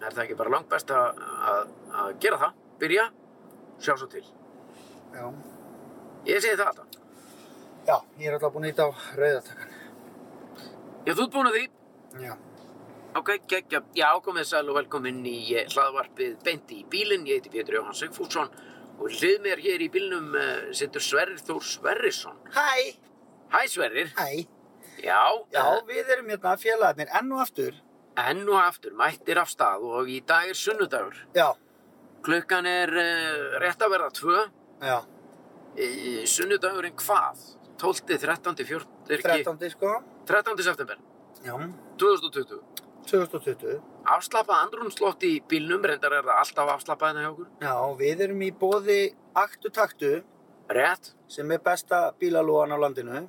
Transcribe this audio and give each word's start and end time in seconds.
er 0.00 0.14
það 0.14 0.22
ekki 0.24 0.38
bara 0.38 0.54
langt 0.56 0.68
best 0.70 0.92
að, 0.94 1.24
að, 1.52 1.72
að 2.02 2.12
gera 2.24 2.38
það, 2.44 2.60
byrja, 2.80 3.08
sjá 3.80 3.94
svo 3.96 4.08
til. 4.12 4.24
Já. 5.14 5.26
Ég 6.28 6.42
segi 6.44 6.56
það 6.60 6.70
alltaf. 6.70 7.00
Já, 7.88 7.96
ég 8.20 8.28
er 8.28 8.36
alltaf 8.36 8.54
búinn 8.54 8.68
að 8.68 8.74
íta 8.74 8.86
á 8.86 8.90
rauðartakan. 9.18 9.76
Já, 11.06 11.12
þú 11.12 11.24
ert 11.24 11.34
búin 11.34 11.50
að 11.50 11.58
því. 11.58 11.66
Já. 12.20 12.32
Ok, 13.18 13.30
geggja. 13.50 13.80
Já, 13.98 14.08
komið 14.22 14.46
sæl 14.46 14.68
og 14.70 14.76
velkomin 14.78 15.24
í 15.26 15.38
eh, 15.58 15.66
hlaðvarpið 15.72 16.36
Beint 16.46 16.70
í 16.76 16.84
bílinn. 16.92 17.26
Ég 17.26 17.40
heiti 17.40 17.50
Pétur 17.50 17.80
Jóhann 17.80 17.96
Sigfússon 17.98 18.52
og 19.00 19.08
hlið 19.16 19.40
mér 19.42 19.62
hér 19.64 19.82
í 19.82 19.88
bílnum 19.90 20.34
uh, 20.36 20.68
situr 20.76 21.02
Sverrir 21.02 21.40
Þór 21.42 21.64
Sverrisson. 21.66 22.36
Hæ! 22.54 23.00
Hæ 23.50 23.60
Sverrir. 23.72 24.12
Hæ! 24.14 24.44
Já, 25.00 25.22
Já, 25.50 25.64
eh, 25.64 25.80
við 25.88 26.12
erum 26.12 26.28
hérna 26.30 26.54
félagarnir 26.60 27.10
enn 27.18 27.32
og 27.32 27.42
aftur. 27.42 27.78
Enn 28.30 28.42
og 28.48 28.58
aftur 28.60 28.92
mættir 28.98 29.38
af 29.40 29.48
stað 29.50 29.84
og 29.86 30.08
í 30.10 30.20
dag 30.26 30.48
er 30.50 30.58
sunnudagur. 30.58 31.16
Já. 31.36 31.48
Klukkan 32.24 32.66
er 32.68 32.92
uh, 32.92 33.58
rétt 33.62 33.80
að 33.80 33.94
verða 33.94 34.10
tvö. 34.16 34.42
Já. 34.84 34.98
Uh, 35.00 36.22
sunnudagurinn 36.28 36.96
hvað? 37.00 37.44
12. 37.80 38.18
13. 38.20 38.64
14. 38.64 38.88
er 39.08 39.16
ekki- 39.18 39.44
13. 39.44 39.70
sko. 39.72 39.94
13. 40.28 40.62
september 40.62 40.98
Já. 41.44 41.54
2020. 41.98 42.60
2020. 43.08 43.80
Afslappað 44.10 44.66
andrumslott 44.66 45.24
í 45.26 45.40
bílnum, 45.48 45.82
reyndar 45.84 46.12
er 46.18 46.26
það 46.26 46.42
alltaf 46.42 46.68
afslappað 46.74 47.08
hérna 47.10 47.22
hjá 47.24 47.30
okkur. 47.32 47.48
Já, 47.60 47.74
við 47.98 48.20
erum 48.26 48.42
í 48.44 48.50
bóði 48.52 48.98
Aktu 49.34 49.70
Taktu 49.72 50.12
Rétt, 50.70 51.14
sem 51.26 51.50
er 51.50 51.58
besta 51.58 52.12
bílalúan 52.20 52.70
á 52.70 52.78
landinu 52.78 53.24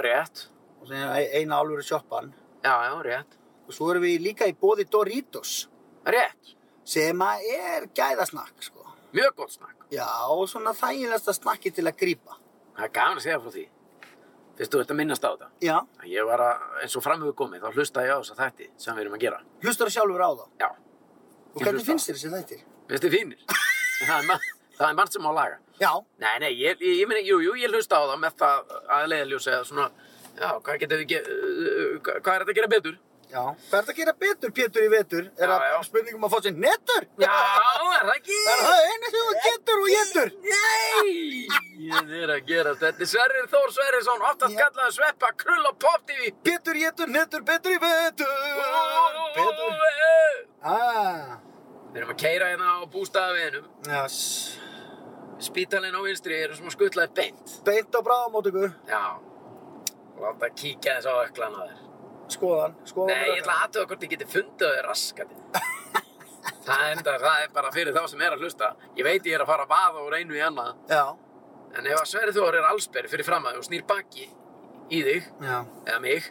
rétt, 0.00 0.46
og 0.80 0.88
sem 0.88 0.96
er 0.96 1.34
eina 1.36 1.58
álfur 1.60 1.82
sjoppan. 1.84 2.32
já, 2.64 2.72
já, 2.88 2.94
rétt, 3.04 3.36
svo 3.74 3.90
erum 3.92 4.02
við 4.06 4.20
líka 4.28 4.46
í 4.50 4.54
bóði 4.60 4.84
Doritos 4.90 5.68
rétt, 6.06 6.52
sem 6.86 7.18
að 7.24 7.46
er 7.56 7.86
gæðasnakk 7.98 8.62
sko. 8.62 8.84
mjög 9.16 9.34
gott 9.36 9.50
snakk. 9.56 9.74
Já, 9.90 10.06
og 10.28 10.48
svona 10.50 10.72
þægilegsta 10.74 11.32
snakki 11.34 11.70
til 11.74 11.86
að 11.86 11.96
grípa. 11.98 12.36
Það 12.76 12.84
er 12.84 12.92
gaman 12.92 13.16
að 13.18 13.22
segja 13.24 13.40
frá 13.40 13.50
því. 13.54 13.64
Fyrst 14.56 14.72
þú 14.72 14.80
ert 14.80 14.90
að 14.90 14.96
minnast 14.96 15.24
á 15.24 15.30
þetta. 15.32 15.48
Já, 15.60 15.76
Ég 16.08 16.24
var 16.26 16.40
að, 16.40 16.62
eins 16.82 16.96
og 16.96 17.02
framöfu 17.04 17.34
komið, 17.36 17.60
þá 17.64 17.74
hlustaði 17.76 18.08
ég 18.08 18.16
á 18.16 18.20
þess 18.22 18.32
að 18.34 18.40
þætti 18.44 18.68
sem 18.80 18.94
við 18.96 19.02
erum 19.04 19.16
að 19.16 19.20
gera. 19.26 19.40
hlustar 19.62 19.90
sjálfur 19.92 20.22
á 20.24 20.30
þá. 20.32 20.44
Já, 20.60 20.68
Og 21.56 21.62
hvernig 21.62 21.80
hlusta. 21.80 21.90
finnst 21.90 22.08
þér 22.10 22.16
þessi 22.16 22.30
þættir? 22.34 22.62
finnst 22.88 23.04
þið 23.04 23.14
fínir? 23.16 23.38
það, 24.08 24.30
er 24.30 24.40
það 24.78 24.88
er 24.90 24.94
margt 25.00 25.12
sem 25.12 25.26
á 25.28 25.32
laga. 25.36 25.58
Já, 25.80 25.90
Nei, 26.18 26.38
nei, 26.40 26.52
ég, 26.56 26.80
ég, 26.80 26.98
ég 27.02 27.08
meina, 27.08 27.20
jú, 27.24 27.38
jú, 27.44 27.54
ég 27.60 27.68
hlusta 27.72 27.96
á 28.00 28.02
það 28.08 28.20
með 28.24 28.36
það 28.40 28.74
að 28.96 29.06
leiðaljósi 29.12 29.50
eða 29.52 29.64
svona, 29.68 29.86
já, 30.40 30.48
hvað 30.60 30.78
getur 30.84 31.02
við, 31.02 31.08
ge 31.12 31.20
uh, 31.20 32.00
hvað 32.00 32.32
er 32.34 32.44
þetta 32.44 32.52
að 32.52 32.58
gera 32.60 32.72
betur? 32.72 32.96
Já. 33.30 33.42
Hvað 33.42 33.76
er 33.78 33.84
þetta 33.86 33.92
að 33.92 33.98
gera 34.00 34.12
betur, 34.22 34.50
Pétur 34.56 34.84
í 34.86 34.90
vetur? 34.92 35.24
Er 35.36 35.48
Já, 35.48 35.54
það 35.56 35.64
já. 35.72 35.78
spurningum 35.88 36.26
að 36.28 36.32
fá 36.34 36.38
sér 36.46 36.56
netur? 36.64 37.06
Já, 37.22 37.30
er 37.30 38.04
það 38.06 38.12
ekki? 38.16 38.38
Er 38.52 38.62
það 38.66 38.84
einu 38.90 39.10
sem 39.12 39.22
þú 39.26 39.34
getur 39.46 39.82
og 39.82 39.88
getur? 39.94 40.30
Nei, 40.50 41.08
ég 41.90 42.12
er 42.22 42.32
að 42.36 42.42
gera 42.50 42.74
þetta. 42.82 43.04
Er 43.06 43.10
Sverrir 43.12 43.48
Þór 43.54 43.74
Sverrisson, 43.78 44.26
oftast 44.30 44.58
kallaði 44.60 44.96
Sveppa, 44.98 45.32
Krull 45.44 45.66
og 45.72 45.78
Pop 45.86 46.06
TV. 46.10 46.30
Pétur 46.46 46.78
getur, 46.80 47.10
netur, 47.16 47.42
betur 47.48 47.76
í 47.76 47.80
vetur. 47.82 48.36
Betur. 49.36 50.46
Ah, 50.66 51.36
Við 51.92 52.02
erum 52.02 52.10
að 52.12 52.18
keira 52.20 52.48
hérna 52.50 52.72
á 52.76 52.84
bústaðaveginum. 52.92 53.66
já, 53.86 54.02
s- 54.08 54.58
Spítalinn 55.46 55.94
á 55.96 56.00
vinstri 56.04 56.34
er 56.42 56.54
sem 56.56 56.66
að 56.66 56.72
skutlaði 56.74 57.12
beint. 57.14 57.54
beint 57.64 57.92
á 57.92 58.00
bráðamótöku. 58.04 58.70
Já. 58.88 59.02
Láta 60.20 60.48
kíkja 60.56 60.96
þess 60.96 61.06
á 61.08 61.14
öklan 61.28 61.56
á 61.56 61.62
þér. 61.68 61.80
Skoðan, 62.32 62.74
skoðan. 62.88 63.12
Nei, 63.12 63.28
ég 63.36 63.42
ætla 63.42 63.54
að 63.54 63.64
aðtöða 63.66 63.86
hvort 63.90 64.02
ég 64.06 64.10
geti 64.14 64.26
fundið 64.32 64.72
þau 64.74 64.82
raskatið. 64.86 65.38
það, 66.66 66.82
enda, 66.96 67.14
það 67.22 67.42
er 67.44 67.52
bara 67.54 67.70
fyrir 67.74 67.94
þá 67.94 68.02
sem 68.10 68.24
er 68.26 68.34
að 68.36 68.42
hlusta. 68.46 68.72
Ég 68.98 69.06
veit 69.06 69.28
ég 69.30 69.36
er 69.38 69.44
að 69.44 69.50
fara 69.52 69.66
að 69.66 69.72
vaða 69.76 70.02
úr 70.08 70.16
einu 70.18 70.36
í 70.38 70.42
annað. 70.46 70.74
Já, 70.90 71.04
En 71.76 71.84
ef 71.90 71.98
að 72.00 72.06
Sverri 72.08 72.32
Þór 72.32 72.56
er 72.56 72.66
allsberg 72.70 73.10
fyrir 73.12 73.26
fram 73.26 73.44
að 73.50 73.58
og 73.60 73.64
snýr 73.66 73.82
baki 73.84 74.22
í 74.96 75.00
þig, 75.04 75.26
já, 75.44 75.56
eða 75.84 75.98
mig, 76.00 76.28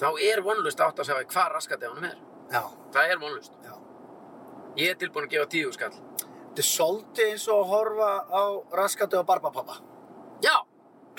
þá 0.00 0.06
er 0.24 0.40
vonlust 0.46 0.80
átt 0.80 1.02
að 1.02 1.08
segja 1.10 1.26
hvað 1.28 1.50
raskatið 1.58 1.90
honum 1.90 2.06
er. 2.08 2.14
já, 2.54 2.62
Það 2.94 3.10
er 3.12 3.20
vonlust. 3.20 3.58
já. 3.66 3.74
Ég 4.80 4.94
er 4.94 4.96
tilbúin 5.02 5.26
að 5.26 5.34
gefa 5.34 5.50
tíu 5.52 5.72
skall. 5.76 5.92
Þetta 6.22 6.62
er 6.64 6.68
svolítið 6.70 7.30
eins 7.34 7.44
og 7.52 7.58
að 7.60 7.70
horfa 7.74 8.08
á 8.32 8.44
raskatu 8.80 9.18
og 9.20 9.26
barbapappa. 9.28 9.76
Já, 10.46 10.56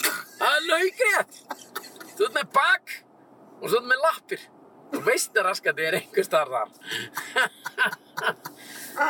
það 0.01 0.55
er 0.55 0.65
laugrétt. 0.71 1.39
Þú 2.17 2.25
ert 2.31 2.35
með 2.39 2.49
bak 2.57 2.95
og 3.61 3.67
ert 3.69 3.89
með 3.89 4.03
lappir. 4.05 4.45
Þú 4.87 5.01
veist 5.03 5.35
að 5.35 5.49
raskatið 5.49 5.87
er 5.89 5.97
einhver 5.97 6.25
starf 6.25 6.53
þar. 6.53 6.69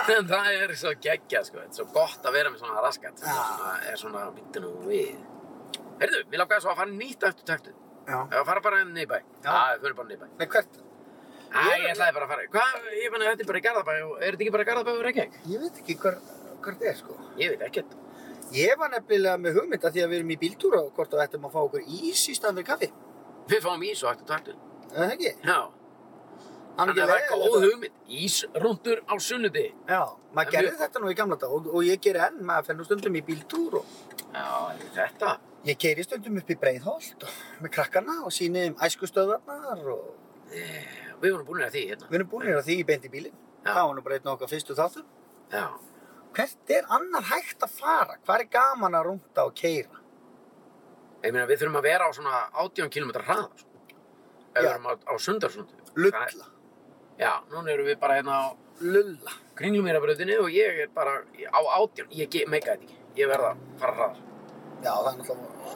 en 0.15 0.29
það 0.31 0.47
er 0.55 0.73
svo 0.79 0.93
geggjað, 1.03 1.49
sko. 1.49 1.59
Þetta 1.59 1.75
er 1.75 1.79
svo 1.81 1.85
gott 1.93 2.25
að 2.25 2.37
vera 2.39 2.53
með 2.53 2.63
svona 2.63 2.85
raskat. 2.85 3.21
Það 3.21 3.91
er 3.91 3.99
svona, 4.01 4.23
nú 4.63 4.71
við. 4.87 5.19
Heyrðu, 6.01 6.23
við 6.31 6.43
svo 6.55 6.73
að 6.73 6.81
fara 6.81 6.89
nýtt 6.95 7.27
eftir 7.29 7.47
taktu. 7.51 7.75
Að 8.07 8.43
fara 8.47 8.63
bara 8.63 8.81
inn 8.81 8.97
í 8.97 9.05
bæ. 9.05 9.17
Já. 9.43 9.51
Já, 9.51 9.75
við 9.75 9.85
fyrir 9.85 9.97
bara 9.99 10.07
inn 10.07 10.15
í 10.15 10.19
bæ. 10.21 10.27
Nei, 10.39 10.47
hvert? 10.55 10.81
Æ, 11.47 11.61
ég 11.77 11.87
ætlaði 11.93 12.15
bara 12.17 12.25
að 12.25 12.33
fara. 12.33 12.49
Hvað, 12.53 12.89
ég 12.97 13.13
menna, 13.13 13.29
þetta 13.31 13.43
er 13.43 13.49
bara 13.51 13.59
í 13.59 13.65
Garðabæ 13.65 13.95
er 13.97 14.27
þetta 14.27 14.45
ekki 14.45 14.53
bara 14.55 14.65
í 14.65 14.69
Garðabæ 14.69 14.93
og 14.93 15.05
Reykjavík? 15.07 15.39
Ég 15.51 15.63
veit 15.63 15.81
ekki 15.81 15.97
hver 16.01 16.19
þetta 16.67 16.89
er, 16.91 16.97
sko. 16.99 17.17
Ég 17.39 17.53
veit 17.53 17.65
ekkert. 17.67 17.95
Ég 18.55 18.79
var 18.79 18.91
nefnilega 18.93 19.39
með 19.41 19.59
hugmynda 19.59 19.91
því 19.91 20.03
að 20.03 20.11
við 20.11 20.21
erum 20.21 20.31
í 20.31 20.39
bíltúra 20.39 20.81
og 20.85 20.93
hvort 20.95 21.15
að 21.15 21.23
ættum 21.25 21.47
að 21.47 21.55
fá 21.55 21.59
okkur 21.65 21.87
ís 21.99 22.23
í 22.31 22.35
staðan 22.37 22.61
fyrir 22.61 22.69
kaffi. 22.69 22.89
Við 23.47 23.61
fáum 23.63 23.83
ís 23.87 24.03
og 24.03 24.23
taktu. 24.27 24.55
Er 24.91 24.97
það 25.03 25.13
ekki? 25.17 25.31
Já. 25.47 25.59
Þannig 26.77 26.99
að 27.01 27.09
það 27.09 27.17
er 27.17 27.29
góð 27.31 27.63
hugmynd. 27.65 27.93
Ísrúndur 28.21 28.99
á 29.09 29.13
sunnundi. 29.27 29.63
Já, 29.89 30.01
maður 30.35 30.51
gerði 30.53 30.71
við- 30.73 30.81
þetta 30.83 31.01
nú 31.01 31.09
í 31.11 31.15
gamla 31.17 31.37
dag 31.41 31.51
og, 31.57 31.67
og 31.73 31.81
ég 31.87 32.01
ger 32.05 32.19
enn, 32.27 32.37
maður 32.45 32.67
fennur 32.69 32.85
stundum 32.85 33.15
í 33.17 33.23
bíltúr 33.25 33.79
og 33.79 33.85
Já, 34.33 34.45
þetta? 34.93 35.31
ég 35.65 35.77
keiri 35.81 36.03
stundum 36.05 36.37
upp 36.37 36.51
í 36.53 36.57
Breiðholt 36.61 37.23
og, 37.25 37.33
með 37.63 37.73
krakkana 37.79 38.19
og 38.27 38.31
síni 38.35 38.67
um 38.69 38.75
æskustöðvarnar 38.75 39.81
og 39.95 40.13
Við 40.51 41.31
vorum 41.33 41.47
búin 41.47 41.63
að 41.65 41.73
því 41.73 41.81
hérna. 41.89 42.07
við 42.11 42.15
erum 42.19 42.29
búin 42.29 42.51
að 42.53 42.61
því 42.67 42.75
í 42.77 42.85
beint 42.85 43.05
í 43.05 43.09
bílinn. 43.09 43.37
Það 43.65 43.81
var 43.87 43.95
nú 43.97 44.01
bara 44.05 44.15
einn 44.19 44.29
okkar 44.31 44.47
fyrstu 44.51 44.75
þáttum. 44.77 45.07
Já. 45.51 45.65
Hvert 46.37 46.69
er 46.77 46.85
annar 46.93 47.25
hægt 47.31 47.63
að 47.65 47.73
fara? 47.73 48.19
Hvað 48.27 48.39
er 48.43 48.49
gaman 48.53 48.93
að 48.99 49.05
rúnda 49.09 49.45
og 49.49 49.55
keira? 49.57 49.97
Ég 51.27 51.33
meina, 51.35 51.47
við 51.49 51.59
þurfum 51.63 51.79
að 51.81 51.87
vera 51.89 52.07
á 52.07 52.11
svona 52.15 52.43
18 52.63 52.91
km 52.93 53.11
hraða, 53.17 53.49
sko. 53.59 53.73
Ef 54.53 54.61
við 54.63 54.69
erum 54.71 54.87
á, 54.87 54.93
á 54.95 55.13
sundarsundu. 55.19 55.81
Lulla, 55.97 56.27
Já, 57.17 57.31
núna 57.49 57.71
erum 57.73 57.87
við 57.89 57.97
bara 57.99 58.19
hérna 58.19 58.35
á 58.37 58.45
lulla. 58.85 59.31
kringlumýrabröðinni 59.57 60.37
og 60.37 60.51
ég 60.53 60.83
er 60.83 60.89
bara 60.93 61.15
á 61.49 61.59
18. 61.81 62.11
Ég 62.13 62.35
meika 62.47 62.75
þetta 62.75 62.85
ekki. 62.85 62.97
Ég 63.17 63.29
verða 63.31 63.55
að 63.55 63.63
fara 63.81 63.95
hraðar. 63.97 64.19
Já, 64.85 64.91
það 64.93 65.07
er 65.11 65.17
náttúrulega... 65.17 65.75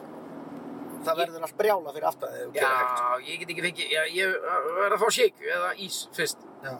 Það 1.02 1.16
verður 1.18 1.44
allt 1.48 1.56
brjála 1.58 1.92
fyrir 1.96 2.16
þegar 2.22 2.36
þú 2.38 2.52
gerir 2.54 2.74
hægt. 2.78 3.00
Já, 3.02 3.26
ég 3.26 3.40
get 3.40 3.50
ekki 3.52 3.64
fengið, 3.64 3.88
já, 3.90 4.02
ég 4.14 4.36
verða 4.78 4.96
að 4.96 5.02
fá 5.02 5.08
shake 5.16 5.48
eða 5.56 5.70
ís 5.82 5.96
fyrst. 6.14 6.44
Já. 6.62 6.74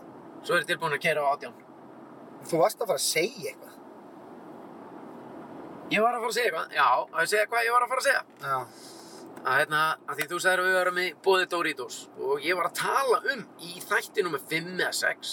Svo 0.46 0.54
er 0.54 0.62
ég 0.62 0.68
tilbúin 0.70 0.94
að 0.94 1.02
keira 1.02 1.24
á 1.26 1.30
18. 1.34 1.56
Þú 2.52 2.60
varst 2.62 2.84
að 2.84 2.92
fara 2.92 3.02
að 3.02 3.08
segja 3.08 3.50
eitthvað. 3.50 3.74
Ég 5.92 6.00
var 6.04 6.16
að 6.16 6.22
fara 6.24 6.30
að 6.32 6.36
segja 6.38 6.48
eitthvað. 6.50 6.74
Já, 6.78 6.88
að 7.20 7.30
segja 7.32 7.46
hvað 7.52 7.66
ég 7.66 7.74
var 7.76 7.84
að 7.86 7.92
fara 7.92 8.02
að 8.02 8.08
segja. 8.08 8.22
Já. 8.42 8.58
að, 9.42 9.56
hérna, 9.58 9.78
að 10.06 10.18
því 10.20 10.26
þú 10.30 10.38
sagðir 10.44 10.60
að 10.62 10.66
við 10.68 10.76
varum 10.78 10.98
í 11.02 11.06
bóði 11.26 11.46
Doritos 11.50 11.96
og 12.22 12.44
ég 12.46 12.54
var 12.58 12.68
að 12.68 12.76
tala 12.78 13.16
um 13.32 13.40
í 13.66 13.72
þætti 13.82 14.22
nummer 14.26 14.42
5 14.52 14.68
eða 14.76 14.92
6 14.94 15.32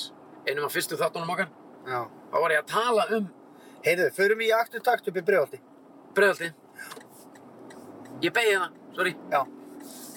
einum 0.49 0.65
af 0.65 0.73
fyrstu 0.73 0.97
þáttunum 0.97 1.29
okkar 1.35 1.51
Já. 1.85 1.99
þá 2.31 2.37
var 2.41 2.55
ég 2.55 2.63
að 2.63 2.71
tala 2.73 3.05
um 3.19 3.27
Heyrðu, 3.85 4.07
förum 4.17 4.41
við 4.41 4.49
í 4.49 4.55
aktu 4.57 4.81
takt 4.83 5.07
upp 5.07 5.19
í 5.21 5.23
Breiðholti. 5.29 5.59
bregðaldi 6.17 6.49
ég 8.25 8.33
beigði 8.33 8.57
það, 8.57 8.73
sorry 8.97 9.13
Já. 9.31 9.41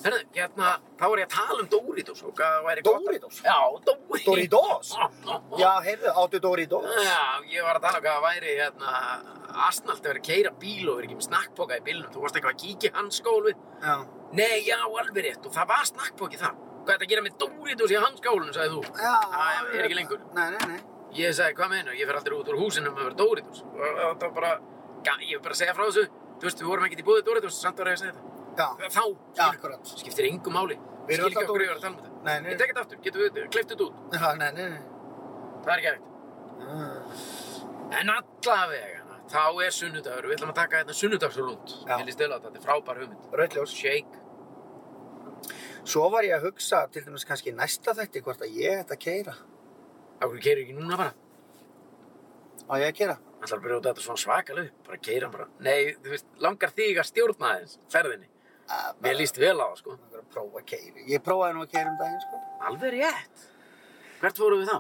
Herðu, 0.03 0.21
hérna, 0.35 0.71
þá 0.99 1.05
var 1.13 1.19
ég 1.23 1.27
að 1.29 1.35
tala 1.37 1.59
um 1.63 1.69
Doritos 1.73 2.23
og 2.27 2.33
hvað 2.39 2.57
væri 2.67 2.83
gott 2.83 2.97
að- 2.97 3.05
Doritos? 3.07 3.37
Já, 3.45 3.59
Doritos 3.87 4.25
Doritos? 4.27 4.89
Já, 5.61 5.71
heyrðu, 5.87 6.13
áttu 6.23 6.41
Doritos. 6.41 6.85
Já, 7.07 7.21
ég 7.53 7.63
var 7.63 7.77
að 7.79 7.83
tala 7.87 7.99
um 7.99 8.05
hvað 8.05 8.23
væri 8.27 8.57
hérna 8.59 8.91
asnalt 9.69 10.01
að 10.01 10.09
vera 10.11 10.19
að 10.21 10.27
keira 10.27 10.51
bíl 10.59 10.89
og 10.91 10.97
vera 10.97 11.07
ekki 11.09 11.17
með 11.21 11.29
snakkpoka 11.29 11.77
í 11.79 11.85
bílnum 11.87 12.11
þú 12.13 12.21
varst 12.25 12.37
eitthvað 12.37 12.55
að 12.55 12.63
kíkja 12.65 12.93
hans 12.95 13.21
skólfið 13.21 13.57
Já. 13.83 13.95
Nei, 14.33 14.59
já, 14.65 14.79
alveg 14.83 15.25
rétt 15.25 15.47
og 15.47 15.53
það 15.53 15.67
var 15.69 15.85
snakkpoki 15.85 16.39
það 16.41 16.55
Hvað 16.83 16.89
er 16.89 16.99
þetta 16.99 17.07
að 17.07 17.13
gera 17.13 17.23
með 17.23 17.39
Doritos 17.39 17.91
í 17.93 17.99
hanskálunum, 18.03 18.53
sagði 18.57 18.71
þú 18.75 18.83
Já. 18.99 19.15
Það 19.31 19.75
er 19.79 19.85
ekki 19.87 19.95
lengur. 20.01 20.21
Nei, 20.35 20.51
nei, 20.51 20.67
nei. 20.67 20.81
Ég 21.15 21.31
sagði, 21.37 21.55
hvað 21.55 21.69
meina, 21.71 21.93
ég 21.95 22.07
fer 22.09 22.17
aldrei 22.17 22.39
út 22.39 22.49
úr 22.49 22.59
húsinu. 22.59 22.91
Þú 26.43 26.49
veist, 26.49 26.59
við 26.59 26.67
vorum 26.67 26.85
ekkert 26.89 26.99
í 26.99 27.07
búið 27.07 27.21
Doritos, 27.23 27.55
samt 27.63 27.79
var 27.79 27.87
ég 27.87 27.95
að 27.95 28.01
segja 28.03 28.15
það. 28.17 28.42
Já. 28.59 28.67
Þá, 28.93 29.03
Já, 29.39 29.45
akkurat. 29.49 29.93
skiptir 29.97 30.29
engu 30.29 30.51
máli. 30.53 30.77
Við 31.09 31.17
Skil 31.19 31.27
ekki 31.31 31.39
okkur 31.43 31.59
Doritos. 31.59 31.77
að 31.77 31.83
tala 31.83 31.93
um 31.93 32.01
þetta. 32.03 32.25
Nei, 32.27 32.35
nei. 32.41 32.51
Ég 32.53 32.59
tek 32.61 32.73
þetta 32.73 32.83
aftur, 32.85 32.99
getum 33.07 33.23
við 33.23 33.47
kleift 33.51 33.71
þetta 33.73 33.85
út. 33.87 34.03
Já, 34.13 34.27
nei, 34.39 34.51
nei, 34.53 34.69
nei. 34.71 34.83
Það 35.63 35.73
er 35.73 35.79
ekki 35.79 35.91
hægt. 35.93 36.05
Ah. 36.63 37.99
En 38.01 38.13
allavega, 38.13 39.17
þá 39.33 39.43
er 39.67 39.73
sunnudagur. 39.79 40.29
Við 40.31 40.37
ætlum 40.37 40.53
að 40.53 40.59
taka 40.61 40.83
þetta 40.83 40.99
sunnudagsrúnd. 41.01 41.75
Já. 41.89 41.97
Ég 41.99 42.07
líst 42.11 42.21
til 42.23 42.29
að 42.31 42.45
þetta 42.47 42.61
er 42.61 42.67
frábær 42.69 43.01
hugmynd. 43.03 43.25
Rauðljós. 43.41 43.75
Shake. 43.75 44.21
Svo 45.83 46.07
var 46.13 46.23
ég 46.23 46.37
að 46.37 46.45
hugsa 46.47 46.85
til 46.95 47.03
dæmis 47.03 47.25
kannski 47.27 47.51
í 47.51 47.57
næsta 47.59 47.95
þætti 47.99 48.23
hvort 48.23 48.45
að 48.47 48.55
ég 48.61 48.85
ætti 48.85 48.95
að 48.95 49.03
keira. 49.03 49.35
Akkur 50.23 50.39
keirir 50.45 50.63
ekki 50.63 50.77
núna 50.79 50.97
bara? 51.01 51.15
Á 52.71 52.79
ég 52.79 52.93
að 52.93 52.99
kera? 53.01 53.17
Það 53.43 53.49
ætlar 53.49 53.59
að 53.59 53.65
brjóta 53.67 53.91
þetta 53.91 54.05
svona 54.07 54.23
svakalega 54.23 54.69
upp, 54.71 54.85
bara 54.87 54.99
keira 55.03 55.31
bara. 55.33 55.49
Nei, 55.67 55.97
þú 55.99 56.13
veist, 56.15 56.29
langar 56.45 56.71
þig 56.77 57.01
að 57.03 57.09
stjórna 57.11 57.49
aðeins 57.57 57.75
ferðinni. 57.91 58.29
Mér 59.03 59.19
líst 59.19 59.39
vel 59.41 59.57
á 59.59 59.67
það, 59.67 59.79
sko. 59.81 59.97
Prófa. 60.33 60.63
Ég 61.11 61.23
prófaði 61.25 61.57
nú 61.57 61.65
að 61.65 61.73
keira 61.75 61.91
um 61.91 61.99
daginn, 62.01 62.21
sko. 62.23 62.41
Alveg 62.69 62.95
rétt. 62.97 63.47
Hvert 64.23 64.39
fórum 64.39 64.63
við 64.63 64.71
þá? 64.71 64.79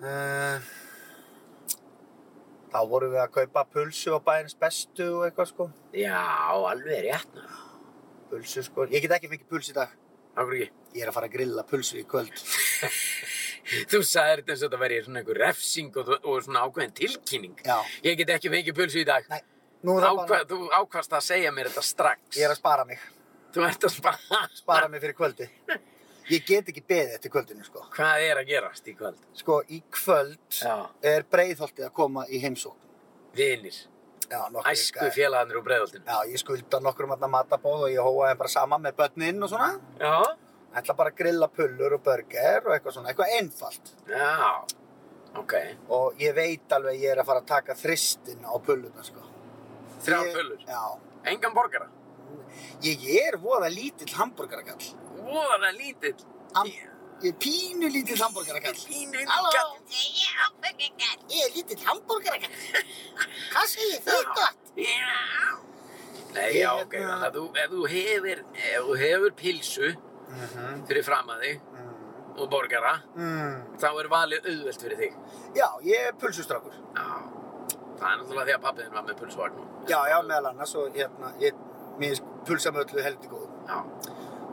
Uh, 0.00 0.68
þá 2.72 2.78
vorum 2.88 3.12
við 3.12 3.22
að 3.22 3.34
kaupa 3.34 3.66
pulsu 3.74 4.16
á 4.16 4.20
bæjarins 4.24 4.56
bestu 4.58 5.08
og 5.18 5.26
eitthvað, 5.28 5.50
sko. 5.52 5.68
Já, 5.94 6.22
alveg 6.56 7.04
rétt. 7.06 7.42
Pulsu, 8.30 8.64
sko. 8.64 8.88
Ég 8.90 9.04
get 9.04 9.18
ekki 9.18 9.30
fengið 9.30 9.52
puls 9.52 9.70
í 9.70 9.76
dag. 9.76 9.92
Akkur 10.34 10.56
ekki? 10.56 10.72
Ég 10.96 11.04
er 11.04 11.10
að 11.10 11.18
fara 11.18 11.28
að 11.28 11.36
grilla 11.36 11.66
pulsu 11.68 12.00
í 12.00 12.06
kvöld. 12.08 12.34
Þú 13.90 14.00
sagðir 14.06 14.40
þetta 14.40 14.54
eins 14.54 14.62
og 14.62 14.66
þetta 14.66 14.80
væri 14.80 15.00
svona 15.04 15.20
einhver 15.20 15.38
refsing 15.44 15.96
og, 16.00 16.12
og 16.24 16.42
svona 16.46 16.64
ákveðin 16.66 16.96
tilkynning. 16.96 17.56
Já. 17.66 17.76
Ég 18.06 18.18
get 18.18 18.32
ekki 18.34 18.50
fengið 18.50 18.78
pulsu 18.80 19.02
í 19.02 19.06
dag. 19.06 19.26
Nei, 19.30 19.40
það 19.84 20.20
bara... 20.24 20.42
Þú 20.50 20.60
ákvast 20.80 21.14
að 21.18 21.26
segja 21.28 21.52
mér 21.54 21.70
þetta 21.70 21.84
strax. 21.86 22.38
Ég 22.38 22.48
er 22.48 22.54
að 22.54 22.62
spara 22.62 22.86
mig. 22.88 23.02
Þú 23.54 23.64
ert 23.66 23.86
að 23.88 23.94
spara. 23.96 24.40
Spara 24.54 24.88
mig 24.88 25.00
fyrir 25.02 25.16
kvöldi. 25.18 25.46
Ég 26.30 26.44
get 26.46 26.68
ekki 26.70 26.82
beðið 26.86 27.14
eftir 27.16 27.32
kvöldinu, 27.34 27.64
sko. 27.66 27.80
Hvað 27.96 28.24
er 28.28 28.38
að 28.38 28.46
gerast 28.52 28.86
í 28.86 28.92
kvöld? 28.94 29.16
Sko, 29.34 29.56
í 29.66 29.80
kvöld 29.90 30.60
Já. 30.60 30.76
er 31.02 31.24
breiðholtið 31.26 31.88
að 31.88 31.94
koma 31.96 32.22
í 32.30 32.38
heimsókn. 32.44 32.78
Vinir. 33.34 33.74
Já, 34.30 34.44
nokkur 34.54 34.70
Æsku 34.70 35.08
félagarnir 35.16 35.58
úr 35.58 35.64
breiðoltinu. 35.66 36.04
Já, 36.06 36.20
ég 36.30 36.38
skulda 36.38 36.78
nokkur 36.84 37.08
um 37.08 37.16
þarna 37.16 37.30
matabóð 37.34 37.82
og 37.88 37.90
ég 37.90 37.98
hóa 38.06 38.28
þeim 38.30 38.38
bara 38.44 38.52
saman 38.52 38.84
með 38.86 38.94
börnin 39.00 39.42
og 39.42 39.50
svona. 39.50 39.72
Já. 39.98 40.14
Ætla 40.78 40.94
bara 41.00 41.10
að 41.10 41.16
grilla 41.18 41.48
pullur 41.50 41.96
og 41.98 42.04
burger 42.06 42.62
og 42.68 42.74
eitthvað 42.76 42.94
svona, 42.94 43.10
eitthvað 43.10 43.34
einfalt. 43.40 43.90
Já. 44.06 44.62
Ok. 45.40 45.54
Og 45.90 46.22
ég 46.22 46.34
veit 46.38 46.76
alveg 46.78 46.94
að 46.94 47.02
ég 47.02 47.10
er 47.16 47.24
að 47.24 47.26
fara 47.32 47.42
að 47.42 47.50
taka 47.50 47.74
þristin 47.74 48.46
á 48.46 48.54
pulluna, 48.62 49.02
sko. 49.02 49.26
Þrjár 50.06 50.28
Ég- 50.30 50.36
pullur. 50.38 50.62
Já. 50.68 50.84
Engan 51.34 51.54
borgara. 51.58 51.90
Ég 52.82 53.04
er 53.26 53.36
voða 53.38 53.68
lítill 53.72 54.14
hambúrgarakall. 54.16 54.84
Voðalega 55.20 55.72
lítill. 55.78 56.16
Am- 56.54 56.66
Ég 57.20 57.34
er 57.34 57.36
pínu 57.36 57.88
lítill 57.92 58.16
hambúrgarakall. 58.22 58.72
Pínu 58.88 59.24
Halló? 59.28 59.50
kall. 59.52 59.76
Ég 61.28 61.44
er 61.44 61.50
lítill 61.56 61.82
hambúrgarakall. 61.84 62.54
Hvað 63.52 63.66
segir 63.68 64.00
þið 64.06 64.24
gott? 64.34 64.70
Já. 64.76 65.58
Nei, 66.32 66.46
Ég 66.54 66.62
já, 66.62 66.70
ok. 66.80 66.92
hérna- 66.94 67.18
Þannig 67.18 67.26
að 67.26 67.34
þú, 67.34 67.44
ef 67.58 67.70
þú 67.70 67.88
hefur, 67.90 68.38
ef 68.54 68.84
þú 68.86 68.96
hefur 69.02 69.30
pilsu 69.36 69.88
Mhm. 70.30 70.86
fyrir 70.86 71.04
fram 71.04 71.26
að 71.28 71.40
þig 71.42 71.60
Mm. 71.60 72.38
og 72.40 72.50
borgara, 72.50 73.02
Mm. 73.16 73.76
þá 73.78 73.88
er 74.00 74.08
valið 74.08 74.46
auðvelt 74.46 74.80
fyrir 74.82 74.96
þig. 74.98 75.14
Já, 75.54 75.66
ég 75.82 76.06
er 76.06 76.12
pulsustrákur. 76.12 76.72
Já. 76.94 77.04
Það 77.98 78.12
er 78.12 78.16
náttúrulega 78.18 78.46
því 78.46 78.54
að 78.54 78.62
pappiðin 78.62 78.92
var 78.92 79.02
með 79.02 79.16
pulsvagn. 79.18 79.86
Já, 79.88 79.98
já, 80.08 80.22
meðal 80.22 80.46
annars 80.54 80.74
og 80.76 80.94
hérna, 80.94 81.34
ég, 81.40 81.52
mér 82.00 82.14
finnst 82.14 82.46
pulsamöllu 82.48 83.04
heldur 83.04 83.34
góð. 83.34 83.50
Já. 83.68 83.78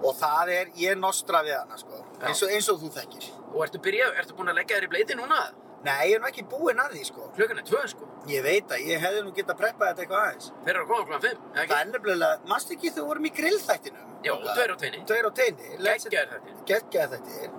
Og 0.07 0.13
það 0.19 0.51
er, 0.53 0.67
ég 0.77 0.97
nostra 1.01 1.39
við 1.45 1.55
hana, 1.57 1.77
sko. 1.81 2.03
Eins 2.21 2.43
og, 2.45 2.51
eins 2.53 2.67
og 2.69 2.81
þú 2.83 2.91
þekkir. 2.99 3.29
Og 3.53 3.63
ertu 3.65 3.79
byrjað, 3.81 4.19
ertu 4.21 4.35
búin 4.37 4.51
að 4.51 4.59
leggja 4.59 4.77
þér 4.77 4.85
í 4.85 4.91
bleiti 4.93 5.17
núna? 5.17 5.39
Nei, 5.87 6.09
ég 6.09 6.17
er 6.17 6.21
nú 6.21 6.27
ekki 6.29 6.43
búinn 6.51 6.79
að 6.81 6.93
því, 6.95 7.03
sko. 7.07 7.29
Klukkan 7.37 7.61
er 7.61 7.65
tvö, 7.65 7.81
sko. 7.89 8.09
Ég 8.29 8.43
veit 8.45 8.71
að 8.75 8.83
ég 8.91 9.01
hefði 9.01 9.23
nú 9.25 9.31
getað 9.37 9.59
preppað 9.61 9.91
þetta 9.91 10.03
eitthvað 10.03 10.23
aðeins. 10.27 10.51
Þeir 10.65 10.73
eru 10.73 10.83
að 10.83 10.91
koma 10.91 11.05
klukkan 11.07 11.23
fimm, 11.25 11.41
eða 11.47 11.55
Það 11.57 11.63
ekki? 11.63 11.79
er 11.79 11.91
nefnilega, 11.93 12.39
mannst 12.51 12.73
ekki 12.75 12.91
við 12.97 13.07
vorum 13.09 13.27
í 13.29 13.33
grillþættinum? 13.37 14.05
Já, 14.25 14.33
tveir 14.43 14.73
á 14.73 14.77
tveini. 14.81 15.01
Tveir 15.07 15.29
á 15.29 15.31
teini. 15.39 15.71
Geggjaður 15.87 16.33
þetta. 16.33 16.55
Geggjaði 16.71 17.19
þetta. 17.29 17.51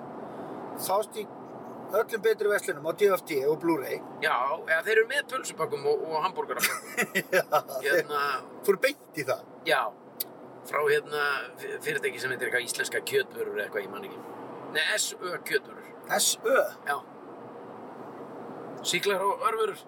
Sást 0.89 1.19
í 1.19 1.27
öllum 1.99 2.23
betri 2.27 2.51
verslunum 2.53 2.89
á 2.91 2.93
DFT 3.01 3.39
og 3.49 3.57
Blu-ray. 3.63 4.01
Já, 4.23 4.35
eða 4.67 4.81
þeir 4.85 4.95
eru 4.99 5.07
með 5.09 5.23
pulsupökkum 5.33 5.87
og, 5.89 6.03
og 6.11 6.27
hambúrgarapökkum. 6.27 7.15
Já, 7.39 7.45
þeir 7.79 7.95
hérna, 7.95 8.25
fór 8.67 8.81
beint 8.83 9.23
í 9.23 9.25
það. 9.31 9.47
Já, 9.69 9.83
frá 10.69 10.81
hérna 10.89 11.27
fyrirtæki 11.85 12.21
sem 12.23 12.33
heitir 12.33 12.49
eitthvað 12.49 12.67
íslenska 12.67 13.03
kjötvörur 13.11 13.55
eða 13.59 13.67
eitthvað, 13.67 13.85
ég 13.85 13.93
man 13.93 14.09
ekki. 14.09 14.21
Nei, 14.75 14.85
SÖ 14.97 15.39
kjötvörur. 15.49 15.87
S.Ö. 16.19 16.59
Já. 16.89 16.97
Síklar 18.89 19.23
og 19.25 19.47
örvörur. 19.49 19.81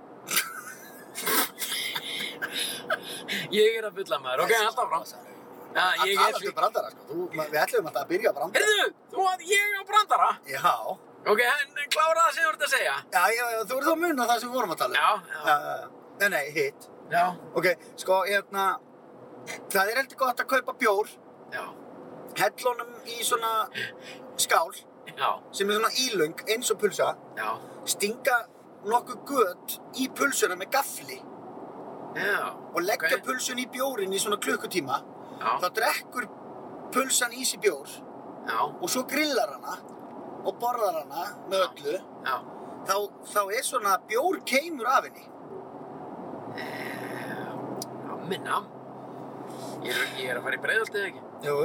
ég 3.55 3.77
er 3.79 3.89
að 3.89 4.01
fulla 4.01 4.19
maður, 4.23 4.47
ok, 4.47 4.57
alltaf 4.61 4.89
frá. 4.91 5.27
Ég 5.71 6.17
er 6.19 6.35
Það 6.35 6.47
er 6.49 6.55
brandara, 6.57 6.91
sko. 6.91 7.05
Þú, 7.07 7.27
við 7.37 7.61
ætlum 7.61 7.87
alltaf 7.91 8.03
að 8.03 8.11
byrja 8.11 8.31
að 8.33 8.39
brandara. 8.41 8.67
Heyrðu, 8.67 8.87
þú 9.13 9.27
að 9.31 9.45
ég 9.51 9.77
á 9.79 9.83
brandara. 9.87 10.31
Já. 10.51 10.73
Ok, 11.31 11.41
en 11.45 11.91
klára 11.93 12.25
það 12.25 12.33
sem 12.35 12.45
þú 12.47 12.51
ert 12.51 12.65
að 12.67 12.73
segja. 12.75 12.95
Já, 13.13 13.23
já, 13.37 13.45
já, 13.55 13.61
þú 13.69 13.77
ert 13.77 13.91
að 13.93 14.01
muna 14.01 14.27
það 14.31 14.41
sem 14.41 14.49
við 14.51 14.57
vorum 14.57 14.75
að 14.75 14.81
tala 14.83 14.93
um. 14.93 14.97
Já, 14.97 15.11
já. 15.31 15.57
já. 15.71 15.91
Nei, 16.21 16.29
nei, 16.35 16.45
hitt. 16.57 16.89
Já, 17.11 17.25
Ok, 17.59 17.67
sko, 17.99 18.23
hérna, 18.27 18.65
það 19.73 19.91
er 19.93 20.01
heldur 20.03 20.19
gott 20.25 20.41
að 20.41 20.47
kaupa 20.55 20.73
bjór, 20.81 21.09
já, 21.55 21.65
hellunum 22.41 22.93
í 23.07 23.19
svona 23.27 23.53
skál 24.41 24.71
já, 25.17 25.31
sem 25.53 25.71
er 25.71 25.79
svona 25.81 25.93
ílöng 26.07 26.45
eins 26.49 26.71
og 26.73 26.79
pulsa, 26.83 27.15
já, 27.37 27.49
stinga 27.85 28.37
nokkuð 28.87 29.25
gött 29.29 29.79
í 30.01 30.09
pulsuna 30.17 30.57
með 30.57 30.71
gafli 30.77 31.19
já. 32.17 32.53
og 32.75 32.81
leggja 32.83 33.17
Ok. 33.19 33.25
pulsun 33.27 33.59
í 33.61 33.67
bjórin 33.71 34.13
í 34.13 34.19
svona 34.19 34.39
klukkutíma. 34.41 35.03
Já, 35.41 35.51
Þá 35.61 35.69
drekkur 35.77 36.27
pulsan 36.93 37.33
í 37.33 37.45
sig 37.45 37.61
bjór 37.61 37.89
já, 38.49 38.59
og 38.81 38.89
svo 38.91 39.03
grillar 39.09 39.53
hana 39.57 39.77
og 40.45 40.57
borðar 40.61 41.03
hana 41.03 41.27
með 41.51 41.67
öllu. 41.69 41.99
já. 42.25 42.37
Þá, 42.89 42.95
þá 43.35 43.41
er 43.59 43.63
svona 43.65 43.99
bjór 44.09 44.41
keimur 44.49 44.87
af 44.89 45.05
henni. 45.05 45.27
Já, 48.09 48.17
minna. 48.29 48.63
Ég 49.85 49.95
er, 49.97 50.11
ég 50.21 50.31
er 50.31 50.37
að 50.41 50.43
fara 50.49 50.59
í 50.59 50.63
breiðaltið 50.67 51.07
ekki. 51.11 51.23
Jú, 51.47 51.57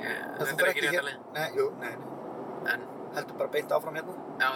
Ég, 0.00 0.20
þetta 0.40 0.62
er 0.64 0.68
ekki 0.70 0.80
hér. 0.86 0.92
réttalega. 0.94 1.18
Nei, 1.36 1.48
jú, 1.58 1.66
nei, 1.80 1.90
nei. 2.00 2.72
En, 2.72 2.84
Heldur 3.14 3.36
bara 3.40 3.50
beint 3.52 3.72
áfram 3.76 3.96
hérna. 3.98 4.14
já, 4.40 4.50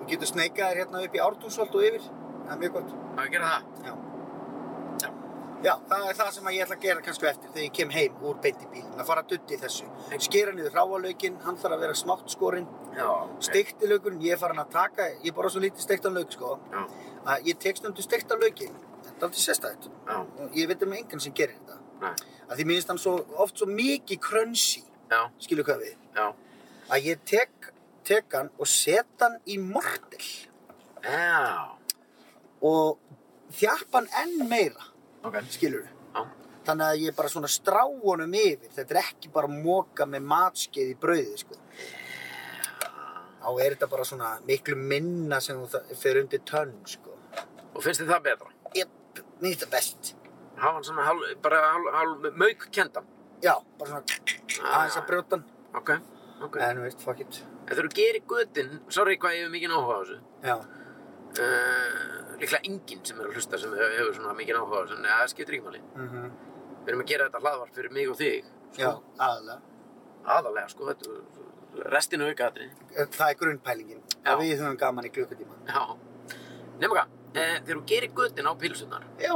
Þú 0.00 0.06
getur 0.10 0.28
sneikað 0.28 0.70
þér 0.72 0.80
hérna 0.82 1.02
upp 1.06 1.14
í 1.14 1.20
Ártúnsholt 1.24 1.74
og 1.78 1.84
yfir. 1.88 2.02
Það 2.44 2.52
er 2.52 2.58
mjög 2.64 2.72
gott. 2.74 2.90
má 3.16 3.22
ég 3.24 3.30
gera 3.32 3.50
það? 3.52 3.62
Já. 3.84 3.92
Já. 5.04 5.10
Já, 5.64 5.74
það 5.88 6.08
er 6.10 6.14
það 6.18 6.30
sem 6.36 6.44
að 6.50 6.54
ég 6.58 6.64
ætla 6.66 6.76
að 6.76 6.82
gera 6.84 7.00
kannski 7.06 7.26
eftir 7.30 7.48
þegar 7.54 7.64
ég 7.64 7.72
kem 7.78 7.90
heim 7.94 8.16
úr 8.28 8.34
beint 8.44 8.60
í 8.60 8.66
bíl. 8.74 8.84
Að 8.98 9.06
fara 9.08 9.22
að 9.24 9.30
dutti 9.32 9.56
þessu. 9.62 9.86
Skera 10.26 10.52
niður 10.52 10.74
hráalaukinn, 10.76 11.38
hann 11.46 11.56
þarf 11.56 11.72
að 11.78 11.80
vera 11.86 11.94
smátt 11.94 12.28
skorinn. 12.34 12.66
Já, 12.98 13.06
ok. 13.08 13.40
Stekti 13.48 13.88
laukun, 13.88 14.20
ég 14.20 14.32
er 14.36 14.42
farin 14.42 14.60
að 14.60 14.68
taka, 14.74 15.06
ég 15.24 15.32
borða 15.34 15.50
svo 15.54 15.60
lítið 15.64 15.86
stektan 15.86 16.14
lauk, 16.14 16.30
sko. 16.32 16.58
Já, 16.72 16.84
Að 17.24 17.46
ég 17.48 17.56
tek 17.58 17.76
stundu 17.80 18.02
stektan 18.04 18.40
laukinn. 18.42 18.74
Þetta 19.04 19.16
er 19.16 19.24
alltaf 19.24 19.40
sérstætt. 19.40 19.88
já, 20.06 20.26
Ég 20.52 20.68
veit 20.68 20.82
um 20.82 20.92
engan 20.92 21.20
sem 21.20 21.32
gerir 21.32 21.54
þetta. 21.56 21.78
nei, 22.02 22.12
Að 22.48 22.58
því 22.60 22.66
minnst 22.70 22.90
hann 22.92 23.00
svo, 23.00 23.14
oft 23.40 23.58
svo 23.58 23.66
mikið 23.70 24.20
krönsi, 24.20 24.82
já, 25.10 25.20
skilur 25.40 25.64
hvað 25.68 25.84
við. 25.86 25.96
já. 26.16 26.26
Að 26.92 27.06
ég 27.08 27.22
tek, 27.24 27.70
tek 28.04 28.34
hann 28.36 28.50
og 28.60 28.68
set 28.68 29.06
hann 29.24 29.38
í 29.48 29.56
mortel 29.58 30.20
Já, 31.04 31.76
og 32.64 32.98
þjappa 33.56 34.00
hann 34.02 34.08
enn 34.22 34.48
meira, 34.48 34.86
ok. 35.24 35.40
skilur 35.52 35.84
við. 35.84 35.90
Þannig 36.64 36.86
að 36.86 37.02
ég 37.04 37.16
bara 37.16 37.28
svona 37.28 37.48
strá 37.52 37.82
honum 37.84 38.32
yfir. 38.40 38.70
Þetta 38.72 38.94
er 38.94 39.00
ekki 39.02 39.28
bara 39.34 39.50
móka 39.52 40.06
með 40.08 40.22
matskeið 40.30 40.92
í 40.94 40.96
brauðið, 41.02 41.34
sko. 41.42 41.58
Þá 43.44 43.48
er 43.60 43.74
þetta 43.74 43.88
bara 43.92 44.06
svona 44.08 44.30
miklu 44.48 44.76
minna 44.80 45.42
sem 45.44 45.58
þú 45.60 45.82
fer 46.00 46.22
undir 46.22 46.40
tönn, 46.48 46.72
sko. 46.88 47.12
og 47.74 47.82
finnst 47.84 48.00
þið 48.00 48.14
það 48.14 48.22
betra? 48.30 48.52
Mér 48.72 48.88
finnst 49.42 49.64
það 49.66 49.74
best. 49.76 50.14
Hafa 50.56 50.72
hann 50.76 50.84
svona 50.86 51.04
hálf, 51.08 51.24
bara 51.42 51.60
hálf, 51.72 51.88
hálf 51.98 52.28
mauk 52.40 52.68
kendan? 52.72 53.06
Já, 53.42 53.54
bara 53.78 53.90
svona 53.90 54.04
aðeins 54.70 54.96
að 55.00 55.06
brjóta 55.10 55.36
hann. 55.38 55.44
Ok, 55.74 55.90
ok. 56.46 56.56
En 56.62 56.76
þú 56.78 56.84
veist, 56.86 57.00
fuck 57.02 57.20
it. 57.20 57.40
Ef 57.68 57.78
þú 57.80 57.88
gerir 57.96 58.22
götin, 58.30 58.80
sorry 58.88 59.16
hvað 59.18 59.34
ég 59.38 59.46
hef 59.48 59.52
mikið 59.56 59.74
áhuga 59.78 59.94
á 59.94 60.00
þessu. 60.04 60.18
Já, 60.44 60.56
Uh, 61.34 62.36
líklega 62.38 62.60
enginn 62.68 63.00
sem 63.02 63.18
er 63.18 63.26
að 63.26 63.32
hlusta 63.34 63.58
sem 63.58 63.72
hefur, 63.74 63.94
hefur 63.98 64.12
svona 64.14 64.34
mikið 64.38 64.58
áhuga 64.60 64.76
á 64.78 64.82
þessu, 64.84 64.98
en 65.00 65.06
það 65.08 65.30
skiptir 65.32 65.56
ekki 65.56 65.64
máli. 65.66 65.80
mhm, 65.96 66.28
Við 66.84 66.92
erum 66.92 67.00
að 67.02 67.08
gera 67.10 67.24
þetta 67.26 67.40
hlaðvarp 67.42 67.74
fyrir 67.74 67.90
mig 67.96 68.10
og 68.12 68.16
þig. 68.20 68.44
já, 68.78 68.90
aðalega. 69.18 69.56
Aðalega, 70.34 70.68
sko, 70.70 70.86
þetta, 70.92 71.88
restinu 71.90 72.28
aukaðri. 72.30 72.68
Það 73.16 73.30
er 73.32 73.34
grunnpælingin. 73.40 74.02
Að 74.24 74.38
við 74.44 74.54
höfum 74.62 74.78
gaman 74.78 75.04
í 75.08 75.10
klukkutíma. 75.10 75.58
Já. 75.66 75.82
Nefnum 76.78 76.94
hvað, 76.94 77.08
þegar 77.34 77.66
þú 77.80 77.84
gerir 77.90 78.14
götin 78.14 78.46
á 78.46 78.52
pilsunar, 78.62 79.04
Já. 79.18 79.34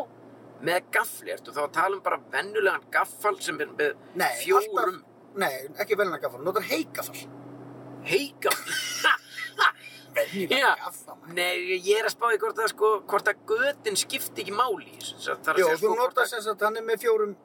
Með 0.64 0.88
gafli, 0.94 1.32
ertu 1.34 1.54
þá 1.54 1.62
að 1.64 1.74
tala 1.76 1.98
um 1.98 2.02
bara 2.04 2.18
vennulegan 2.32 2.86
gaffal 2.94 3.36
sem 3.42 3.60
er 3.62 3.70
með 3.78 3.94
Nei, 4.18 4.30
fjórum 4.42 4.72
alltaf, 4.74 5.04
nei, 5.38 5.54
ekki 5.84 5.98
velna 6.00 6.18
gaffal, 6.22 6.42
notar 6.46 6.66
heikafal. 6.66 7.26
Já. 10.58 10.72
gaffal, 10.80 11.16
maður. 11.20 11.34
Nei, 11.36 11.78
ég 11.78 11.94
er 12.00 12.08
að 12.08 12.14
spá 12.16 12.26
í 12.34 12.38
hvort 12.42 12.58
að, 12.58 12.72
sko, 12.72 12.92
hvort 13.10 13.30
að 13.30 13.42
götin 13.50 13.98
skipti 13.98 14.42
ekki 14.42 14.54
máli 14.56 14.90
Jó, 14.98 15.36
þú 15.38 15.78
sko, 15.78 15.94
notar 16.00 16.30
sem 16.30 16.42
sagt, 16.42 16.64
hann 16.66 16.80
er 16.80 16.86
með 16.86 17.04
fjórum 17.04 17.36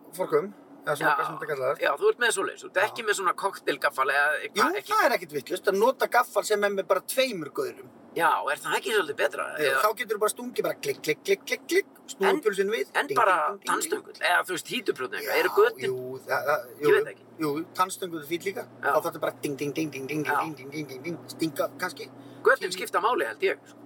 þetta 1.37 1.47
kallar. 1.47 1.77
Já, 1.79 1.91
þú 1.99 2.09
ert 2.11 2.23
með 2.23 2.31
svoleiðis, 2.35 2.63
þú 2.63 2.69
ert 2.71 2.79
ekki 2.83 3.05
með 3.07 3.19
svona 3.19 3.33
koktelgaffal 3.39 4.07
eða 4.11 4.39
Jú, 4.49 4.65
það 4.89 5.03
er 5.05 5.15
ekkert 5.17 5.35
vittlust, 5.37 5.69
að 5.71 5.77
nota 5.79 6.09
gaffal 6.11 6.43
sem 6.47 6.65
er 6.65 6.73
með 6.73 6.89
bara 6.89 7.03
tveimur 7.13 7.53
göðlum. 7.55 7.91
Já, 8.13 8.29
er 8.51 8.59
það 8.61 8.75
ekki 8.77 8.91
svolítið 8.93 9.17
betra? 9.17 9.45
Eða, 9.57 9.77
þá 9.81 9.89
getur 9.99 10.17
þú 10.17 10.21
bara 10.21 10.31
stungið 10.33 10.65
bara 10.67 10.77
klikk, 10.85 10.99
klikk, 11.05 11.21
klikk, 11.25 11.45
klikk, 11.49 11.63
klikk, 11.71 11.93
snúið 12.13 12.41
pulsinu 12.45 12.73
við. 12.75 12.91
En 12.99 13.07
ding, 13.09 13.17
bara 13.17 13.37
tannstöngul, 13.65 14.13
eða 14.19 14.41
þú 14.45 14.53
veist 14.57 14.69
hítuprjótni 14.73 15.19
eitthvað, 15.19 15.39
eru 15.39 15.49
Já, 15.49 15.55
götin? 15.57 15.87
Jú, 15.87 16.19
það, 16.27 16.51
jú, 16.53 16.91
Ég 16.91 16.97
veit 16.99 17.09
ekki. 17.13 17.25
Jú, 17.41 17.53
tannstöngul 17.79 18.19
er 18.21 18.27
fýll 18.29 18.45
líka. 18.49 18.65
Þá 18.83 18.89
þarf 18.91 19.07
þetta 19.07 19.23
bara 19.23 19.35
ding, 19.45 19.55
ding, 19.57 19.73
ding, 19.79 19.93
ding, 19.95 20.05
ding, 20.11 20.25
ding, 20.27 20.53
ding, 20.59 20.69
ding, 20.75 20.91
ding, 20.91 21.01
ding, 21.07 21.17
stinga 21.33 21.69
kannski. 21.81 22.09
Götin 22.45 22.75
skipta 22.75 23.01
máli 23.01 23.25
held 23.31 23.47
ég, 23.47 23.65
sko. 23.71 23.81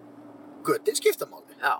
Götin 0.67 0.99
skipta 0.99 1.29
máli. 1.31 1.55
Já. 1.61 1.77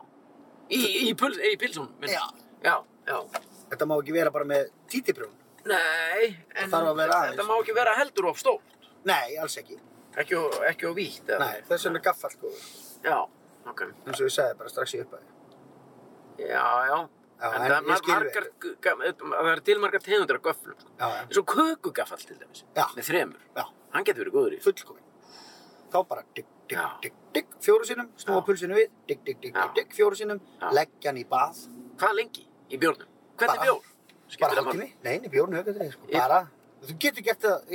Í, 0.72 0.80
í, 0.80 1.04
í 1.12 1.58
pilsum, 1.60 1.92
minn. 2.00 2.16
Já. 2.16 2.24
Já, 2.64 2.78
já. 3.08 3.20
Þetta 3.68 3.90
má 3.90 3.98
ekki 4.00 4.16
vera 4.16 4.32
bara 4.32 4.48
með 4.48 4.72
títibrjón. 4.92 5.36
Nei, 5.68 6.32
en 6.56 6.72
þetta 6.72 7.44
má 7.44 7.56
ekki 7.60 7.76
vera 7.76 7.98
heldur 8.00 8.32
of 8.32 8.40
stórt. 8.40 8.78
Nei, 9.08 9.36
alls 9.42 9.60
ekki. 9.60 9.76
Ekki, 10.18 10.38
ekki 10.72 10.88
of 10.90 10.96
vítt? 10.98 11.28
Nei, 11.40 11.62
þess 11.68 11.86
vegna 11.88 12.00
er 12.00 12.06
gaffall 12.08 12.38
góður. 12.42 12.64
Já, 13.06 13.18
ok. 13.70 13.82
Eins 14.08 14.18
og 14.22 14.26
ég 14.26 14.34
sagði 14.34 14.58
bara 14.58 14.70
strax 14.74 14.94
í 14.98 15.02
uppæði. 15.04 15.28
Já, 16.42 16.66
já. 16.90 16.98
Já, 17.38 17.52
en 17.54 17.62
það, 17.70 17.84
margar, 17.86 18.24
ga- 18.82 18.96
það 18.98 19.50
er 19.52 19.60
til 19.68 19.80
margar 19.80 20.02
tegundir 20.02 20.40
af 20.40 20.42
göflum, 20.48 20.78
sko. 20.82 20.90
Já, 20.98 21.08
já, 21.30 21.38
og 21.38 21.46
kökugaffall 21.54 22.24
til 22.26 22.38
dæmis, 22.40 22.64
Já. 22.76 22.86
með 22.98 23.04
þremur. 23.12 23.42
já, 23.56 23.66
Hann 23.94 24.04
getur 24.04 24.24
verið 24.26 24.34
góður 24.34 24.54
í. 24.58 24.62
fullkomin. 24.64 25.04
Þá 25.92 26.08
bara 26.08 26.24
digg, 26.36 26.46
digg, 26.68 26.80
digg, 27.02 27.14
digg, 27.34 27.46
fjóru 27.62 27.86
sinnum, 27.86 28.10
snúa 28.18 28.42
pulsinu 28.46 28.74
við, 28.76 28.90
digg, 29.08 29.24
digg, 29.24 29.40
digg, 29.42 29.54
digg, 29.76 29.94
fjóru 29.94 30.16
sinnum, 30.18 30.42
Já. 30.62 30.72
leggja 30.74 31.10
hann 31.12 31.18
í 31.18 31.26
bað. 31.30 31.68
Hvað 31.98 32.16
lengi 32.16 32.48
í 32.72 32.78
bjórnum? 32.80 33.08
Hvernig 33.38 33.56
Bara- 33.56 33.66
bjór? 33.66 33.82
bara 34.40 34.56
hálftími, 34.56 34.94
nei, 35.04 35.20
nei, 35.20 35.30
bjórn 35.30 35.54
höfðu 35.54 35.78
þetta, 35.78 37.68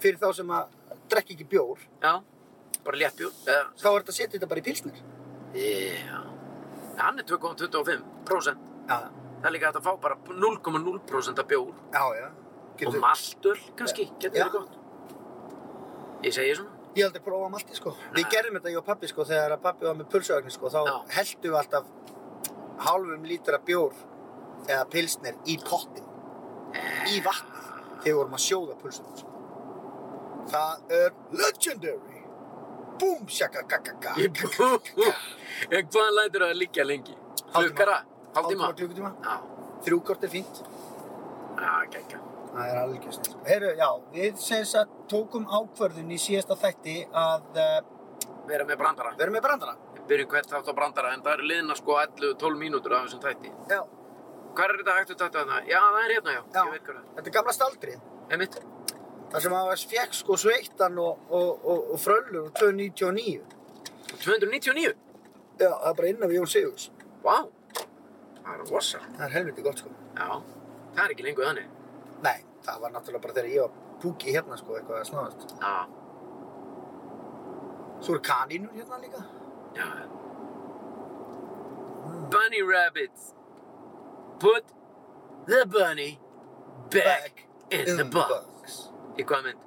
getur 0.00 0.18
fyrir 0.18 0.18
þá 0.20 0.34
sem 0.40 0.50
að 0.56 0.76
drekka 1.10 1.34
ekki 1.36 1.46
bjór, 1.50 1.78
Já, 2.02 2.12
bara 2.84 2.96
létt 2.96 3.16
bjór. 3.20 3.32
Eða, 3.46 3.64
þá 3.76 3.86
er 3.90 4.00
þetta 4.00 4.12
að 4.12 4.18
setja 4.18 4.34
þetta 4.38 4.48
bara 4.50 4.60
í 4.60 4.66
pilsnir. 4.66 5.00
já. 5.54 6.20
Hann 7.00 7.18
er 7.18 7.24
2,25%. 7.24 8.68
Já, 8.88 9.00
Það 9.40 9.46
er 9.48 9.52
líka 9.54 9.70
að 9.72 9.80
fá 9.86 9.94
bara 10.00 10.16
0,0% 10.28 11.38
af 11.40 11.46
bjór. 11.48 11.72
já, 11.92 12.04
já. 12.20 12.26
Og 12.30 12.78
Getur, 12.80 13.00
maltöl, 13.00 13.58
kannski, 13.76 14.04
getur 14.20 14.38
Já. 14.38 14.44
verið 14.46 14.52
gott. 14.52 14.76
Ég 16.22 16.32
segi 16.32 16.54
svona. 16.56 16.70
ég 16.96 17.06
að 17.06 17.20
prófa 17.24 17.48
malti, 17.50 17.74
sko. 17.76 17.90
Við 18.14 18.22
Nei. 18.22 18.30
gerðum 18.30 18.56
þetta, 18.56 18.70
ég 18.70 18.78
og 18.78 18.84
pappi, 18.84 19.06
sko, 19.08 19.24
þegar 19.24 19.56
pappi 19.60 19.84
var 19.86 19.94
með 19.94 20.08
pulsuögnin, 20.10 20.50
sko, 20.50 20.68
þá 20.68 20.86
Já. 20.86 20.94
heldum 21.16 21.52
við 21.52 21.58
alltaf 21.58 21.84
hálfum 22.78 23.24
lítra 23.24 23.58
bjór 23.58 23.92
eða 24.66 24.84
pilsnir 24.90 25.34
í 25.46 25.56
pottin, 25.64 26.04
í 27.08 27.20
vatnið, 27.20 27.68
þegar 28.00 28.04
við 28.04 28.14
vorum 28.16 28.32
að 28.34 28.44
sjóða 28.48 28.76
pulsunum, 28.80 29.16
sko. 29.16 29.29
Það 30.50 30.94
er 31.00 31.12
legendary. 31.40 32.22
Búm, 33.00 33.22
shaka, 33.32 33.62
kaka, 33.70 33.94
kaka. 34.02 34.14
Bú. 34.96 35.06
En 35.70 35.86
hvað 35.92 36.10
lætur 36.18 36.44
það 36.44 36.50
að 36.54 36.58
liggja 36.60 36.84
lengi? 36.84 37.14
Hálftíma. 37.14 37.60
Flukkara? 37.60 37.98
Hálftíma? 38.34 38.66
Hálftíma, 38.66 38.72
klukkutíma. 38.80 39.12
Já. 39.24 39.36
Þrjú 39.86 40.00
kort 40.10 40.26
er 40.26 40.32
fínt. 40.34 40.60
Já, 41.60 41.70
geggja. 41.94 42.20
Það 42.50 42.72
er 42.72 42.80
alveg 42.82 43.06
snill. 43.14 43.38
Herru, 43.46 43.70
já, 43.78 43.88
við 44.16 44.42
sem 44.42 44.66
sagt 44.68 44.98
tókum 45.12 45.46
ákvörðun 45.46 46.10
í 46.12 46.18
síðasta 46.20 46.56
þætti 46.60 46.96
að 47.14 47.60
uh, 47.62 47.78
Vera 48.50 48.66
með 48.66 48.80
brandara. 48.82 49.14
vera 49.18 49.30
með 49.32 49.44
brandara. 49.46 49.76
Við 49.94 50.04
byrjum 50.10 50.30
hvert 50.34 50.50
þátt 50.50 50.68
á 50.68 50.74
brandara 50.74 51.12
en 51.14 51.22
það 51.22 51.36
eru 51.38 51.48
liðna 51.52 51.76
sko 51.78 51.96
11-12 52.02 52.58
mínútur 52.58 52.96
af 52.98 53.06
þessum 53.06 53.22
þætti. 53.24 53.52
Já, 53.70 53.80
Hvað 54.50 54.72
er 54.72 54.78
þetta 54.80 54.94
hægt 54.96 55.10
að 55.14 55.18
tætta 55.20 55.38
þarna? 55.44 55.58
Já, 55.70 55.78
það 55.78 56.00
er 56.04 56.12
hérna, 56.16 56.32
já. 56.34 56.40
Já. 56.42 56.62
Ég 56.66 56.72
veit 56.74 56.82
hvað 56.86 56.96
það 56.96 57.02
er. 57.04 57.10
þetta 57.16 57.30
er 57.30 57.34
gamla 57.36 57.52
staldrið. 57.54 58.00
Einmitt. 58.30 58.56
Það 59.30 59.44
sem 59.44 59.54
að 59.54 59.72
fekk 59.92 60.16
sko 60.18 60.36
sveittan 60.42 60.98
og, 60.98 61.20
og, 61.30 61.50
og, 61.62 61.90
og 61.94 62.00
fröllur 62.02 62.48
og 62.48 62.54
299. 62.58 63.44
299? 64.24 64.94
Já, 65.60 65.68
það 65.68 65.90
er 65.90 65.98
bara 66.00 66.10
innan 66.10 66.30
við 66.32 66.40
Jón 66.40 66.50
Sigurs. 66.50 66.88
Vá. 67.22 67.36
Það 68.40 68.52
er 68.54 68.64
rosa. 68.72 69.02
Það 69.14 69.26
er 69.26 69.34
helviti 69.36 69.66
gott 69.66 69.82
sko. 69.82 69.92
Já. 70.16 70.28
Það 70.96 71.04
er 71.04 71.14
ekki 71.14 71.26
lengur 71.28 71.46
þannig. 71.46 71.70
Nei, 72.24 72.38
það 72.66 72.82
var 72.82 72.94
náttúrulega 72.96 73.24
bara 73.26 73.36
þegar 73.38 73.52
ég 73.54 73.66
var 73.66 73.98
púki 74.02 74.34
hérna 74.34 74.58
sko, 74.58 74.78
eitthvað 74.78 75.02
að 75.02 75.10
snáðast. 75.12 75.54
Já. 75.60 75.74
Svo 78.00 78.16
eru 78.16 78.24
kanínur 78.24 78.74
hérna 78.74 78.98
líka. 79.04 79.22
Já. 79.76 79.88
Bunny 82.34 82.62
rabbits. 82.66 83.34
Put 84.40 84.64
the 85.46 85.66
bunny 85.66 86.18
back, 86.90 87.46
in, 87.70 87.96
the 87.96 88.04
box. 88.04 88.46
Í 89.18 89.24
hvað 89.26 89.46
mynd? 89.48 89.66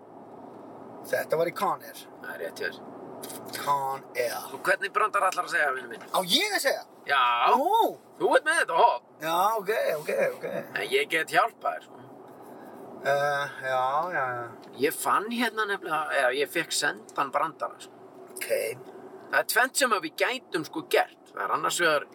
Þetta 1.12 1.38
var 1.39 1.50
í 1.51 1.53
Con 1.57 1.81
Air. 1.83 2.01
Það 2.23 2.33
er 2.35 2.41
rétt 2.45 2.62
hér. 2.63 2.77
Con 3.63 4.05
Air. 4.15 4.38
Og 4.55 4.62
hvernig 4.67 4.93
brandar 4.95 5.25
allar 5.29 5.47
að 5.47 5.51
segja, 5.55 5.71
vinnu 5.75 5.89
minn? 5.91 6.05
Á 6.15 6.19
ég 6.23 6.55
að 6.55 6.63
segja? 6.63 6.85
Já, 7.07 7.19
Ó, 7.51 7.97
þú 8.19 8.29
ert 8.38 8.45
með 8.47 8.62
þetta 8.62 8.77
hótt. 8.79 9.09
já, 9.19 9.35
ok, 9.59 9.71
ok, 10.00 10.12
ok. 10.38 10.45
En 10.79 10.88
ég 10.93 11.09
get 11.12 11.33
hjálpað 11.35 11.73
þér, 11.75 11.83
sko. 11.89 12.00
Uh, 13.03 13.55
já, 13.67 13.79
já, 14.15 14.23
já. 14.38 14.71
Ég 14.79 14.95
fann 14.95 15.27
hérna 15.35 15.65
nefnilega, 15.67 16.05
eða 16.21 16.29
ég 16.39 16.51
fekk 16.53 16.71
sendan 16.71 17.31
brandara, 17.35 17.75
sko. 17.83 18.00
Ok. 18.38 18.47
Það 19.33 19.39
er 19.41 19.50
tvent 19.51 19.81
sem 19.81 19.95
við 20.05 20.15
gætum 20.23 20.63
sko 20.69 20.85
gert. 20.93 21.19
Það 21.33 21.43
er 21.43 21.55
annars 21.57 21.79
vegar, 21.83 22.07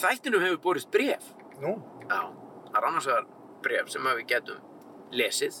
þættinum 0.00 0.44
hefur 0.46 0.60
borist 0.64 0.90
bref. 0.94 1.28
Nú, 1.60 1.76
Já, 2.06 2.22
það 2.70 2.76
er 2.80 2.88
annars 2.88 3.06
vegar 3.10 3.26
bref 3.66 3.88
sem 3.92 4.08
við 4.08 4.26
getum 4.32 4.60
lesið. 5.12 5.60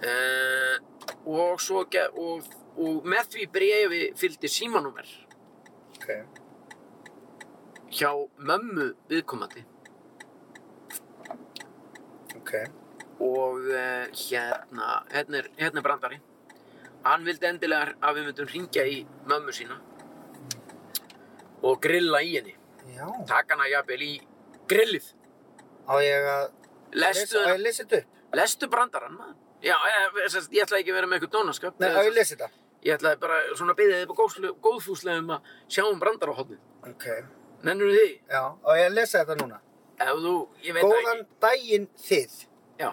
Uh, 0.00 0.76
og, 1.28 1.60
svo, 1.60 1.82
og, 1.84 2.46
og 2.80 3.08
með 3.08 3.34
því 3.34 3.46
brefi 3.52 3.98
fylgdi 4.16 4.48
símanúmer 4.48 5.08
Ok. 5.98 6.08
hjá 7.92 8.10
mömmu 8.38 8.86
viðkomandi. 9.10 9.64
Ok. 12.38 12.54
Og 13.20 13.66
uh, 13.68 14.06
hérna, 14.16 15.02
hérna 15.12 15.42
er, 15.42 15.50
hérna 15.60 15.82
er 15.82 15.84
brandari. 15.84 16.20
Hann 17.04 17.24
vildi 17.24 17.48
endilega 17.48 17.94
að 18.00 18.16
við 18.18 18.30
myndum 18.30 18.48
hringja 18.48 18.86
í 18.88 19.02
mömmu 19.28 19.52
sína 19.56 19.76
og 21.60 21.76
grilla 21.84 22.22
í 22.24 22.38
henni. 22.38 22.54
Já. 22.96 23.04
Taka 23.28 23.56
hana 23.56 23.68
jafnvel 23.68 24.00
í 24.06 24.14
grillið. 24.70 25.12
Á 25.84 25.94
ég 26.00 26.30
að 26.30 26.46
Lestu, 26.96 27.38
lesa, 27.60 27.84
á 28.30 28.34
að 28.34 28.40
lestu 28.40 28.68
brandarann, 28.70 29.16
maður. 29.18 29.36
Já, 29.60 29.74
ég, 29.76 30.18
ég, 30.22 30.34
ég 30.56 30.62
ætlaði 30.64 30.80
ekki 30.84 30.92
að 30.92 30.98
vera 31.00 31.08
með 31.10 31.18
eitthvað 31.18 31.32
dónaskap. 31.36 31.80
Nei, 31.82 31.88
á 31.90 32.00
ég 32.00 32.10
að 32.12 32.16
lesa 32.16 32.36
þetta? 32.36 32.50
Ég 32.80 32.96
ætlaði 32.96 33.20
bara 33.20 33.40
svona 33.58 33.74
að 33.74 33.80
byggja 33.80 33.98
þið 34.00 34.54
góðfúslega 34.64 35.20
um 35.20 35.32
að 35.34 35.50
sjá 35.68 35.82
um 35.84 35.98
brandarahotnið. 36.00 36.60
Ok. 36.88 37.06
Nennur 37.68 37.90
því? 37.92 38.06
Já, 38.30 38.42
á 38.56 38.70
ég 38.78 38.86
að 38.86 38.94
lesa 38.96 39.20
þetta 39.20 39.36
núna? 39.42 39.58
Ef 40.00 40.12
þú, 40.24 40.34
ég 40.64 40.76
veit 40.76 40.84
það 40.86 40.94
Góðan 40.94 41.24
daginn 41.44 41.88
þið. 42.00 42.36
Já. 42.80 42.88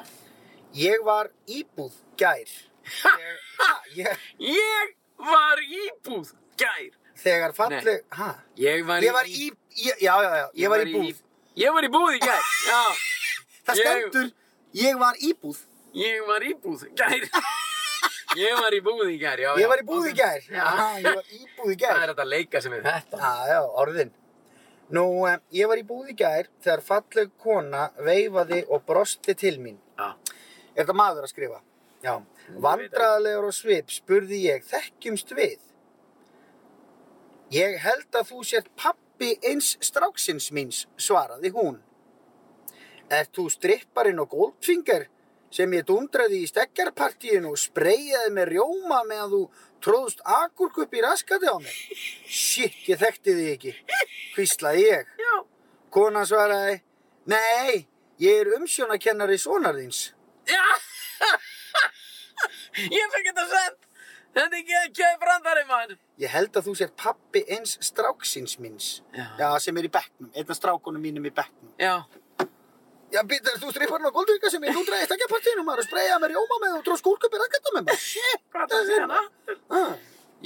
Ég 0.75 1.05
var 1.07 1.29
íbúð 1.47 1.93
gær. 2.19 2.51
Ég, 2.87 3.45
ha, 3.61 3.69
ég, 3.95 4.25
Ég 4.43 4.91
var 5.23 5.61
íbúð 5.63 6.33
gær. 6.59 6.89
þegar 7.17 7.55
falleg, 7.55 8.03
ha? 8.13 8.33
Ég 8.59 8.83
var, 8.85 9.01
Ég 9.03 9.15
var 9.15 9.25
í, 9.25 9.47
ég, 9.79 10.03
já, 10.03 10.13
já, 10.21 10.35
já, 10.41 10.49
ég 10.53 10.69
var 10.69 10.83
í 10.83 10.91
búð. 10.93 11.23
Ég 11.57 11.73
var 11.73 11.87
í 11.87 11.93
búð 11.95 12.17
í 12.17 12.19
gær. 12.21 12.51
Já. 12.67 12.81
Það 13.67 13.79
stendur, 13.81 14.27
ég 14.27 14.46
var 14.99 15.15
íbúð. 15.23 15.57
Ég 15.97 16.25
var 16.27 16.43
í 16.45 16.53
búð 16.61 16.87
gær. 16.99 17.25
Ég 18.37 18.53
var 18.59 18.75
í 18.75 18.79
búð 18.83 19.07
í 19.09 19.17
gær, 19.17 19.39
já. 19.39 19.53
Ég 19.57 19.69
var 19.71 19.79
í 19.81 19.85
búð 19.87 20.09
í 20.11 20.13
gær. 20.17 20.41
Já. 20.51 20.65
Ég 20.99 21.07
var 21.15 21.29
íbúð 21.31 21.71
í 21.71 21.77
Það 21.77 21.83
gær. 21.83 22.01
er 22.03 22.11
þetta 22.11 22.25
leika 22.27 22.61
sem 22.61 22.73
er 22.75 22.83
þetta. 22.85 23.19
Já, 23.23 23.31
já, 23.53 23.59
orðin. 23.83 24.11
Nú, 24.93 25.05
eh, 25.27 25.39
ég 25.57 25.67
var 25.71 25.79
í 25.79 25.85
búð 25.87 26.11
í 26.11 26.15
gær 26.19 26.49
þegar 26.63 26.83
falleg 26.85 27.31
kona 27.41 27.87
veifaði 28.03 28.59
og 28.69 28.83
brosti 28.87 29.33
til 29.39 29.55
mín. 29.63 29.79
Já. 29.97 30.11
Er 30.75 30.83
þetta 30.83 30.97
maður 30.99 31.25
að 31.25 31.31
skrifa? 31.33 31.61
Já. 32.03 32.13
Vandræðalegur 32.67 33.47
og 33.49 33.55
svip 33.57 33.89
spurði 33.91 34.43
ég, 34.45 34.67
þekkjumst 34.69 35.33
við? 35.39 35.57
Ég 37.55 37.77
held 37.79 38.11
að 38.19 38.29
þú 38.31 38.43
sért 38.45 38.69
pappi 38.79 39.33
eins 39.47 39.73
stráksins 39.81 40.51
míns, 40.55 40.83
svaraði 40.99 41.51
hún. 41.55 41.79
Er 43.13 43.29
þú 43.31 43.47
stripparinn 43.51 44.19
og 44.19 44.31
goldfinger 44.33 45.07
sem 45.53 45.71
ég 45.77 45.85
dundraði 45.87 46.41
í 46.43 46.49
stekjarpartíinu 46.49 47.53
og 47.53 47.61
spreyjaði 47.61 48.33
með 48.35 48.51
rjóma 48.55 48.99
meðan 49.07 49.31
þú 49.31 49.41
tróðst 49.83 50.23
agurk 50.27 50.81
upp 50.83 50.97
í 50.97 51.03
raskati 51.05 51.47
á 51.47 51.55
mig? 51.61 51.77
Shit, 52.27 52.75
ég 52.89 52.99
þekkti 52.99 53.35
þig 53.37 53.51
ekki, 53.53 53.73
hvíslaði 54.35 54.83
ég. 54.89 55.13
Já. 55.23 55.33
Konan 55.93 56.27
svaraði, 56.27 56.81
nei, 57.31 57.87
ég 58.19 58.43
er 58.43 58.51
umsjónakennari 58.59 59.39
sonar 59.39 59.79
þíns. 59.79 60.09
Já. 60.47 60.63
Ég 62.77 63.13
fekk 63.13 63.31
þetta 63.31 63.45
sent. 63.49 63.85
Þetta 64.37 64.59
er 64.59 64.83
ekki 64.83 65.01
að 65.01 65.15
brandari, 65.23 65.63
mann. 65.65 65.95
Ég 66.21 66.29
held 66.29 66.57
að 66.59 66.67
þú 66.67 66.73
sért 66.77 66.93
pappi 66.99 67.41
eins 67.55 67.73
stráksins 67.81 68.59
minns. 68.61 68.89
Já. 69.15 69.25
Já, 69.39 69.47
sem 69.63 69.79
er 69.81 69.87
í 69.87 69.91
bekknum. 69.95 70.29
Einn 70.35 70.51
af 70.53 70.59
strákunum 70.59 71.01
mínum 71.01 71.25
í 71.25 71.31
bekknum. 71.33 71.71
Já. 71.81 72.03
Já, 73.07 73.21
býttu, 73.23 73.53
þú 73.61 73.69
stripparinn 73.71 74.09
á 74.09 74.11
Goldvíka 74.11 74.49
sem 74.51 74.63
ég 74.67 74.75
núndraði 74.75 75.05
í 75.05 75.07
stekjapartíinu, 75.07 75.63
maður, 75.63 75.79
og 75.83 75.87
spreyjaði 75.87 76.21
með 76.23 76.33
rjóma 76.33 76.57
með 76.63 76.73
og 76.75 76.81
tróð 76.87 76.97
skúrkupi 77.01 77.39
rakketta 77.39 77.71
með 77.77 77.85
maður. 77.87 78.01
Shit! 78.03 78.41
Hvað 78.51 78.63
er 78.65 78.71
það 78.73 78.81
að 78.81 78.89
segja 78.89 79.05
hana? 79.05 79.21
Ah. 79.79 79.93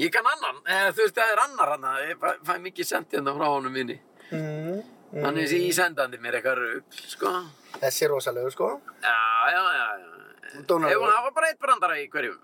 Ég 0.01 0.13
kann 0.13 0.29
annan, 0.29 0.59
eða 0.75 0.91
þú 0.93 1.01
veist, 1.07 1.15
það 1.17 1.31
er 1.33 1.41
annar 1.45 1.71
hann, 1.73 1.87
ég 2.05 2.19
fæ, 2.21 2.27
fæ 2.47 2.53
mikið 2.67 2.87
sendið 2.91 3.17
hérna 3.17 3.33
frá 3.39 3.47
honum 3.49 3.73
minni. 3.75 3.97
Mm. 4.29 4.77
Hann 5.25 5.41
er 5.41 5.55
í 5.57 5.71
sendandi 5.75 6.21
mér 6.21 6.37
eitthvað 6.37 6.61
rugl, 6.61 7.01
sko. 7.15 7.33
Þessi 7.81 8.05
er 8.05 8.13
rosalegur, 8.13 8.53
sko. 8.53 8.69
Já, 9.03 9.17
já, 9.55 9.63
já, 9.79 9.87
já. 10.05 10.61
Dónaldur. 10.69 10.93
Ef 10.93 11.01
hún 11.01 11.11
hafa 11.17 11.33
bara 11.35 11.49
eitt 11.51 11.59
brandara 11.65 11.97
í 11.99 12.05
hverju, 12.13 12.37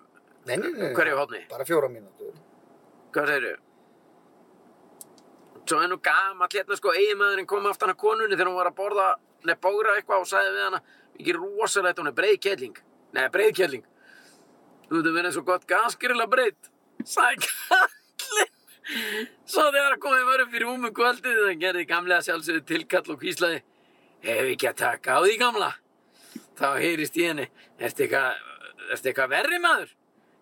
Nei, 0.48 0.58
nei, 0.58 0.74
nei. 0.74 0.92
hverju 0.98 1.16
hóðni. 1.22 1.46
Bara 1.52 1.66
fjóra 1.68 1.88
mínútur. 1.94 2.34
Hvað 3.16 3.32
segirðu? 3.32 3.56
Svo 5.68 5.80
er 5.84 5.90
nú 5.92 5.98
gamall 6.04 6.52
hérna 6.52 6.78
sko, 6.80 6.94
eiginmaðurinn 6.96 7.48
kom 7.48 7.66
aftan 7.68 7.92
að 7.92 7.98
konunni 8.00 8.36
þegar 8.36 8.48
hún 8.52 8.60
var 8.60 8.70
að 8.72 8.78
borða, 8.78 9.08
neð 9.46 9.60
bóra 9.62 9.96
eitthvað 9.98 10.24
og 10.24 10.30
sagði 10.30 10.56
við 10.56 10.66
hana, 10.66 10.82
ekki 11.18 11.36
rosalegt, 11.38 12.02
hún 12.02 12.12
er 12.12 12.18
breið 12.18 12.40
kelling. 12.48 12.82
Nei, 13.16 13.24
breið 13.34 13.54
kelling. 13.62 13.86
Þú 14.88 15.00
veit 15.00 15.10
að 15.10 15.18
vera 15.20 15.32
svo 15.36 15.44
gott 15.48 15.68
gasgrilla 15.70 16.28
breytt, 16.32 16.70
sagði 17.04 17.50
kallinn. 17.52 18.54
Svo 19.48 19.66
þegar 19.68 19.98
komið 20.00 20.28
var 20.30 20.44
upp 20.46 20.54
fyrir 20.54 20.72
úmu 20.72 20.94
kvöldið, 20.96 21.42
það 21.44 21.62
gerði 21.64 21.86
gamlega 21.90 22.24
sjálfsögðu 22.24 22.64
tilkall 22.70 23.04
og 23.12 23.20
hvíslaði, 23.24 23.62
hef 24.24 24.52
ekki 24.54 24.70
að 24.72 24.80
taka 24.84 25.18
á 25.18 25.20
því 25.26 25.38
gamla. 25.42 25.72
Þá 26.58 26.68
heyrist 26.82 27.20
í 27.20 27.28
henni, 27.28 27.50
ertu 27.78 28.08
eitthvað, 28.08 28.40
eitthvað 28.96 29.34
verri 29.36 29.60
maður? 29.62 29.92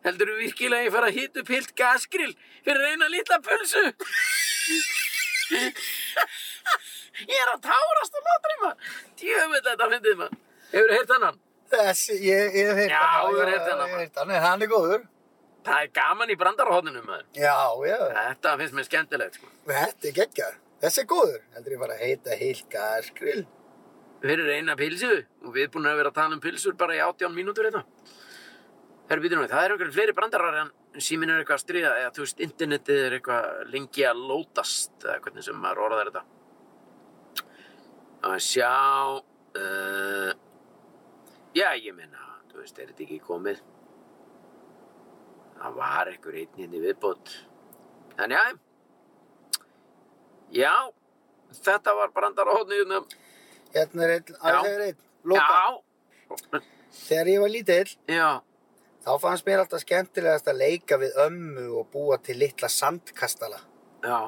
Heldur 0.06 0.30
þú 0.30 0.36
virkilega 0.44 0.84
að 0.84 0.86
ég 0.86 0.94
fara 0.94 1.10
að 1.10 1.18
hita 1.18 1.42
upp 1.42 1.50
heilt 1.50 1.72
gasgrill 1.80 2.34
fyrir 2.62 2.92
eina 2.92 3.10
lítla 3.10 3.42
pulsu? 3.42 3.86
ég 7.32 7.36
er 7.42 7.52
að 7.54 7.62
tárast 7.66 8.18
og 8.20 8.30
látri 8.30 8.56
maður. 8.62 8.94
Djöfull 9.22 9.62
þetta 9.70 9.90
fyndið 9.94 10.16
maður. 10.22 10.40
Hefur 10.72 10.92
þú 10.92 10.98
heyrt 11.00 11.14
hennan? 11.16 11.42
Þessi, 11.76 12.16
ég, 12.22 12.56
ég 12.60 12.70
hef 12.72 12.80
heyrt 12.84 12.94
Já, 12.94 13.02
hann. 13.02 13.26
þú 13.26 13.40
hefur 13.40 13.52
heyrt 13.52 13.68
hann, 13.70 13.84
Ég 13.86 13.94
hef 13.94 14.02
heyrt 14.04 14.20
hann, 14.22 14.34
en 14.36 14.46
hann 14.46 14.66
er 14.66 14.72
góður. 14.72 15.06
Það 15.66 15.82
er 15.82 15.92
gaman 15.98 16.30
í 16.30 16.38
brandarahotninu 16.38 17.02
maður. 17.08 17.26
Já, 17.34 17.56
já. 17.90 17.98
Þetta 18.20 18.56
finnst 18.62 18.76
mér 18.78 18.86
skemmtilegt 18.90 19.40
sko. 19.40 19.50
Þetta 19.70 20.10
er 20.12 20.18
geggjað. 20.20 20.58
Þessi 20.84 21.02
er 21.02 21.08
góður. 21.10 21.40
Heldur 21.56 21.76
ég 21.76 21.82
fara 21.82 21.96
að 21.96 22.04
heita 22.06 22.38
heilt 22.42 22.68
gasgrill. 22.74 23.46
Fyrir 24.26 24.52
eina 24.56 24.76
pilsu 24.78 25.10
og 25.16 25.50
við 25.56 25.66
erum 25.66 25.74
búin 25.76 25.90
að 25.90 25.98
vera 26.02 26.12
að 26.14 26.20
tala 26.20 26.38
um 26.38 26.44
pilsur 26.44 26.78
bara 26.78 26.96
í 26.98 27.02
18 27.02 27.34
mínútur 27.36 27.68
þetta. 27.70 27.82
Herru 29.10 29.22
býtur 29.26 29.42
nú, 29.42 29.48
það 29.50 29.66
er 29.66 29.74
einhverjum 29.74 29.96
fleiri 29.98 30.16
brandarar 30.18 30.60
en 30.64 30.72
síminn 31.04 31.32
er 31.32 31.42
eitthvað 31.42 31.58
að 31.60 31.64
stríða 31.64 31.92
eða 32.00 32.12
þú 32.16 32.24
veist, 32.24 32.42
internetið 32.46 33.02
er 33.06 33.16
eitthvað 33.18 33.72
lengi 33.74 34.06
að 34.08 34.24
lótast 34.30 35.06
eða 35.06 35.20
hvernig 35.26 35.46
sem 35.48 35.62
maður 35.62 35.84
orðar 35.88 36.12
þetta. 36.12 36.24
Að 38.26 38.36
sjá, 38.42 38.72
uh, 39.62 40.32
já 41.58 41.68
ég 41.78 41.96
meina, 41.98 42.30
þú 42.52 42.62
veist, 42.62 42.80
er 42.80 42.92
þetta 42.92 43.06
ekki 43.08 43.20
komið? 43.26 43.62
Það 45.56 45.78
var 45.80 46.12
einhver 46.12 46.40
einn 46.42 46.60
hérna 46.60 46.80
í 46.80 46.84
viðbót. 46.84 47.34
En 48.22 48.36
já, 48.36 48.44
já, 50.56 50.74
þetta 51.60 51.96
var 52.00 52.14
brandar 52.16 52.50
á 52.50 52.54
hóðni 52.56 52.80
hérna. 52.82 53.04
Hérna 53.76 54.08
er 54.08 54.16
einn, 54.18 54.36
að 54.40 54.60
það 54.62 54.72
er 54.72 54.86
einn. 54.90 55.04
Lóta. 55.26 55.46
Já, 55.52 56.62
Þegar 56.96 57.30
ég 57.30 57.42
var 57.44 57.52
lítill, 57.52 57.90
já, 58.10 58.28
þá 59.06 59.12
fannst 59.22 59.46
mér 59.48 59.62
alltaf 59.64 59.84
skemmtilegast 59.86 60.48
að 60.52 60.60
leika 60.64 60.98
við 61.02 61.18
ömmu 61.26 61.66
og 61.80 61.88
búa 61.94 62.18
til 62.26 62.38
litla 62.42 62.70
sandkastala. 62.72 63.60
já. 64.04 64.20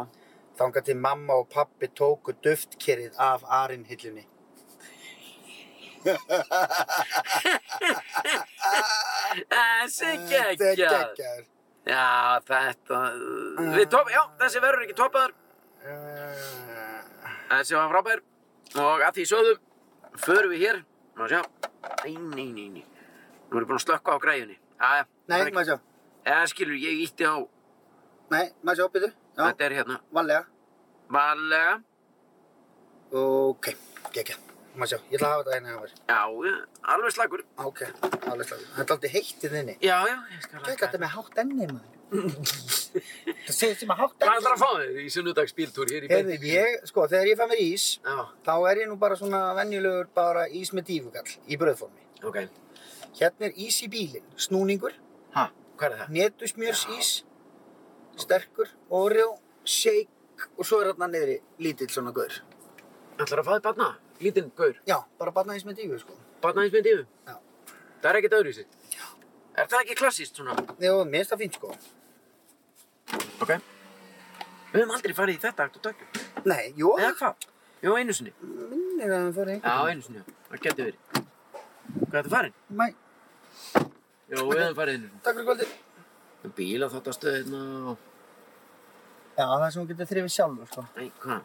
Þangað 0.57 0.85
til 0.87 0.95
mamma 0.97 1.35
og 1.37 1.49
pappi 1.53 1.85
tóku 1.93 2.33
duftkerið 2.41 3.13
af 3.21 3.43
arinhillunni. 3.45 4.23
Þessi 9.51 10.11
geggjaður. 10.29 11.45
Já, 11.87 12.39
þetta, 12.47 12.99
við 13.77 13.85
top, 13.93 14.09
já, 14.11 14.21
þessi 14.41 14.61
verður 14.63 14.83
ekki 14.85 14.95
toppaður. 14.97 15.33
Uh, 15.87 17.03
Þessi 17.47 17.77
var 17.77 17.91
frábær. 17.93 18.21
Og 18.75 19.03
að 19.07 19.13
því 19.19 19.25
sögðum, 19.29 19.61
förum 20.19 20.51
við 20.51 20.63
hér. 20.65 20.81
Má 21.17 21.29
sjá. 21.31 21.39
Nei, 22.03 22.17
nei, 22.35 22.47
nei, 22.51 22.65
nei. 22.75 22.83
Nú 23.47 23.55
erum 23.55 23.63
við 23.63 23.69
búin 23.69 23.79
að 23.79 23.85
slökka 23.85 24.17
á 24.19 24.23
græjunni. 24.25 24.57
Jæja. 24.81 25.05
Nei, 25.27 25.37
það 25.37 25.41
er 25.41 25.47
ekki- 25.47 25.55
maður 25.57 25.69
sjá. 25.71 25.79
Eða 26.27 26.47
skilur, 26.51 26.77
ég 26.83 27.01
ítti 27.07 27.23
á, 27.25 27.35
Nei, 28.29 28.51
maður 28.63 28.75
sjá, 28.81 28.87
byrju. 28.91 29.11
Þetta 29.37 29.61
er 29.65 29.71
hérna, 29.77 29.99
vanlega. 30.13 30.45
valega. 31.09 31.81
Ok, 33.13 33.69
geggjað. 34.11 34.39
Maður 34.77 34.89
sjá, 34.91 34.97
ég 35.09 35.17
ætla 35.17 35.27
að 35.27 35.31
hafa 35.31 35.43
þetta 35.43 35.55
hérna 35.55 35.69
hjá 35.71 35.79
mér. 35.81 35.93
Já, 36.07 36.57
alveg 36.93 37.13
slagur. 37.15 37.43
Ok, 37.65 37.79
alveg 38.27 38.45
slagur. 38.49 38.65
Þetta 38.75 38.91
er 38.91 38.95
aldrei 38.97 39.11
heitt 39.15 39.45
í 39.47 39.49
þinni. 39.53 39.77
Já, 39.81 39.97
já, 40.05 40.17
ég 40.35 40.41
skal 40.43 40.59
Gæt, 40.59 40.79
þetta 40.83 40.93
er 40.93 41.03
með 41.05 41.13
hátt 41.15 41.39
enni, 41.43 41.67
maður. 41.71 41.93
það 43.47 43.55
segir 43.55 43.75
sem 43.79 43.89
að 43.89 43.97
hátt 44.03 44.13
Hvað 44.19 44.27
enni. 44.27 44.37
ætlar 44.37 44.53
að 44.53 44.61
fá 44.61 44.69
þig 44.81 44.99
í 45.01 45.09
sunnudagsbíltúr 45.15 45.89
hér 45.91 46.03
í 46.05 46.11
Heyrðu, 46.11 46.35
beinni? 46.35 46.51
ég, 46.53 46.85
sko, 46.91 47.07
þegar 47.07 47.27
ég 47.31 47.37
fæ 47.41 47.45
mér 47.51 47.59
ís, 47.63 47.87
Já, 48.03 48.17
þá 48.45 48.53
er 48.71 48.75
ég 48.83 48.87
nú 48.91 48.95
bara 48.99 49.15
svona 49.15 49.41
venjulegur 49.57 50.07
bara 50.13 50.45
ís 50.51 50.71
með 50.77 50.85
dífugall 50.91 51.31
í 51.47 51.57
brauðformi. 51.57 52.03
ok. 52.23 52.37
Hérna 53.15 53.45
er 53.49 53.53
ís 53.57 53.79
í 53.83 53.87
bílinn, 53.89 54.25
snúningur, 54.37 54.93
Ha, 55.33 55.49
hvað 55.77 55.91
er 55.91 55.97
það? 56.03 56.09
netusmjörs 56.17 56.83
ís, 56.97 57.23
sterkur, 58.17 58.69
Oreo, 58.89 59.37
shake 59.65 60.09
og 60.57 60.65
svo 60.65 60.81
er 60.81 60.91
hérna 60.93 61.07
niðri 61.09 61.39
lítill 61.59 61.89
svona 61.89 62.11
gaur. 62.13 62.33
Ætlar 63.17 63.39
að 63.41 63.45
fá 63.47 63.53
þig 63.57 63.63
barna? 63.63 63.87
Lítinn 64.21 64.51
gaur? 64.57 64.75
Já, 64.85 64.97
bara 65.17 65.31
barnaðis 65.31 65.65
með 65.65 65.75
dífu, 65.81 65.99
sko. 65.99 66.13
Barna 66.41 66.61
eins 66.65 66.73
með 66.73 66.83
dífu? 66.85 67.05
Já. 67.27 67.35
Það 68.01 68.09
er 68.11 68.19
ekkert 68.19 68.35
öðruvísi? 68.39 68.65
Já. 68.93 69.05
Er 69.57 69.67
það 69.71 69.81
ekki 69.83 69.95
klassíst 69.97 70.35
svona? 70.37 70.53
Jó, 70.81 71.03
mér 71.05 71.23
finnst 71.25 71.31
það 71.33 71.41
fínt, 71.43 71.57
sko. 71.57 71.71
Ok. 73.41 73.51
Við 74.71 74.81
höfum 74.81 74.93
aldrei 74.97 75.13
farið 75.17 75.37
í 75.37 75.41
þetta 75.45 75.65
akt 75.67 75.77
og 75.79 75.85
dökjum. 75.87 76.25
Nei, 76.45 76.73
jú, 76.77 76.93
Eða 76.99 77.13
hvað? 77.21 77.47
Jú, 77.85 77.93
einu 77.97 78.13
sinni. 78.13 78.33
minnir 78.41 79.09
að 79.13 79.27
það 79.27 79.33
fór 79.37 79.51
einhvern. 79.53 79.71
Já, 79.71 79.91
einu 79.93 80.01
sinni. 80.01 80.23
Það 80.49 80.61
getur 80.65 80.85
verið. 80.85 81.26
Hvað 82.07 82.17
er 82.19 82.27
það 82.27 82.33
farin? 82.35 82.55
Mæ, 82.81 82.87
Jú, 84.27 84.43
við 84.51 84.59
einu 84.61 84.73
sinni. 84.91 85.09
takk 85.23 85.37
fyrir 85.37 85.47
kvöldi. 85.47 85.67
Bíla 86.57 86.89
þátt 86.91 87.07
að 87.11 87.15
stöðina 87.17 87.61
og... 87.91 87.97
Já, 89.37 89.45
það 89.45 89.65
er 89.67 89.71
sem 89.75 89.81
hún 89.81 89.89
getur 89.91 90.09
þrifið 90.11 90.33
sjálfur, 90.35 90.67
sko. 90.71 90.83
Nei, 90.97 91.07
hvað? 91.23 91.41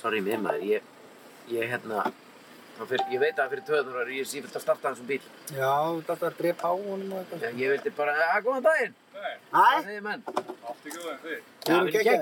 Sorry 0.00 0.20
mér 0.24 0.40
maður, 0.44 0.64
ég... 0.74 0.82
Ég 1.54 1.70
hérna... 1.72 2.04
þá 2.76 2.82
Fyrir, 2.90 3.06
ég 3.14 3.20
veit 3.22 3.38
að 3.40 3.52
fyrir 3.54 3.64
töðunar 3.70 4.10
ég 4.12 4.20
er 4.20 4.28
sífilt 4.28 4.56
að 4.58 4.64
starta 4.66 4.90
þessum 4.92 5.06
bíl. 5.08 5.22
Já, 5.56 5.70
þú 5.72 6.00
ert 6.02 6.10
alltaf 6.12 6.26
að 6.28 6.38
drepa 6.42 6.68
á 6.68 6.74
honum 6.76 7.12
og 7.16 7.20
eitthvað. 7.22 7.44
En 7.48 7.60
ég 7.62 7.70
vildi 7.72 7.92
bara, 7.96 8.16
að 8.34 8.42
góðan 8.44 8.66
daginn. 8.66 8.96
Nei, 9.16 9.34
Hvað 9.54 9.78
segir 9.86 10.02
menn? 10.04 10.24
allt 10.26 10.84
í 10.84 10.92
góð 10.92 11.06
en 11.12 11.20
þið. 11.22 11.38
Við 11.64 11.72
erum 11.76 11.88
Já, 11.96 12.16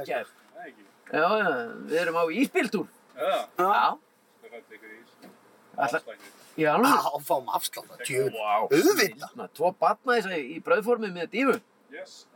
ekki. 0.63 0.85
Já, 1.15 1.27
já, 1.41 1.49
við 1.91 1.99
erum 2.05 2.21
á 2.23 2.25
ísbíltúr. 2.43 2.87
Já, 3.15 3.25
já, 3.25 3.41
Já. 3.59 3.99
það 4.45 4.55
fætti 4.55 4.79
ykkur 4.79 4.93
ís. 4.95 5.11
Ætla- 5.11 5.11
Afslættir. 5.11 5.33
Já, 6.57 6.71
alveg. 6.75 6.91
á, 6.93 7.19
fáum 7.27 7.49
afslátt. 7.51 7.89
Auðvitað. 7.91 8.95
Snilld, 8.95 9.25
maður. 9.35 9.51
Tvo 9.59 9.71
batna 9.81 10.17
þess 10.21 10.39
í 10.39 10.59
brauðformi 10.63 11.11
með 11.17 11.31
dífu. 11.35 11.57
Yes, 11.95 12.27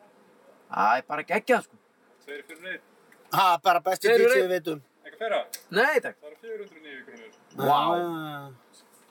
Það 0.69 0.97
er 0.99 1.05
bara 1.09 1.23
geggjað, 1.25 1.63
sko. 1.65 1.77
tveir 2.25 2.43
fyrir 2.49 2.63
neitt. 2.63 2.83
Ha, 3.33 3.45
bara 3.63 3.81
besti 3.81 4.09
dýr 4.09 4.29
sem 4.33 4.43
við 4.43 4.51
veitum. 4.57 4.83
Eitthvað 5.05 5.19
fyrra, 5.23 5.39
Nei, 5.71 6.01
takk. 6.05 6.17
það 6.21 6.29
eru 6.29 6.67
409 6.69 7.05
krónur. 7.07 7.31
Vá. 7.57 7.79
Ah, 7.79 8.51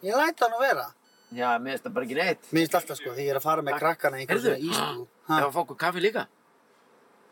Ég 0.04 0.14
læt 0.20 0.38
það 0.38 0.52
nú 0.54 0.60
vera. 0.62 0.86
Já, 1.34 1.50
mér 1.60 1.72
finnst 1.74 1.84
það 1.88 1.94
bara 1.98 2.06
ekki 2.06 2.16
neitt. 2.20 2.44
Mér 2.52 2.62
finnst 2.62 2.76
alltaf, 2.78 2.98
sko, 2.98 3.10
þegar 3.16 3.24
ég 3.26 3.32
er 3.34 3.40
að 3.40 3.44
fara 3.48 3.62
með 3.66 3.80
krakkana 3.82 4.18
í 4.18 4.26
einhver 4.26 4.38
Heyrðu, 4.38 4.54
svona 4.74 4.92
ísbú. 4.94 5.08
ef 5.28 5.48
að 5.48 5.54
fá 5.56 5.60
okkur 5.64 5.78
kaffi 5.78 6.04
líka. 6.06 6.28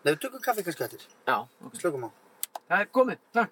Nei, 0.06 0.12
við 0.14 0.20
tökum 0.26 0.42
kaffi 0.42 0.64
kannski 0.66 0.84
eftir. 0.88 1.06
Já, 1.28 1.38
ok. 1.66 1.74
Slökum 1.80 2.08
á. 2.08 2.10
Það 2.70 2.80
er 2.82 2.90
komið, 2.98 3.18
takk. 3.34 3.52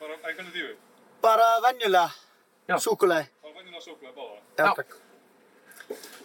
Bara 0.00 0.14
einhvern 0.22 0.52
dífu. 0.54 0.76
Bara 1.22 1.48
venjulega. 1.66 2.10
Já. 2.68 2.76
Súkulæði. 2.78 3.26
Það 3.42 3.48
var 3.48 3.54
venjulega 3.58 3.82
súkulega 3.86 4.14
báða. 4.16 4.36
Já, 4.58 4.64
Já. 4.66 4.74
takk. 4.78 4.98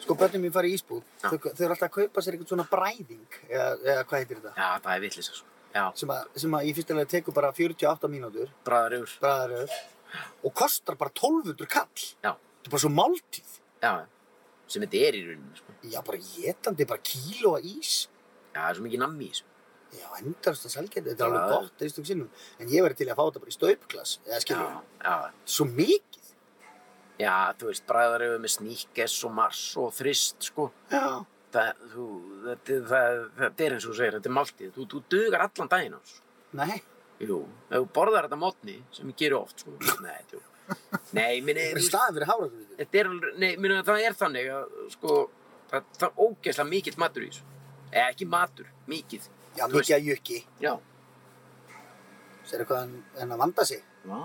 Sko, 0.04 0.16
börnum 0.16 0.42
mín 0.46 0.54
fara 0.56 0.68
í 0.70 0.74
ísbúð. 0.78 1.04
Já. 1.24 1.30
Þau, 1.34 1.38
þau 1.50 1.64
eru 1.66 1.74
alltaf 1.76 1.90
að 1.90 1.96
kaupa 1.98 2.22
sér 2.24 2.36
eitthvað 2.38 2.52
svona 2.54 2.68
bræðing. 2.72 3.38
Eða, 3.50 3.70
eða 3.84 4.04
hvað 4.08 4.22
heitir 4.22 4.38
þetta? 4.42 4.54
Já, 4.56 4.68
það 4.86 4.92
er 4.96 5.02
vitlis 5.04 5.30
þessu. 5.32 5.44
Já, 5.76 5.84
Sem 6.00 6.10
að, 6.14 6.28
sem 6.44 6.54
að 6.58 6.68
í 6.70 6.74
fyrstulega 6.78 7.10
tekur 7.12 7.34
bara 7.36 7.50
48 7.54 8.08
mínútur. 8.14 8.52
bræðar 8.66 8.96
yfir. 9.02 9.18
Bræðaröð. 9.22 9.74
Og 10.48 10.54
kostar 10.56 10.96
bara 10.96 11.12
1200 11.12 11.68
kall. 11.68 12.06
Já, 12.24 12.32
Þetta 12.38 12.70
er 12.70 12.72
bara 12.72 12.84
svo 12.86 12.90
máltíð. 12.94 13.52
já, 13.84 13.92
sem 14.68 14.82
þetta 14.84 15.02
er 15.08 15.14
í 15.20 15.22
rauninni, 15.28 15.58
sko. 15.60 15.76
Já, 15.92 16.02
bara 16.08 16.18
getandi, 16.18 16.86
bara 16.88 17.00
kílóa 17.04 17.60
ís. 17.64 18.08
Já, 18.56 18.62
það 18.62 18.70
er 18.72 18.76
svo 18.80 18.84
mikið 18.88 19.00
nammi 19.04 19.26
í 19.28 19.32
þessu. 19.36 19.44
Já, 19.98 20.08
endast 20.22 20.66
að 20.68 20.72
selgeta. 20.78 21.10
Þetta 21.12 21.24
er 21.24 21.28
Já. 21.28 21.36
alveg 21.36 21.52
gott 21.54 21.84
einstaklega 21.86 22.08
sinnum. 22.08 22.30
En 22.60 22.68
ég 22.68 22.84
verði 22.84 22.98
til 22.98 23.08
að 23.12 23.16
fá 23.20 23.24
þetta 23.28 23.40
bara 23.44 23.52
í 23.52 23.58
staupglas. 23.58 24.18
Eða 24.26 24.34
Já, 24.34 24.40
skilur. 24.44 24.82
já. 25.04 25.32
Svo 25.46 25.66
mikið. 25.66 26.24
Já, 27.18 27.34
þú 27.58 27.72
veist, 27.72 27.84
bræðar 27.90 28.24
yfir 28.28 28.42
með 28.44 28.54
sníkes 28.54 29.16
og 29.26 29.32
mars 29.34 29.62
og 29.82 29.90
þrist, 29.98 30.38
sko. 30.52 30.68
Já. 30.92 31.06
Það, 31.56 31.80
þú, 31.94 32.06
þetta, 32.44 32.76
það, 32.92 33.22
þetta 33.40 33.66
er 33.66 33.76
eins 33.78 33.86
og 33.88 33.94
þú 33.94 33.98
segir, 33.98 34.18
þetta 34.20 34.30
er 34.30 34.36
máltíð. 34.38 34.72
Þú, 34.76 34.86
þú 34.92 35.02
dugar 35.16 35.46
allan 35.48 35.72
daginn 35.72 35.96
á 35.96 36.00
þessu. 36.04 36.20
Nei. 36.60 36.76
Jú, 37.24 37.40
ef 37.72 37.80
þú 37.80 37.88
borðar 37.96 38.28
þetta 38.28 38.38
mótni, 38.44 38.76
sem 38.94 39.10
ég 39.10 39.18
gerir 39.24 39.38
oft, 39.40 39.64
sko. 39.64 39.74
Nei, 40.06 40.20
jú. 40.36 40.44
Nei, 41.16 41.40
minni, 41.48 41.64
Bara 41.72 41.82
í 41.82 41.88
staðin 41.88 42.18
fyrir 42.20 42.28
hafragröð. 42.30 42.68
þetta 42.82 43.00
er, 43.02 43.10
nei, 43.40 43.50
minni, 43.56 43.80
það 43.88 44.02
er 44.04 44.18
þannig 44.20 44.50
að, 44.52 44.78
sko, 44.94 45.16
það, 45.72 45.88
það 45.98 46.08
er 46.10 46.22
ógeðslega 46.28 46.70
mikill 46.76 46.96
matur 47.02 47.24
í 47.26 47.30
þessu. 47.32 47.48
Eða 47.88 48.06
ekki 48.12 48.28
matur, 48.30 48.70
mikið. 48.92 49.30
Já, 49.58 49.64
mikið 49.72 49.96
að 49.98 50.10
jökki. 50.12 50.40
Já. 50.62 50.74
Sér 52.52 52.66
hvað 52.68 52.82
hann, 52.84 52.96
hann 53.18 53.32
að 53.34 53.42
vanda 53.46 53.66
sig. 53.72 53.82
Vá. 54.06 54.20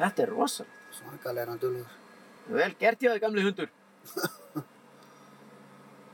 Þetta 0.00 0.24
er 0.24 0.32
rosalega. 0.32 0.76
Svakalega 0.96 1.44
er 1.44 1.52
hann 1.52 1.60
dölur. 1.62 1.96
Vel 2.50 2.72
gert 2.80 3.04
ég 3.04 3.12
það, 3.12 3.20
gamli 3.22 3.44
hundur. 3.44 3.68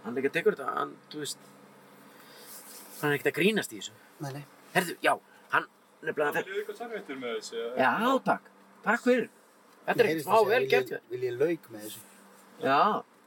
hann 0.04 0.18
líka 0.18 0.32
tekur 0.34 0.56
þetta, 0.56 0.74
hann, 0.80 0.92
þú 1.12 1.22
veist, 1.22 1.46
hann 3.00 3.10
er 3.12 3.16
ekkert 3.16 3.30
að 3.32 3.36
grínast 3.38 3.72
í 3.74 3.80
þessu. 3.80 3.94
Nei, 4.24 4.30
nei. 4.36 4.44
Herðu, 4.74 4.96
já, 5.06 5.12
hann, 5.54 5.68
nefnilega, 6.02 6.32
Það 6.34 6.42
er 6.42 6.60
eitthvað 6.60 6.80
sarvettur 6.82 7.20
með 7.22 7.34
þessu. 7.38 7.64
já, 7.78 7.90
takk, 8.26 8.50
takk 8.86 9.04
fyrir. 9.06 9.28
Þetta 9.86 10.02
er 10.02 10.10
ekkert 10.10 10.26
smá 10.26 10.38
vel 10.50 10.62
gert 10.70 10.92
þér. 10.92 11.02
Vil 11.14 11.24
ég 11.28 11.40
lauk 11.40 11.68
með 11.72 11.86
þessu? 11.86 12.04
Já, 12.66 12.78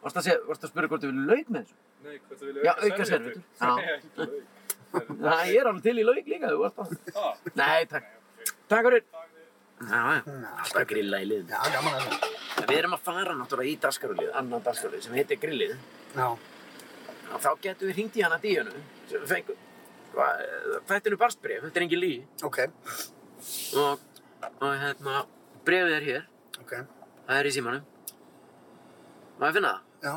varst 0.03 0.19
að, 0.19 0.27
segja, 0.27 0.41
varst 0.49 0.65
að 0.67 0.73
spyrja 0.73 0.91
hvort 0.91 1.05
þú 1.05 1.11
vilja 1.13 1.27
lauk 1.33 1.53
með 1.55 1.65
þessu? 1.65 1.79
Nei, 1.99 2.17
hvað 2.25 2.43
þú 2.43 2.67
Já, 2.67 2.73
auka 2.75 3.07
servéttur. 3.07 3.43
Já. 3.59 3.71
Nei, 3.79 3.91
ekki 3.95 4.09
lauk. 4.19 4.55
Það 5.23 5.41
ég 5.45 5.59
er 5.61 5.67
alveg 5.69 5.83
til 5.85 5.99
í 6.01 6.03
lauk 6.07 6.29
líka, 6.33 6.49
þú 6.49 6.61
varst 6.63 6.79
að. 6.83 6.93
Ah, 7.21 7.33
Nei, 7.59 7.81
takk, 7.91 8.07
takk 8.71 8.87
fyrir. 8.87 9.03
Já, 9.79 9.99
já, 10.19 10.21
alltaf 10.59 10.81
að 10.81 10.87
grilla 10.89 11.19
í 11.23 11.27
liðinu. 11.29 11.53
Já, 11.55 11.59
gaman 11.71 11.93
að 11.95 12.01
það. 12.09 12.65
Við 12.69 12.77
erum 12.81 12.95
að 12.97 13.03
fara 13.05 13.35
náttúrulega 13.39 13.71
í 13.71 13.75
dagskarulið, 13.85 14.31
annan 14.35 14.63
dagskarulið 14.65 15.05
sem 15.05 15.15
heitir 15.15 15.39
grillið. 15.39 15.75
Já. 16.17 16.25
Og 17.29 17.39
þá 17.45 17.49
getum 17.63 17.87
við 17.87 17.95
hringt 17.95 18.17
í 18.19 18.25
hana 18.25 18.39
díunu 18.43 18.73
sem 19.07 19.23
við 19.23 19.31
fengum. 19.31 19.61
Þetta 20.89 20.99
er 20.99 21.13
nú 21.13 21.19
barstbref, 21.21 21.63
þetta 21.67 21.79
er 21.79 21.85
engin 21.85 22.01
lí. 22.03 22.11
Ok. 22.43 22.59
Og, 23.79 24.03
og 24.49 24.67
hérna, 24.83 25.21
brefið 25.67 25.95
er 25.99 26.07
hér, 26.09 26.27
Ok. 26.59 26.73
það 27.29 27.37
er 27.39 27.49
í 27.49 27.55
símanum. 27.55 27.87
Má 29.39 29.47
ég 29.47 29.55
finna 29.59 29.71
það? 29.71 29.81
Já. 30.03 30.13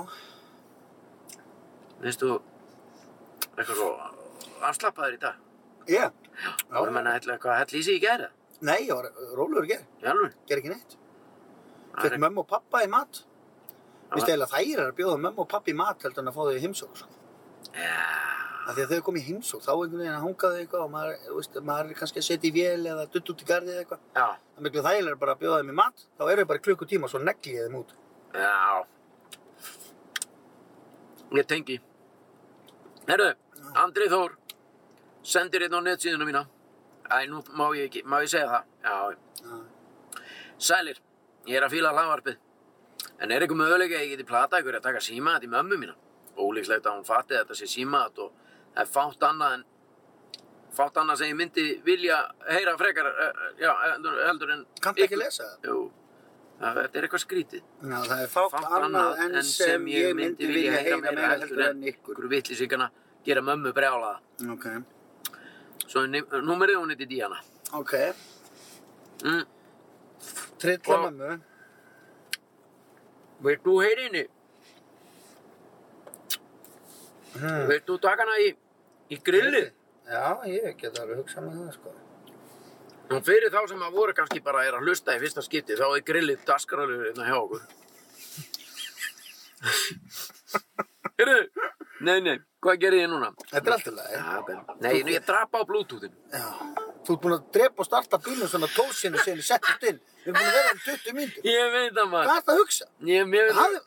Veist 2.02 2.22
þú, 2.24 2.40
eitthvað 3.52 3.76
svo 3.78 3.90
afslappaður 4.66 5.14
í 5.14 5.22
dag? 5.22 5.36
Ég? 5.90 6.10
Það 6.66 6.78
voru 6.80 6.94
menna 6.96 7.12
eitthvað 7.14 7.36
eitthvað 7.36 7.60
hell 7.60 7.78
í 7.78 7.84
sig 7.86 8.00
í 8.00 8.02
gæra. 8.02 8.32
Nei, 8.62 8.78
ég 8.86 8.94
var. 8.94 9.08
Í 10.02 10.08
alveg? 10.12 10.34
Ger 10.48 10.60
ekki 10.62 10.70
neitt. 10.72 10.96
Fekk 11.98 12.18
mömmu 12.22 12.44
og 12.44 12.48
pappa 12.48 12.82
í 12.84 12.88
mat. 12.90 13.22
Já. 13.22 14.14
Vist 14.16 14.28
eiginlega 14.28 14.52
þær 14.52 14.82
að 14.86 14.92
bjóða 15.00 15.18
mömmu 15.26 15.42
og 15.44 15.48
pappa 15.50 15.72
í 15.72 15.76
mat 15.76 16.02
heldur 16.06 16.22
en 16.22 16.30
að 16.30 16.36
fá 16.36 16.42
þau 16.46 16.54
í 16.56 16.62
heimsók. 16.62 16.96
Sko. 17.02 17.08
Já, 17.74 17.96
Af 18.62 18.76
því 18.76 18.82
að 18.84 18.92
þau 18.94 19.00
kom 19.08 19.16
í 19.18 19.22
heimsók, 19.26 19.62
þá 19.64 19.70
einhvern 19.72 19.98
veginn 19.98 20.14
að 20.14 20.24
hungaðu 20.28 20.58
eitthvað 20.62 20.82
og 20.84 20.90
maður, 20.92 21.14
veist, 21.34 21.56
maður 21.66 21.88
er 21.90 21.96
kannski 21.98 22.20
að 22.22 22.26
setja 22.28 22.46
í 22.46 22.52
vél 22.54 22.84
eða 22.92 23.06
dutt 23.10 23.30
út 23.32 23.42
í 23.42 23.48
gardi 23.48 23.72
eða 23.74 23.82
eitthvað. 23.82 24.02
já, 24.14 24.26
Það 24.52 24.60
er 24.60 24.66
miklu 24.68 24.84
þægilega 24.86 25.18
bara 25.24 25.34
að 25.34 25.40
bjóða 25.42 25.56
þeim 25.62 25.72
í 25.72 25.76
mat, 25.80 26.04
þá 26.18 26.22
eru 26.30 26.44
þau 26.44 26.50
bara 26.52 26.62
klukkutíma 26.66 27.08
og 27.08 27.10
svo 27.10 27.22
negli 27.26 27.56
ég 27.56 27.66
þeim 27.66 27.78
út. 27.80 27.94
já. 28.38 28.86
Ég 31.32 31.46
tengi. 31.48 31.80
Herru, 33.08 33.28
Andri 33.82 34.06
Þór, 34.12 34.36
sendir 35.24 35.64
einn 35.66 35.74
á 35.74 35.80
netsíðuna 35.82 36.28
mína. 36.28 36.44
Æ, 37.10 37.26
nú 37.30 37.42
má 37.58 37.66
ég 37.76 37.88
ekki, 37.90 38.04
má 38.06 38.20
ég 38.22 38.30
segja 38.32 38.48
það? 38.50 38.64
Já, 38.84 39.16
Já. 39.42 39.60
Sælir, 40.62 40.98
ég 41.50 41.58
er 41.58 41.66
að 41.66 41.74
fíla 41.74 41.90
hlaðvarpið. 41.90 42.36
En 43.18 43.30
er 43.30 43.42
eitthvað 43.42 43.58
mögulega 43.58 43.98
að 43.98 44.04
ég 44.04 44.12
geti 44.14 44.26
plata 44.28 44.60
ykkur 44.62 44.78
að 44.78 44.84
taka 44.86 45.02
símaðat 45.02 45.46
í 45.46 45.50
mömmu 45.50 45.78
mína? 45.80 45.96
Ólíkslegt 46.38 46.86
að 46.86 46.98
hún 46.98 47.06
fatti 47.08 47.34
þetta 47.34 47.56
sé 47.58 47.68
símaðat 47.70 48.20
og 48.22 48.30
það 48.74 48.84
er 48.84 48.92
fátt 48.92 49.26
annað 49.28 49.56
en 49.56 49.64
fátt 50.76 51.00
annað 51.02 51.18
sem 51.20 51.32
ég 51.32 51.38
myndi 51.40 51.64
vilja 51.84 52.20
heyra 52.48 52.76
frekar, 52.80 53.10
uh, 53.10 53.42
já, 53.60 53.72
heldur, 54.28 54.54
en 54.54 54.62
Kanntu 54.80 55.04
ekki 55.04 55.18
lesa 55.20 55.44
það? 55.50 55.68
Jú, 55.68 55.82
þetta 56.62 56.98
er 57.00 57.08
eitthvað 57.08 57.24
skrítið. 57.26 57.66
Já, 57.82 57.98
það 57.98 58.22
er 58.22 58.32
fátt, 58.32 58.58
annað 58.78 59.22
en 59.26 59.38
sem 59.50 59.86
ég 59.92 60.16
myndi 60.16 60.48
vilja 60.54 60.78
heyra 60.78 61.00
meira 61.02 61.34
heldur 61.34 61.64
en 61.68 61.84
ykkur. 61.92 62.16
Ykkur 62.16 62.30
vittlisíkana 62.32 62.88
gera 63.26 63.42
mömmu 63.44 63.74
brjálaða. 63.76 64.22
Ok, 64.54 64.68
Svo 65.86 66.04
er 66.04 66.42
númerið 66.46 66.78
hún 66.80 66.92
heiti 66.94 67.08
Díana. 67.10 67.40
ok. 67.72 67.94
Mm. 69.24 69.44
Trilla 70.62 70.98
mömmu. 71.02 71.40
Vilt 73.42 73.64
þú 73.66 73.74
heyri 73.82 74.06
henni? 74.06 74.22
Hmm. 77.32 77.66
Vilt 77.70 77.86
þú 77.88 77.96
taka 78.02 78.26
hana 78.26 78.36
í, 78.44 78.52
í 79.10 79.18
grillið? 79.24 79.72
Já, 80.06 80.26
ég 80.50 80.76
get 80.78 80.98
alveg 81.00 81.22
hugsað 81.22 81.46
með 81.46 81.58
það, 81.58 81.72
sko. 81.78 81.94
Og 83.12 83.24
fyrir 83.26 83.52
þá 83.52 83.60
sem 83.70 83.82
að 83.82 83.96
voru 83.96 84.14
kannski 84.16 84.42
bara 84.44 84.62
er 84.66 84.76
að 84.78 84.86
hlusta 84.86 85.16
í 85.16 85.22
fyrsta 85.22 85.42
skipti, 85.44 85.78
þá 85.78 85.86
er 85.88 86.06
grillið 86.06 86.44
dasgralur 86.48 87.06
hérna 87.08 87.26
hjá 87.28 87.36
okkur. 87.40 87.62
Heyrðu, 91.18 91.40
nei, 92.06 92.18
nei, 92.24 92.36
hvað 92.62 92.78
gerir 92.82 93.02
ég 93.04 93.10
núna? 93.12 93.28
Þetta 93.50 93.70
er 93.70 93.76
alltaf 93.76 94.38
ok. 94.42 94.80
Nei, 94.84 94.92
ég, 94.98 95.10
ég 95.16 95.24
drapa 95.26 95.60
á 95.60 95.64
bluetoothinu. 95.68 96.16
Já. 96.32 96.46
Þú 97.02 97.14
ert 97.16 97.22
búin 97.24 97.34
að 97.34 97.46
drepa 97.56 97.82
og 97.82 97.88
starta 97.88 98.18
bílum 98.22 98.50
svona 98.50 98.68
tósinu 98.70 99.18
sem 99.24 99.38
ég 99.40 99.46
settist 99.46 99.86
inn. 99.90 99.98
Við 100.22 100.28
erum 100.30 100.36
búin 100.38 100.50
að 100.50 100.58
vera 100.58 100.74
um 100.76 100.82
20 100.86 101.16
mínútur. 101.18 101.48
Ég 101.50 101.72
veit 101.74 101.88
það 101.88 101.96
Hvað 101.98 102.12
maður. 102.12 102.36
ert 102.36 102.52
að 102.52 102.60
hugsa? 102.62 102.86
Ég, 103.10 103.26
veit 103.32 103.48
það. 103.48 103.58
Hafðu, 103.58 103.80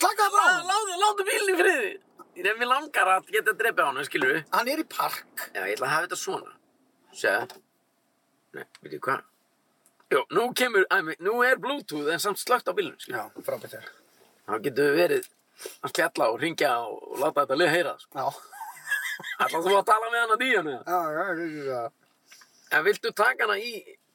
slakaðu 0.00 0.38
frá. 0.38 0.46
Láðu, 0.70 0.96
láðu 1.02 1.26
bílinn 1.28 1.52
í 1.52 1.58
friði. 1.60 1.90
Ég 2.32 2.46
nefnir 2.48 2.70
langar 2.70 3.10
að 3.18 3.28
geta 3.34 3.52
drepið 3.60 3.84
á 3.84 3.88
hann, 3.90 4.04
skilur 4.08 4.32
við. 4.32 4.40
Hann 4.56 4.70
er 4.72 4.80
í 4.80 4.86
park. 4.88 5.44
Já, 5.52 5.60
ég 5.68 5.74
ætla 5.76 5.90
að 5.90 5.92
hafa 5.92 6.06
þetta 6.06 6.20
svona. 6.22 6.54
Segja. 7.12 7.60
Nei, 8.56 8.64
veit 8.80 8.96
ég 8.96 9.02
hvað? 9.04 9.26
Jó, 10.12 10.22
nú 10.36 10.46
kemur, 10.56 10.86
nú 11.24 11.34
er 11.44 11.60
bluetooth 11.60 12.08
en 12.12 12.20
samt 12.20 12.40
slögt 12.40 12.68
á 12.68 12.72
bílunum, 12.76 12.96
skilur 13.00 13.20
Já, 13.20 13.44
frábært 13.44 13.76
þér. 13.76 13.86
Þá 14.48 14.56
getum 14.64 14.88
við 14.88 14.96
verið 15.02 15.28
að 15.82 15.90
spjalla 15.92 16.30
og 16.32 16.40
ringja 16.40 16.72
og, 16.86 17.18
láta 17.20 17.44
þetta 17.44 17.58
lið 17.60 17.70
heyra. 17.76 17.94
Sko. 17.98 18.18
Já. 18.18 18.26
Ætla 19.44 19.58
þú 19.64 19.74
að 19.78 19.84
tala 19.86 20.10
með 20.12 20.36
díjanu? 20.40 20.76
Já, 20.86 21.00
já, 21.16 21.24
já, 21.38 21.64
já. 21.72 21.82
En 22.72 22.84
viltu 22.86 23.12
taka 23.12 23.44
hana 23.44 23.58
í 23.60 23.72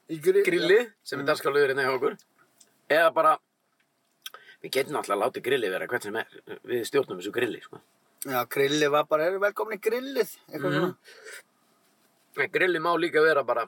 Í 0.09 0.17
grill. 0.23 0.43
grilli, 0.47 0.79
sem 1.03 1.19
er 1.19 1.25
dagskáluður 1.27 1.69
hérna 1.73 1.83
hjá 1.85 1.93
okkur? 1.97 2.17
Eða 2.89 3.13
bara, 3.13 3.33
við 4.63 4.71
getum 4.71 4.95
náttúrulega 4.95 5.23
látið 5.27 5.43
grilli 5.43 5.69
vera 5.69 5.87
hvert 5.87 6.03
sem 6.07 6.15
er, 6.15 6.27
við 6.65 6.85
stjórnum 6.87 7.19
þessu 7.19 7.31
grilli, 7.35 7.61
sko. 7.61 7.81
Já, 8.25 8.39
grilli 8.49 8.87
var 8.89 9.03
bara, 9.05 9.25
eru 9.29 9.39
velkomin 9.43 9.77
í 9.77 9.81
grillið. 9.83 10.31
Eitthvað 10.49 10.71
Mhm. 10.71 10.79
svona. 10.79 10.95
Grilli 12.53 12.79
má 12.79 12.91
líka 12.97 13.21
vera 13.21 13.43
bara, 13.43 13.67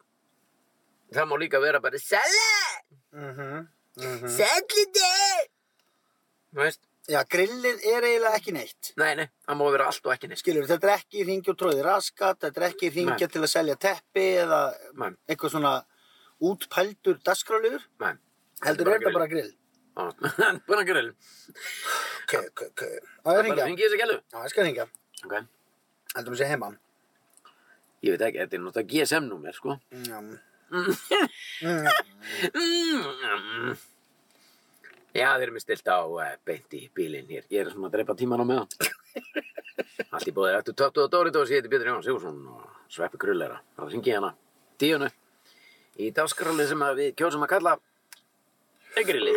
það 1.12 1.28
má 1.28 1.38
líka 1.38 1.60
vera 1.62 1.80
bara, 1.80 1.98
salat, 2.00 2.84
Mhm. 3.14 3.68
Mhm. 3.98 4.28
salati, 4.30 4.88
þú 6.54 6.64
veist? 6.64 6.80
Já, 7.10 7.24
grillið 7.26 7.80
er 7.90 8.06
eiginlega 8.06 8.38
ekki 8.38 8.52
neitt. 8.54 8.92
Nei, 9.02 9.16
nei, 9.18 9.26
það 9.48 9.58
má 9.58 9.64
vera 9.74 9.86
allt 9.90 10.06
og 10.06 10.12
ekki 10.14 10.28
neitt. 10.30 10.42
Skilur, 10.44 10.68
þetta 10.70 10.88
er 10.90 10.94
ekki 11.00 11.24
ringi 11.26 11.50
og 11.50 11.58
tróði 11.58 11.82
raskat, 11.86 12.38
þetta 12.44 12.62
er 12.62 12.66
ekki 12.68 12.90
ringi 12.94 13.16
Nei. 13.26 13.30
til 13.34 13.42
að 13.42 13.50
selja 13.50 13.76
teppi 13.82 14.26
eða 14.44 14.60
Nei, 15.02 15.10
eitthvað 15.28 15.54
svona 15.56 15.72
útpældur 16.46 17.18
dagskráliður. 17.26 17.88
nei. 18.04 18.14
Heldur 18.66 18.86
bara 18.90 18.96
er 18.96 19.02
þetta 19.06 19.16
bara 19.18 19.28
grill. 19.32 19.50
Já, 20.00 20.04
búin 20.68 20.80
að 20.84 20.86
grill. 20.92 21.10
Ok, 22.24 22.34
ok, 22.46 22.62
ok. 22.70 22.84
Á 22.84 22.86
ég 22.86 22.94
að 22.94 23.26
Bara 23.32 23.44
ringja? 23.48 23.66
ringi 23.72 23.84
þessi 23.88 24.00
gælu. 24.04 24.18
Já, 24.32 24.38
ég 24.46 24.54
skal 24.54 24.68
ringja. 24.70 24.86
Ok. 25.26 25.34
Heldur 26.16 26.36
mér 26.36 26.40
sé 26.44 26.50
heima. 26.52 26.70
Ég 28.06 28.14
veit 28.16 28.22
ekki, 28.30 28.40
þetta 28.44 28.56
er 28.56 28.64
náttúrulega 28.68 28.92
GSM-númer, 28.94 29.58
sko. 29.58 29.80
Já. 30.06 30.22
Mm. 31.60 31.88
Mm. 32.54 33.74
Já, 35.16 35.32
þeir 35.34 35.48
eru 35.48 35.56
mér 35.56 35.64
stilt 35.64 35.90
á 35.90 36.00
uh, 36.06 36.26
beint 36.46 36.76
í 36.78 36.84
bílinn 36.96 37.30
hér. 37.32 37.48
Ég 37.50 37.64
er 37.64 37.72
svona 37.74 37.90
að 37.90 37.96
drepa 37.98 38.16
tíman 38.18 38.44
á 38.44 38.46
meðan. 38.46 38.68
Allt 40.14 40.30
í 40.30 40.34
bóðið 40.36 40.60
eftir 40.60 40.78
töttu 40.78 41.06
og 41.06 41.12
Doritos, 41.14 41.50
ég 41.50 41.62
heiti 41.62 41.72
Pétur 41.72 41.90
Jón 41.90 42.06
Sigursson 42.06 42.38
og 42.54 42.68
Sveppi 42.94 43.20
Krullera. 43.22 43.58
Það 43.78 43.96
ringi 43.96 44.16
hana 44.16 44.34
díunu 44.80 45.10
í 46.00 46.12
dagskrálið 46.16 46.70
sem 46.72 46.86
við 47.00 47.12
kjósum 47.20 47.44
að 47.46 47.54
kalla 47.56 47.76
Egrili. 49.00 49.34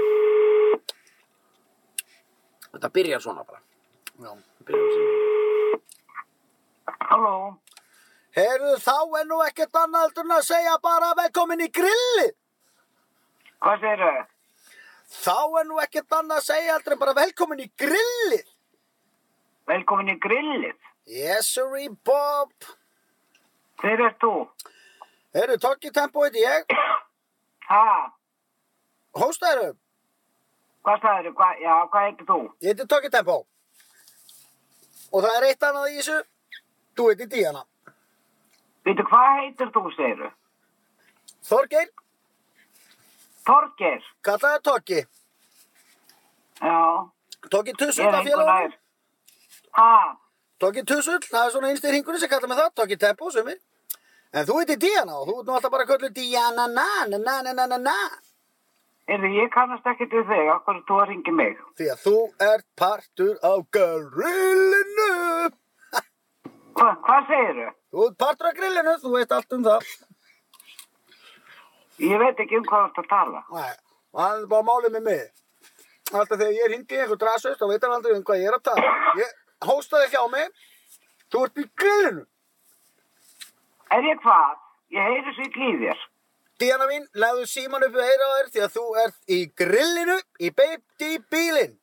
Þetta 2.72 2.92
byrjar 2.92 3.24
svona 3.24 3.44
bara. 3.44 3.60
Já. 4.22 4.32
Byrjar 4.68 4.94
svona. 4.96 5.20
Halló, 7.12 7.34
Herðu, 8.32 8.76
þá 8.80 9.18
er 9.18 9.26
nú 9.28 9.38
ekkert 9.44 9.76
annað 9.76 10.20
en 10.22 10.30
að 10.32 10.46
segja 10.46 10.76
bara 10.80 11.10
velkomin 11.18 11.60
í 11.60 11.68
grillið. 11.68 12.30
hvað 13.60 13.82
segir 13.82 14.00
þau? 14.00 14.31
Þá 15.12 15.36
er 15.60 15.66
nú 15.68 15.78
ekkert 15.82 16.14
annað 16.16 16.40
að 16.40 16.46
segja 16.48 16.72
heldur 16.76 16.94
en 16.96 17.00
bara 17.02 17.14
velkomin 17.18 17.60
í 17.64 17.68
grillið. 17.78 18.46
Velkomin 19.68 20.12
í 20.14 20.16
grillið. 20.22 20.78
Yes, 21.06 21.50
sirree, 21.52 21.90
Bob. 22.06 22.52
Hver 23.82 24.00
er 24.08 24.14
þú? 24.22 24.32
Herðu, 25.34 25.58
Tokki 25.62 25.90
Tempo 25.94 26.24
heiti 26.24 26.42
ég. 26.44 26.72
Ha, 27.68 27.84
Hóstaðuru, 29.16 29.72
hvað 30.84 31.02
þau? 31.04 31.30
Hva, 31.38 31.48
já, 31.60 31.72
hvað 31.92 32.06
heitir 32.08 32.28
þú? 32.28 32.36
ég 32.64 32.72
heiti 32.72 32.86
Tokki 32.88 33.10
Tempo. 33.12 33.36
Og 35.12 35.24
það 35.24 35.36
er 35.38 35.46
eitt 35.50 35.66
annað 35.68 35.90
í 35.92 35.98
þessu. 36.00 36.18
Þú 36.96 37.08
heiti 37.10 37.26
Díana. 37.32 37.64
Veitu, 38.84 39.04
hvað 39.08 39.28
heitir 39.40 39.70
þú, 39.74 39.82
segir 39.96 40.22
þau? 40.22 40.30
Þorgeir, 41.48 41.90
Torger. 43.46 44.00
Kallaði 44.24 44.62
Tokki. 44.68 45.00
Já, 46.62 46.78
ég 47.50 47.76
Tussull 47.78 48.06
er 48.06 48.14
af 48.14 48.24
félagunum. 48.26 48.74
Ha, 49.78 49.92
Tokki 50.62 50.84
Tussull, 50.86 51.22
það 51.26 51.46
er 51.46 51.54
svona 51.54 51.70
einst 51.72 51.84
í 51.84 51.90
hringunni 51.90 52.20
sem 52.22 52.30
kallar 52.30 52.48
mig 52.50 52.58
það. 52.60 52.74
Tokki 52.80 52.98
Tempo, 53.02 53.30
sumir. 53.34 53.58
En 54.32 54.46
þú 54.48 54.60
heitir 54.60 54.78
Diana 54.80 55.16
og 55.18 55.26
þú 55.28 55.38
ert 55.40 55.48
nú 55.48 55.56
alltaf 55.56 55.72
bara 55.72 55.84
að 55.84 55.90
kalla 55.90 56.12
Diana 56.18 56.68
na 56.70 56.86
na 57.10 57.18
na 57.18 57.40
na 57.42 57.52
na 57.52 57.66
na 57.72 57.78
na. 57.78 57.96
heyrðu, 59.10 59.28
ég 59.36 59.50
kannast 59.52 59.86
ekkert 59.90 60.14
við 60.16 60.30
þig. 60.30 60.46
Akkur 60.54 60.78
þú 60.88 61.00
að 61.02 61.10
ringi 61.10 61.34
mig. 61.36 61.58
Því 61.76 61.88
að 61.92 62.04
þú 62.06 62.14
ert 62.46 62.66
partur 62.78 63.34
af 63.48 63.66
grillinu. 63.76 65.10
Hva, 66.78 66.88
hvað 67.04 67.28
segirðu? 67.32 67.68
Þú 67.92 68.06
ert 68.06 68.18
partur 68.22 68.48
af 68.52 68.56
grillinu, 68.60 68.94
þú 69.02 69.14
veist 69.16 69.34
allt 69.36 69.58
um 69.58 69.66
það. 69.66 69.90
Ég 72.00 72.18
veit 72.18 72.40
ekki 72.40 72.58
um 72.58 72.66
hvað 72.66 72.84
þú 72.84 72.88
ert 72.88 73.00
að 73.02 73.08
tala. 73.12 73.42
Nei, 73.52 73.72
það 74.16 74.38
er 74.40 74.46
bara 74.52 74.68
málið 74.68 74.94
með 74.96 75.06
mig. 75.10 75.24
Alltaf 76.12 76.38
þegar 76.38 76.56
ég 76.56 76.70
ringi 76.72 77.00
einhver 77.00 77.20
drasust, 77.20 77.60
þá 77.60 77.68
veit 77.70 77.84
hann 77.84 77.96
aldrei 77.96 78.16
um 78.16 78.24
hvað 78.28 78.42
ég 78.42 78.50
er 78.50 78.56
að 78.58 78.64
tala. 78.68 78.94
Ég 79.20 79.34
hóstaði 79.68 80.08
ekki 80.08 80.20
á 80.20 80.26
mig. 80.32 80.64
Þú 81.32 81.44
ert 81.46 81.60
í 81.62 81.66
grillinu. 81.82 82.24
Er 83.92 84.08
ég 84.08 84.24
hvað? 84.24 84.56
Ég 84.92 85.08
heyri 85.08 85.36
svo 85.36 85.46
í 85.46 85.52
líðir. 85.56 86.00
Díana 86.60 86.86
mín, 86.86 87.06
legðu 87.18 87.46
síman 87.48 87.84
upp 87.86 87.94
við 87.96 88.08
heyra 88.08 88.26
á 88.28 88.32
þér 88.36 88.50
því 88.54 88.64
að 88.64 88.74
þú 88.76 88.84
ert 89.02 89.32
í 89.36 89.38
grillinu 89.62 90.18
í 90.38 90.50
beint 90.56 91.06
í 91.06 91.12
bílinn. 91.32 91.78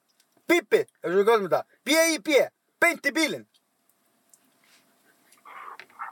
Eins 0.50 1.14
og 1.14 1.16
við 1.20 1.26
kallum 1.28 1.48
þetta. 1.50 1.62
B-I-B, 1.86 2.38
beint 2.82 3.10
í 3.10 3.14
bílinn. 3.14 3.46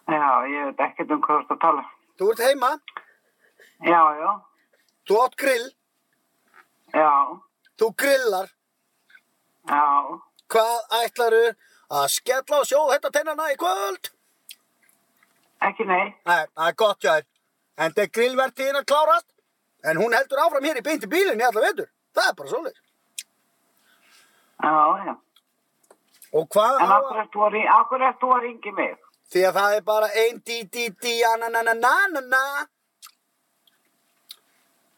Já, 0.08 0.28
ég 0.48 0.70
veit 0.70 0.84
ekkert 0.88 1.14
um 1.14 1.22
hvað 1.24 1.40
þú 1.40 1.44
ert 1.44 1.54
að 1.56 1.62
tala. 1.64 1.86
Þú 2.18 2.30
ert 2.34 2.44
heima, 2.46 2.70
Já, 3.86 4.02
já, 4.18 4.32
þú 5.08 5.18
átt 5.24 5.36
grill, 5.38 5.68
já, 6.94 7.12
þú 7.78 7.92
grillar. 7.96 8.50
já. 9.70 9.86
Hvað 10.48 10.78
ætlaru 11.04 11.44
að 11.92 12.06
skella 12.10 12.60
og 12.62 12.66
sjóða 12.70 12.94
þetta 12.96 13.12
tennana 13.18 13.50
í 13.52 13.58
kvöld? 13.60 14.10
Ekki 15.68 15.84
nei. 15.90 16.14
Nei, 16.26 16.46
það 16.56 16.68
er 16.70 16.76
gott 16.80 17.02
hjá 17.04 17.12
þér. 17.18 17.26
En 17.78 17.92
þetta 17.92 18.02
er 18.06 18.14
grillvertíðin 18.18 18.80
að 18.80 18.86
klárast. 18.90 19.28
En 19.84 20.00
hún 20.02 20.16
heldur 20.16 20.40
áfram 20.42 20.64
hér 20.64 20.80
í 20.80 20.84
beint 20.86 21.04
í 21.04 21.10
bílinn 21.12 21.42
í 21.42 21.46
alla 21.46 21.62
vetur. 21.62 21.90
Það 22.16 22.30
er 22.30 22.38
bara 22.40 22.50
svoleiðis. 22.54 22.82
Já, 24.64 25.06
já. 25.06 25.14
Og 26.34 26.48
hvað 26.56 26.80
En 26.82 26.88
á 26.88 26.98
akkur 26.98 27.20
að... 27.20 27.60
af 27.76 27.92
hverju 27.92 28.08
ert 28.08 28.22
þú 28.24 28.32
að 28.38 28.42
ringi 28.48 28.72
mig? 28.80 28.98
Því 29.28 29.44
að 29.50 29.60
það 29.60 29.76
er 29.76 29.86
bara 29.92 30.10
ein 30.24 30.42
dí 30.48 30.58
dí 30.72 30.88
dí 31.04 31.14
na 31.40 31.50
na 31.52 31.62
na 31.62 31.74
na 31.74 31.94
na 32.16 32.22
na 32.22 32.44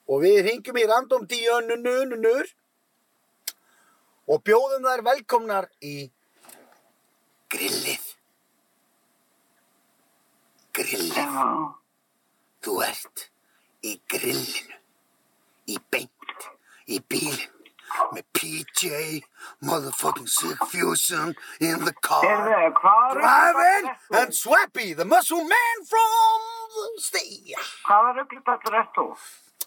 Og 0.09 0.23
við 0.23 0.39
ringjum 0.47 0.77
í 0.81 0.85
random 0.89 1.25
díönunununur 1.29 2.47
og 4.29 4.41
bjóðum 4.45 4.87
þær 4.87 5.03
velkomnar 5.05 5.67
í 5.85 6.09
grillið. 7.53 8.07
Grillið. 10.73 11.17
Já, 11.17 11.75
Þú 12.59 12.73
ert 12.83 13.29
í 13.87 13.93
grillinu, 14.11 14.75
í 15.71 15.77
beint, 15.93 16.47
í 16.91 16.97
bílinn, 16.99 17.53
með 18.11 18.25
PJ, 18.35 19.21
motherfucking 19.65 20.27
Sick 20.27 20.65
Fusion 20.71 21.35
in 21.61 21.85
the 21.85 21.93
car. 21.93 22.25
Driving 23.13 23.89
and 24.11 24.33
Swappy, 24.35 24.93
the 24.93 25.05
muscle 25.05 25.43
man 25.43 25.85
from 25.87 26.49
the 26.75 27.01
state. 27.01 27.55
Hvaða 27.87 28.17
ruglutallur 28.19 28.81
ert 28.81 28.91
þú? 28.97 29.07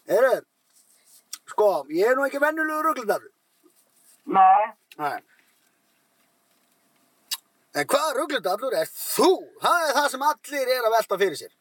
Heyrðu, 0.09 0.39
sko, 1.53 1.69
ég 1.95 2.09
er 2.11 2.17
nú 2.17 2.25
ekki 2.27 2.41
venjulegur 2.43 2.89
rugglindarur. 2.89 3.31
Nei, 4.25 4.65
Nei. 4.99 5.19
En 7.73 7.87
hvaða 7.89 8.11
rugglindarur 8.19 8.75
er 8.77 8.89
þú? 8.93 9.29
Það 9.63 9.85
er 9.87 9.95
það 9.97 10.09
sem 10.13 10.25
allir 10.27 10.67
er 10.75 10.83
að 10.89 10.93
velta 10.97 11.17
fyrir 11.23 11.39
sér. 11.39 11.53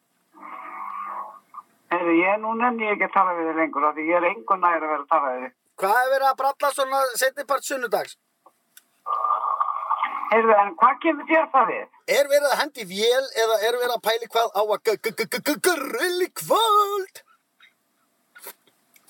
heyrðu, 1.93 2.13
ég 2.19 2.39
nú 2.43 2.53
nenni 2.59 2.85
ég 2.89 2.95
ekki 2.97 3.07
að 3.09 3.15
tala 3.15 3.33
við 3.37 3.49
þig 3.51 3.57
lengur 3.63 3.85
af 3.89 3.95
því 3.97 4.05
ég 4.11 4.17
er 4.19 4.27
engur 4.33 4.59
nær 4.61 4.77
að 4.79 4.91
vera 4.91 5.01
að 5.03 5.09
tala 5.15 5.33
við 5.33 5.43
þig. 5.47 5.55
Hvað 5.83 5.97
er 6.03 6.11
verið 6.13 6.29
að 6.29 6.37
bralla 6.43 6.71
svona 6.77 7.01
setni 7.23 7.45
part 7.49 7.65
sunnudags? 7.69 8.15
Heyrðu, 10.33 10.55
en 10.63 10.71
hvað 10.81 10.95
kemur 11.03 11.27
þér 11.29 11.49
það 11.53 11.67
við? 11.73 11.83
Er 12.17 12.29
verið 12.33 12.49
að 12.51 12.61
hendi 12.63 12.85
vél 12.93 13.27
eða 13.45 13.57
er 13.69 13.77
verið 13.81 13.97
að 13.97 14.05
pæli 14.09 14.29
hvað 14.33 14.49
á 14.57 14.63
að 14.63 14.79
g- 14.89 14.97
g- 15.03 15.15
g- 15.21 15.29
g- 15.33 15.43
g- 15.49 15.61
grilli 15.69 16.29
kvöld? 16.41 17.23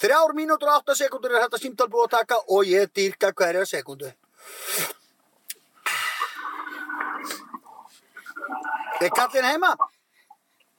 Þrjár 0.02 0.34
mínútur 0.34 0.66
og 0.70 0.80
átta 0.80 0.96
sekundur 0.98 1.36
er 1.36 1.44
þetta 1.44 1.60
símtal 1.62 1.86
búið 1.90 2.08
að 2.08 2.14
taka 2.16 2.38
og 2.50 2.66
ég 2.66 2.90
dýrka 2.90 3.30
hverja 3.38 3.62
sekundu. 3.70 4.10
Er 9.02 9.12
kallinn 9.14 9.46
heima? 9.46 9.72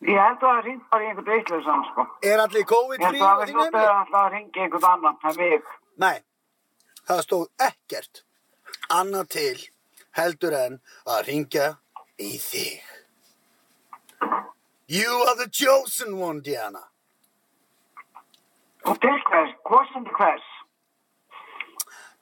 Ég 0.03 0.19
held 0.19 0.41
að 0.43 0.49
það 0.49 0.61
hringt 0.65 0.89
bara 0.91 1.03
í 1.03 1.07
einhvern 1.07 1.29
veitlusan, 1.31 1.83
sko. 1.91 2.05
Er 2.27 2.41
allir 2.43 2.63
Ég 2.63 2.67
COVID-free 2.67 3.07
held 3.07 3.23
á 3.23 3.31
það 3.31 3.47
þínu 3.47 3.59
hljótið 3.59 3.63
heimili? 3.63 3.87
að 3.87 3.99
alltaf 4.01 4.19
að 4.25 4.31
ringi 4.35 4.63
einhvern 4.65 4.89
annan, 4.91 5.17
það 5.23 5.31
er 5.31 5.39
mig. 5.43 5.73
Nei, 6.03 6.17
það 7.07 7.21
stóð 7.27 7.45
ekkert 7.67 8.23
annað 8.99 9.29
til 9.37 9.59
heldur 10.19 10.57
en 10.59 10.79
að 11.07 11.27
ringja 11.29 11.67
í 12.19 12.31
þig. 12.43 12.89
You 14.91 15.23
are 15.29 15.37
the 15.39 15.47
chosen 15.47 16.19
one, 16.19 16.41
Diana. 16.43 16.89
Og 18.89 18.95
til 19.03 19.19
hvers, 19.29 19.53
hvorsandi 19.67 20.11
hvers? 20.17 20.47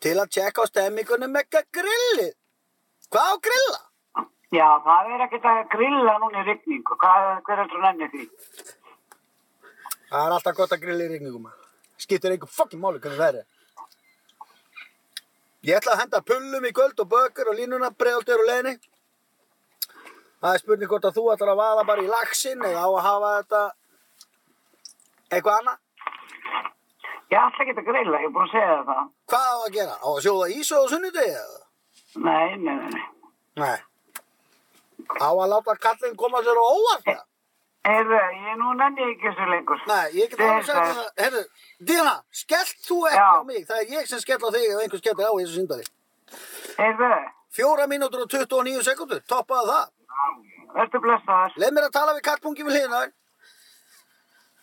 Til 0.02 0.18
að 0.18 0.32
tjekka 0.34 0.66
á 0.66 0.72
stemmingunum 0.72 1.34
með 1.34 1.62
grillið. 1.78 2.36
Hvað 3.12 3.34
á 3.34 3.36
grilla? 3.48 3.80
Já, 4.52 4.68
það 4.84 5.10
er 5.16 5.24
ekkert 5.26 5.48
að 5.48 5.60
grilla 5.72 6.14
núna 6.20 6.42
í 6.42 6.48
rigningu. 6.50 6.96
Hvað, 7.02 7.28
hver 7.48 7.60
heldur 7.62 7.84
nenni 7.86 8.08
því? 8.12 8.26
Það 10.12 10.26
er 10.26 10.36
alltaf 10.36 10.58
gott 10.58 10.76
að 10.76 10.82
grilla 10.86 11.06
í 11.08 11.12
rigningum. 11.14 11.50
Skiptir 12.02 12.34
einhver 12.34 12.52
fokkin 12.52 12.82
máli 12.82 13.00
hvernig 13.00 13.22
það 13.22 13.42
er. 13.42 13.46
Ég 15.62 15.78
ætla 15.78 15.94
að 15.94 16.02
henda 16.02 16.24
pullum 16.26 16.66
í 16.66 16.74
kvöld 16.74 17.00
og 17.04 17.10
bökur 17.12 17.52
og 17.52 17.60
línuna 17.60 17.92
bregðaldur 17.94 18.42
og 18.42 18.50
leðni. 18.50 18.74
Það 20.42 20.56
er 20.56 20.64
spurning 20.64 20.90
hvort 20.90 21.06
að 21.06 21.20
þú 21.20 21.26
ætlar 21.36 21.54
að 21.54 21.62
vaða 21.62 21.86
bara 21.86 22.04
í 22.04 22.10
laxinn 22.10 22.64
eða 22.66 22.82
á 22.82 22.90
að 22.90 23.06
hafa 23.06 23.34
þetta 23.38 23.62
eitthvað 25.30 25.60
annað. 25.60 25.80
Ég 27.32 27.40
ætla 27.40 27.64
ekki 27.64 27.74
að 27.80 27.88
grilla, 27.88 28.20
ég 28.20 28.28
er 28.28 28.34
búin 28.36 28.48
að 28.48 28.52
segja 28.52 28.72
þér 28.76 28.86
það. 28.92 29.04
Hvað 29.32 29.48
á 29.48 29.58
að 29.58 29.74
gera? 29.78 29.96
Á 30.04 30.08
að 30.12 30.22
sjóða 30.26 30.46
á 30.52 30.92
sunnudegi 30.92 31.36
eða? 31.42 31.60
Nei, 32.28 32.50
nei, 32.60 32.76
nei, 32.92 33.04
nei. 33.62 33.80
Á 35.16 35.30
að 35.32 35.52
láta 35.54 35.76
kallinn 35.86 36.18
koma 36.20 36.42
sér 36.44 36.60
á 36.60 36.66
óvart 36.68 37.06
það? 37.08 37.22
Heyrðu, 37.88 38.18
ég 38.46 38.58
nú 38.60 38.74
nenni 38.78 39.06
ekki 39.08 39.26
þessu 39.26 39.46
lengur. 39.50 39.80
Nei, 39.90 40.08
ég 40.20 40.30
get 40.30 40.42
alveg 40.46 40.66
sagt 40.68 40.92
það. 40.92 41.08
Herru, 41.24 41.40
Díana, 41.82 42.16
skellt 42.30 42.84
þú 42.86 42.98
ekki 43.10 43.22
Já. 43.24 43.30
á 43.32 43.44
mig. 43.48 43.64
Það 43.70 43.80
er 43.82 43.96
ég 43.96 44.10
sem 44.12 44.22
skell 44.22 44.38
á 44.38 44.50
þig 44.54 44.68
ef 44.68 44.84
einhver 44.84 45.02
skellir 45.02 45.26
á 45.26 45.34
í 45.34 45.46
þessu 45.46 45.56
syndari. 45.56 45.88
Heyrðu, 46.78 47.10
Fjóra 47.52 47.88
mínútur 47.90 48.22
og 48.24 48.30
29 48.32 48.84
sekundur, 48.86 49.24
toppaði 49.28 49.72
það. 49.72 49.90
verður 50.76 51.02
blessaður. 51.08 51.58
Leð 51.64 51.74
mér 51.76 51.88
að 51.88 51.96
tala 51.98 52.14
við 52.16 52.24
kattpungi 52.28 52.64
við 52.68 52.78
hliðina. 52.78 53.02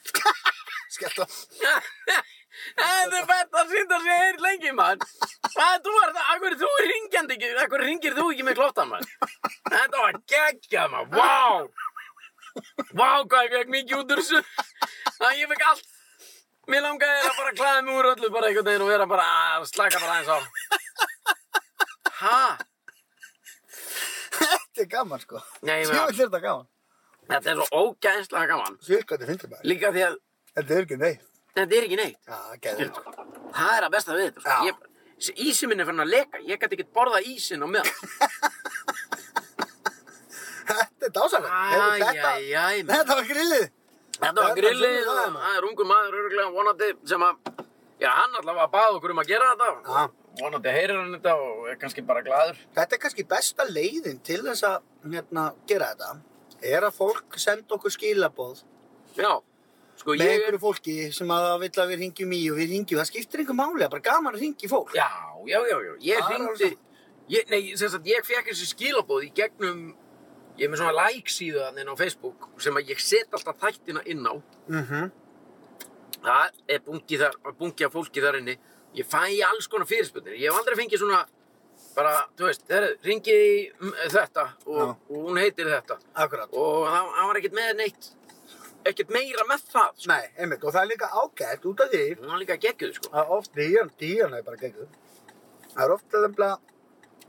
Skellt 0.99 1.19
á. 1.23 1.27
Það 2.79 3.13
er 3.15 3.27
fætt 3.29 3.55
að 3.61 3.69
sýnda 3.73 3.99
sig 4.03 4.17
hér 4.19 4.39
lengi, 4.43 4.71
mann. 4.75 5.03
Þú 5.55 5.93
er 6.03 6.15
það, 6.17 6.25
akkur 6.35 6.57
þú 6.59 6.71
ringjandi 6.85 7.37
ekki, 7.37 7.51
akkur 7.63 7.85
ringir 7.87 8.17
þú 8.17 8.25
ekki 8.33 8.47
með 8.49 8.57
klóttan, 8.59 8.91
mann. 8.91 9.07
Þetta 9.69 10.01
var 10.03 10.19
geggjað, 10.33 10.91
mann, 10.97 11.13
vá. 11.13 11.69
Vá, 12.99 13.11
hvað 13.31 13.45
ég 13.47 13.55
fekk 13.55 13.71
mikið 13.77 14.01
út 14.01 14.15
úr 14.17 14.23
þessu. 14.25 14.41
Það 15.21 15.39
ég 15.39 15.53
fekk 15.53 15.67
allt. 15.71 15.93
Mér 16.69 16.83
langaði 16.85 17.29
að 17.29 17.37
bara 17.39 17.53
klæða 17.57 17.85
mig 17.87 17.95
úr 18.01 18.09
öllu 18.11 18.29
bara 18.35 18.49
einhvern 18.51 18.67
veginn 18.69 18.85
og 18.85 18.91
vera 18.93 19.07
bara 19.09 19.29
að 19.55 19.69
slaka 19.71 20.01
bara 20.03 20.17
aðeins 20.19 20.35
á. 20.35 20.39
Ha? 22.19 22.41
Þetta 24.39 24.83
er 24.83 24.91
gaman, 24.93 25.23
sko. 25.23 25.41
Meina, 25.63 26.03
er 26.09 26.19
þetta 26.19 26.43
gaman. 26.43 26.67
þetta 27.31 27.53
er 27.55 27.61
svo 27.63 27.85
ógæðislega 27.87 28.51
gaman. 28.51 28.77
Sjöfkvæði 28.85 29.31
finnst 29.31 29.47
þetta. 29.47 29.63
Líka 29.71 29.95
því 29.95 30.05
að 30.11 30.19
Þetta 30.59 30.75
er 30.75 30.85
ekki 30.85 30.99
neitt. 30.99 31.25
þetta 31.55 31.77
er 31.77 31.85
ekki 31.87 31.99
neitt. 31.99 32.19
Já, 32.27 32.39
gæði. 32.65 32.87
Það 33.55 33.73
er 33.77 33.85
að 33.87 33.93
besta 33.95 34.17
við 34.17 34.25
þetta. 34.29 34.41
Sko. 34.43 34.57
Ég, 34.67 34.75
ísinn 35.47 35.71
minn 35.71 35.83
er 35.83 35.89
fann 35.89 36.03
að 36.03 36.11
leka. 36.15 36.41
Ég 36.49 36.59
gæti 36.59 36.79
ekki 36.79 36.87
borða 36.99 37.21
ísinn 37.23 37.63
á 37.63 37.69
meðan. 37.71 37.95
Þetta 40.69 41.07
er 41.07 41.13
dásalega. 41.15 41.59
Maður. 41.79 42.89
Þetta 42.91 43.15
var 43.17 43.29
grillið. 43.29 43.67
Þetta 44.19 44.27
Þetta 44.27 44.45
var 44.45 44.57
grillið 44.59 44.97
það, 45.07 45.37
er 45.55 45.67
ungur 45.69 45.87
maður 45.89 46.17
öruglega 46.19 46.49
vonandi 46.53 46.89
sem 47.07 47.23
að, 47.23 47.37
já 48.03 48.09
hann 48.17 48.33
allavega 48.41 48.67
bað 48.73 48.97
okkur 48.97 49.15
um 49.15 49.21
að 49.23 49.31
gera 49.31 49.53
þetta. 49.53 49.69
Já. 49.87 50.09
Vonandi 50.41 50.73
heyrir 50.75 50.99
hann 50.99 51.15
þetta 51.15 51.35
og 51.45 51.69
er 51.71 51.79
kannski 51.79 52.03
bara 52.09 52.25
gladur. 52.27 52.59
Þetta 52.75 52.99
er 52.99 53.03
kannski 53.05 53.25
besta 53.31 53.67
leiðin 53.71 54.19
til 54.27 54.41
þess 54.43 54.67
að 54.67 54.81
hérna, 55.15 55.47
gera 55.71 55.93
þetta. 55.95 56.11
Er 56.75 56.89
að 56.89 56.99
fólk 56.99 57.39
senda 57.39 57.77
okkur 57.79 57.95
skilaboð 57.95 58.65
Já, 59.19 59.31
Sko, 59.99 60.15
með 60.15 60.25
er... 60.25 60.35
einhverju 60.37 60.61
fólki 60.63 60.97
sem 61.15 61.31
að 61.35 61.47
vill 61.65 61.71
að 61.83 61.93
við 61.93 62.03
ringjum 62.05 62.35
í 62.37 62.43
og 62.53 62.59
við 62.59 62.75
ringjum, 62.75 63.01
það 63.01 63.09
skiptir 63.11 63.43
einhver 63.43 63.57
máli, 63.59 63.79
það 63.81 63.87
er 63.89 63.95
bara 63.95 64.05
gaman 64.09 64.37
að 64.37 64.45
ringja 64.45 64.69
í 64.69 64.71
fólk. 64.71 64.93
Já, 64.95 65.09
já, 65.49 65.59
já, 65.67 65.79
já. 65.87 65.95
Ég 66.07 66.21
Það 66.21 66.35
hringdi... 66.35 66.69
Ég, 67.29 67.49
nei, 67.53 67.63
sagt, 67.77 68.07
ég 68.09 68.25
fekk 68.25 68.53
þessi 68.53 68.69
skilabóð 68.71 69.27
í 69.27 69.33
gegnum... 69.37 69.81
Ég 70.59 70.67
er 70.67 70.73
með 70.73 70.81
svona 70.81 71.07
like 71.07 71.31
síðu 71.31 71.61
þannig 71.63 71.85
inn 71.85 71.91
á 71.93 72.01
Facebook 72.01 72.47
sem 72.63 72.79
að 72.79 72.93
ég 72.93 73.03
set 73.03 73.35
alltaf 73.37 73.59
þættina 73.63 74.05
inn 74.11 74.27
á. 74.27 74.35
Mm 74.71 75.11
Það 76.19 76.57
er 76.75 76.81
bungi, 76.83 77.19
þar, 77.21 77.37
bungi 77.61 77.85
af 77.87 77.93
fólki 77.95 78.23
þar 78.25 78.41
inni. 78.41 78.57
Ég 78.99 79.07
fæ 79.07 79.21
alls 79.47 79.69
konar 79.71 79.87
fyrirspurnir. 79.87 80.35
Ég 80.35 80.51
hef 80.51 80.59
aldrei 80.59 80.79
fengið 80.81 81.05
svona... 81.05 81.21
Bara, 81.95 82.25
þú 82.39 82.49
veist, 82.49 82.65
herru, 82.71 82.89
ringi 83.07 83.35
í 83.35 83.93
þetta 84.11 84.45
og, 84.67 84.97
og 85.11 85.29
hún 85.29 85.39
heitir 85.39 85.71
þetta. 85.71 85.99
Akkurat. 86.25 86.51
Og 86.51 86.89
það 86.91 87.29
var 87.31 87.41
ekkert 87.41 87.59
með 87.59 87.71
neitt... 87.79 88.11
Ekkert 88.87 89.11
meira 89.13 89.45
með 89.49 89.65
það, 89.73 89.91
sko. 89.99 90.09
Nei, 90.13 90.29
einmitt, 90.39 90.63
og 90.65 90.73
það 90.73 90.83
er 90.85 90.91
líka 90.93 91.09
ágætt 91.23 91.65
út 91.69 91.81
af 91.85 91.91
því 91.93 92.03
Hún 92.21 92.31
var 92.31 92.39
líka 92.41 92.57
geggjuð, 92.63 92.93
sko. 92.97 93.11
að 93.13 93.33
oft 93.37 93.55
díjan, 93.59 93.91
díjan 94.01 94.35
er 94.39 94.43
bara 94.47 94.57
gegguð. 94.57 94.89
Það 95.75 95.83
er 95.85 95.95
ofta 95.97 96.23
þembla 96.25 96.51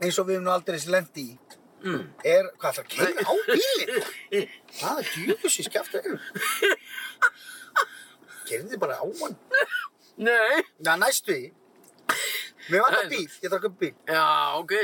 eins 0.00 0.18
og 0.18 0.26
við 0.28 0.34
hefum 0.38 0.44
nú 0.46 0.52
aldrei 0.54 0.78
þessi 0.78 0.92
lendi 0.94 1.24
í. 1.26 1.38
Mm. 1.80 2.02
Er, 2.28 2.48
hvað 2.60 2.78
það 2.78 2.88
keira 2.92 3.24
á 3.24 3.32
bílinn? 3.48 4.48
Það 4.80 4.98
er 5.00 5.06
djúfus 5.14 5.54
í 5.60 5.64
skjaftu 5.64 6.00
einu. 6.04 6.18
Gerði 8.50 8.78
bara 8.82 8.98
á 9.00 9.04
hann. 9.22 9.36
Nei. 10.20 10.60
Já, 10.84 10.92
næstu 11.00 11.36
í. 11.36 11.48
Mér 12.70 12.84
vantar 12.84 13.08
bíl, 13.10 13.24
ég 13.42 13.48
að 13.56 13.64
köpa 13.64 13.80
bíl. 13.80 13.92
Já, 14.10 14.24
ok. 14.60 14.74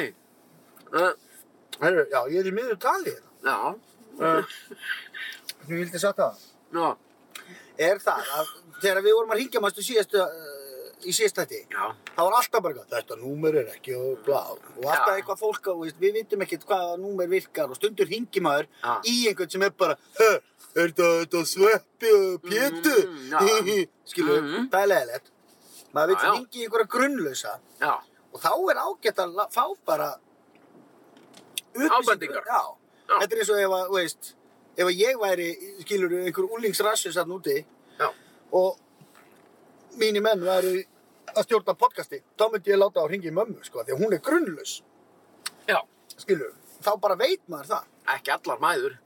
Uh, 0.97 1.13
Heru, 1.83 2.07
já, 2.11 2.21
ég 2.33 2.41
er 2.41 2.49
í 2.49 2.55
miður 2.57 2.79
talið. 2.81 3.21
já. 3.45 3.57
Uh, 4.17 4.57
Þú 5.67 5.73
vildi 5.83 6.01
sagt 6.01 6.17
það. 6.23 6.41
Já. 6.77 6.97
Er 7.79 7.99
það 8.01 8.31
að 8.41 8.53
þegar 8.83 9.03
við 9.05 9.17
vorum 9.19 9.35
að 9.35 9.41
ringja 9.43 9.61
mástu 9.61 9.85
síðastu, 9.85 10.23
uh, 10.23 10.57
í 11.07 11.13
Já. 11.13 11.95
það 12.17 12.25
var 12.25 12.35
alltaf 12.39 12.63
bara 12.63 12.75
eitthvað, 12.75 12.93
þetta 12.95 13.17
númer 13.21 13.57
er 13.61 13.67
ekki 13.75 13.95
og 13.95 14.23
blá. 14.25 14.41
Og 14.51 14.85
alltaf 14.85 15.11
Já. 15.13 15.17
eitthvað 15.21 15.39
fólk, 15.43 15.67
og, 15.73 15.85
við 16.01 16.13
vitum 16.17 16.43
ekkert 16.43 16.65
hvaða 16.67 16.97
númer 16.99 17.29
virkar 17.29 17.71
og 17.71 17.77
stundur 17.77 18.09
ringi 18.09 18.41
maður 18.41 18.67
Já. 18.83 18.95
í 19.05 19.29
einhvern 19.29 19.51
sem 19.51 19.63
er 19.63 19.71
bara, 19.71 19.97
"Hö, 20.19 20.31
er 20.77 20.89
þetta, 20.93 21.45
sveppi 21.47 22.11
og 22.17 22.43
pétu? 22.43 22.97
Mm, 23.07 23.31
já. 23.31 23.87
Skilur, 24.07 24.41
Mhm. 24.43 24.69
það 24.71 24.83
er 24.83 24.89
leðilegt. 24.89 25.31
Maður 25.95 26.17
Já, 26.17 26.23
já. 26.23 26.33
ringi 26.33 26.59
í 26.61 26.65
einhverja 26.67 26.89
grunnlausa 26.89 27.59
Já. 27.81 28.01
og 28.33 28.41
þá 28.41 28.53
er 28.71 28.77
ágætt 28.77 29.17
að 29.17 29.53
fá 29.53 29.65
bara. 29.85 30.17
Ábendingar. 31.77 32.45
Þetta 33.07 33.33
er 33.33 33.39
eins 33.39 33.51
og 33.51 33.59
ef 33.59 33.71
að, 33.71 33.91
veist, 33.95 34.35
ef 34.77 34.89
ég 34.93 35.17
væri, 35.21 35.49
skilur, 35.85 36.13
einhver 36.27 36.51
úlingsrassi 36.57 37.13
satt 37.13 37.29
úti 37.33 37.65
Já. 37.99 38.11
og 38.53 38.79
mínir 39.99 40.23
menn 40.23 40.41
væri 40.45 40.85
að 41.37 41.43
stjórna 41.47 41.75
podcasti, 41.75 42.23
þá 42.39 42.45
myndi 42.53 42.71
ég 42.73 42.79
láta 42.81 43.01
á 43.01 43.09
hringi 43.09 43.31
mömmu, 43.33 43.65
sko, 43.65 43.83
því 43.85 43.93
að 43.97 44.01
hún 44.05 44.15
er 44.15 44.23
grunnlaus, 44.25 44.83
Já. 45.69 45.81
skilur, 46.17 46.53
þá 46.83 46.97
bara 47.01 47.17
veit 47.17 47.43
maður 47.49 47.67
það. 47.75 47.85
Ekki 48.17 48.31
allar 48.37 48.59
mæður, 48.63 48.99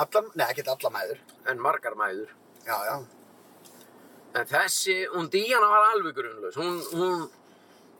Allar, 0.00 0.24
nei, 0.34 0.46
ekki 0.48 0.62
alla 0.66 0.90
mæður. 0.90 1.18
en 1.46 1.58
margar 1.60 1.92
mæður. 1.94 2.30
Já, 2.66 2.76
já. 2.88 2.94
En 4.34 4.46
þessi, 4.46 4.94
hún 5.12 5.28
Díana 5.30 5.66
var 5.68 5.90
alveg 5.92 6.14
grunnlaus. 6.14 6.54
Hún, 6.56 6.78
hún, 6.94 7.30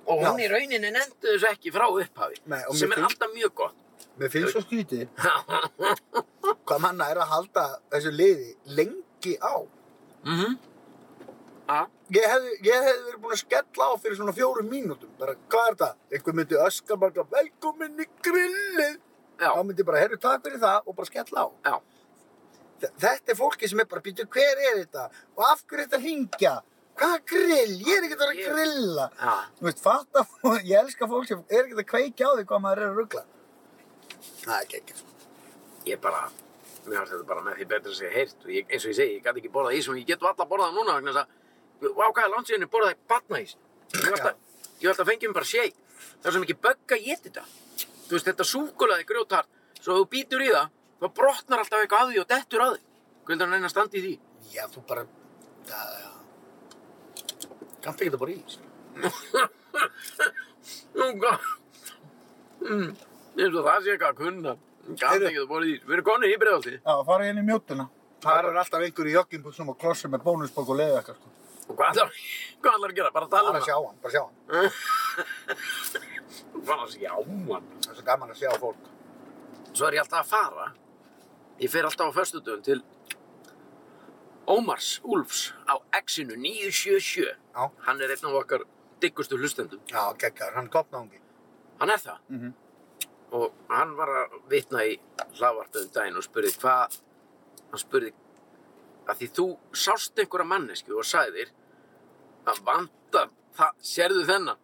og 0.07 0.23
hún 0.23 0.38
Já. 0.40 0.47
í 0.47 0.49
rauninni 0.49 0.90
nefndi 0.95 1.27
þessu 1.35 1.49
ekki 1.51 1.73
frá 1.75 1.87
upphafi. 1.90 2.38
Nei, 2.47 2.62
og 2.69 2.73
mér 2.75 2.79
sem 2.79 2.93
er 2.93 2.97
finnst- 2.97 3.11
alltaf 3.11 3.35
mjög 3.35 3.55
gott. 3.55 3.75
Mér 4.18 4.29
finnst 4.33 4.53
svo 4.53 4.61
skrítið 4.64 5.09
hvað 6.66 6.81
manna 6.83 7.07
er 7.12 7.20
að 7.23 7.31
halda 7.35 7.64
þessu 7.92 8.11
liði 8.14 8.51
lengi 8.79 9.37
á. 9.42 9.55
Mhm. 10.27 10.59
Já. 11.70 11.85
Ég 12.11 12.25
hefði, 12.27 12.53
ég 12.66 12.85
hefði 12.88 13.03
verið 13.07 13.20
búinn 13.23 13.35
að 13.37 13.40
skella 13.44 13.87
á 13.87 13.92
fyrir 14.03 14.16
svona 14.18 14.33
fjórum 14.35 14.66
mínútum. 14.70 15.11
Bara, 15.20 15.37
hvað 15.53 15.68
er 15.70 15.77
það? 15.85 15.92
Einhver 16.16 16.35
myndi 16.40 16.57
öskar 16.59 16.99
bara, 16.99 17.25
velkomin 17.37 18.01
í 18.03 18.07
grillið. 18.27 18.96
Já. 19.40 19.53
Þá 19.55 19.61
myndi 19.68 19.87
bara, 19.87 20.01
herru, 20.03 20.18
takk 20.20 20.42
fyrir 20.49 20.59
það 20.64 20.88
og 20.90 20.96
bara 20.99 21.07
skella 21.12 21.44
á. 21.46 21.49
Já. 21.70 21.77
Þe- 22.83 22.92
Þetta 23.05 23.33
er 23.35 23.38
fólki 23.38 23.68
sem 23.70 23.81
er 23.85 23.88
bara, 23.92 24.03
býtu, 24.03 24.27
hver 24.27 24.64
er 24.66 24.81
þetta? 24.83 25.07
Og 25.37 25.44
af 25.46 25.62
hverju 25.62 25.79
er 25.79 25.87
þetta 25.87 26.03
hringja? 26.03 26.55
Hvað 27.01 27.14
grill? 27.31 27.77
Ég 27.87 27.96
er 28.01 28.07
ekkert 28.09 28.25
að 28.27 28.35
grilla. 28.42 29.07
Já. 29.23 29.35
Þú 29.61 29.68
veist, 29.70 29.85
fatta, 29.87 30.27
ég 30.73 30.75
elska 30.83 31.07
fólk 31.14 31.29
sem 31.31 31.44
er 31.49 31.62
ekkert 31.68 31.85
að 31.85 31.90
kveikja 31.94 32.27
á 32.27 32.33
því 32.35 32.49
hvað 32.51 32.64
maður 32.66 32.83
er 32.83 32.90
að 32.90 32.99
ruggla. 33.05 33.25
Það 34.43 34.55
er 34.57 34.65
ekki 34.65 34.81
ekki. 34.81 34.95
Ég 35.89 36.01
bara, 36.03 36.23
mér 36.87 36.99
finnst 36.99 37.15
þetta 37.15 37.29
bara 37.31 37.45
með 37.47 37.61
því 37.61 37.69
betra 37.73 37.93
að 37.93 37.99
segja 38.01 38.13
heyrt. 38.15 38.45
Og 38.45 38.53
ég, 38.55 38.67
eins 38.69 38.85
og 38.85 38.93
ég 38.93 38.99
segi, 38.99 39.17
ég 39.17 39.25
gæti 39.25 39.43
ekki 39.43 39.53
borðað 39.55 39.79
ís 39.79 39.89
og 39.91 40.01
ég 40.01 40.09
get 40.11 40.25
valla 40.25 40.49
borðað 40.51 40.77
núna 40.77 40.97
vegna 40.99 41.15
þess 41.15 41.23
að, 41.23 41.29
er 42.27 42.35
landsíðinni 42.35 42.71
borðaði 42.75 42.99
batnaís. 43.11 43.57
Ég 43.95 44.05
var 44.05 44.19
alltaf, 44.19 44.37
ég 44.81 44.93
alltaf 44.93 45.11
mér 45.11 45.37
bara 45.39 45.51
shake. 45.51 45.89
Það 46.21 46.29
er 46.29 46.37
svo 46.37 46.45
mikið 46.45 46.61
bögg 46.67 46.95
að 46.97 47.07
geta 47.07 47.25
þetta. 47.29 47.45
Þú 48.11 48.17
veist, 48.17 48.29
þetta 48.29 48.47
súkulaði 48.51 49.09
grjótart, 49.09 49.51
svo 49.81 49.97
þú 50.01 50.07
býtur 50.13 50.45
í 50.45 50.51
það, 50.51 50.73
þá 51.01 51.07
brotnar 51.21 51.63
alltaf 51.63 51.85
eitthvað 51.85 52.05
að 52.05 52.11
því 52.11 52.23
og 52.23 52.31
dettur 52.35 52.65
að 52.65 52.73
því. 52.75 52.83
Heldur 53.31 53.47
hann 53.47 53.55
reyna 53.55 53.69
að 53.69 53.75
standa 53.75 53.95
í 53.95 54.03
því? 54.03 54.15
Já, 54.51 54.65
þú 54.75 54.81
bara. 54.89 55.03
Kanntu 57.85 58.03
ekki 58.03 58.11
það 58.11 58.23
bara 58.25 58.35
í. 58.35 58.41
Mm, 62.61 62.91
eins 63.38 63.55
og 63.57 63.64
það 63.66 63.79
sé 63.85 63.88
eitthvað 63.95 64.12
að 64.12 64.21
kunna. 64.21 64.53
Gæti 64.90 65.25
ekki 65.29 65.40
það 65.40 65.51
borðið 65.51 65.73
í. 65.73 65.75
Við 65.87 65.95
erum 65.97 66.07
konir 66.11 66.29
í 66.33 66.40
bregðaldi. 66.40 66.75
Já, 66.81 66.95
fara 67.11 67.23
inn 67.31 67.40
í 67.40 67.45
mjótuna. 67.47 67.85
Það 68.21 68.37
er 68.40 68.45
alltaf 68.62 68.81
einhver 68.85 69.07
í 69.09 69.16
joggingbúksum 69.16 69.71
og 69.73 69.77
klossum 69.81 70.11
með 70.14 70.21
bónusbók 70.27 70.69
og 70.73 70.77
leiðu 70.81 70.97
eitthvað, 70.99 71.16
sko. 71.21 71.29
Og 71.71 71.75
hvað 71.79 71.88
ætlar, 71.95 72.11
ætlar 72.61 72.90
að 72.90 72.97
gera? 72.99 73.11
Bara 73.14 73.27
að 73.29 73.35
tala 73.37 73.49
um 73.49 73.53
hann, 73.55 73.62
bara 74.03 74.12
sjá 74.12 74.23
hann. 74.27 74.37
Bara 76.66 76.83
að 76.85 76.90
sjá 76.97 77.11
hann. 77.14 77.66
Það 77.81 77.90
er 77.90 77.97
svo 77.97 78.05
gaman 78.07 78.33
að 78.35 78.38
sjá 78.43 78.51
fólk. 78.61 78.83
Svo 79.73 79.85
er 79.87 79.93
ég 79.97 80.03
alltaf 80.03 80.21
að 80.25 80.31
fara. 80.35 80.66
Ég 81.61 81.69
fer 81.73 81.85
alltaf 81.88 82.07
á 82.11 82.12
föstudöfum 82.19 82.62
til 82.66 82.81
Ómars 84.51 84.88
Úlfs 85.07 85.40
á 85.71 85.73
X-inu 86.01 86.35
977. 86.37 87.29
Já. 87.55 87.62
Hann 87.87 88.01
er 88.03 88.09
einn 88.14 88.29
af 88.31 88.35
okkar 88.43 88.62
diggustu 89.01 89.35
hlustendum. 89.38 89.81
Já, 89.93 90.03
geggar, 90.19 90.51
hann 90.57 90.66
er 90.69 90.73
toppnáðungi. 90.75 91.21
Hann 91.81 91.90
er 91.95 92.01
það. 92.03 92.19
Mhm. 92.29 92.51
Og 93.37 93.53
hann 93.71 93.93
var 93.99 94.11
að 94.25 94.38
vitna 94.51 94.83
í 94.90 94.97
hlaðvartöðum 95.38 95.93
daginn 95.95 96.19
og 96.19 96.25
spurði 96.27 96.51
hvað, 96.59 96.97
hann 97.71 97.83
spurði 97.83 98.11
að 99.11 99.21
því 99.21 99.29
þú 99.38 99.47
sást 99.85 100.19
einhverja 100.23 100.49
mannesku 100.51 100.97
og 100.99 101.07
sagðir 101.07 101.53
að 102.51 102.61
vantar, 102.66 103.31
það, 103.59 103.79
sérðu 103.93 104.25
þennan? 104.29 104.61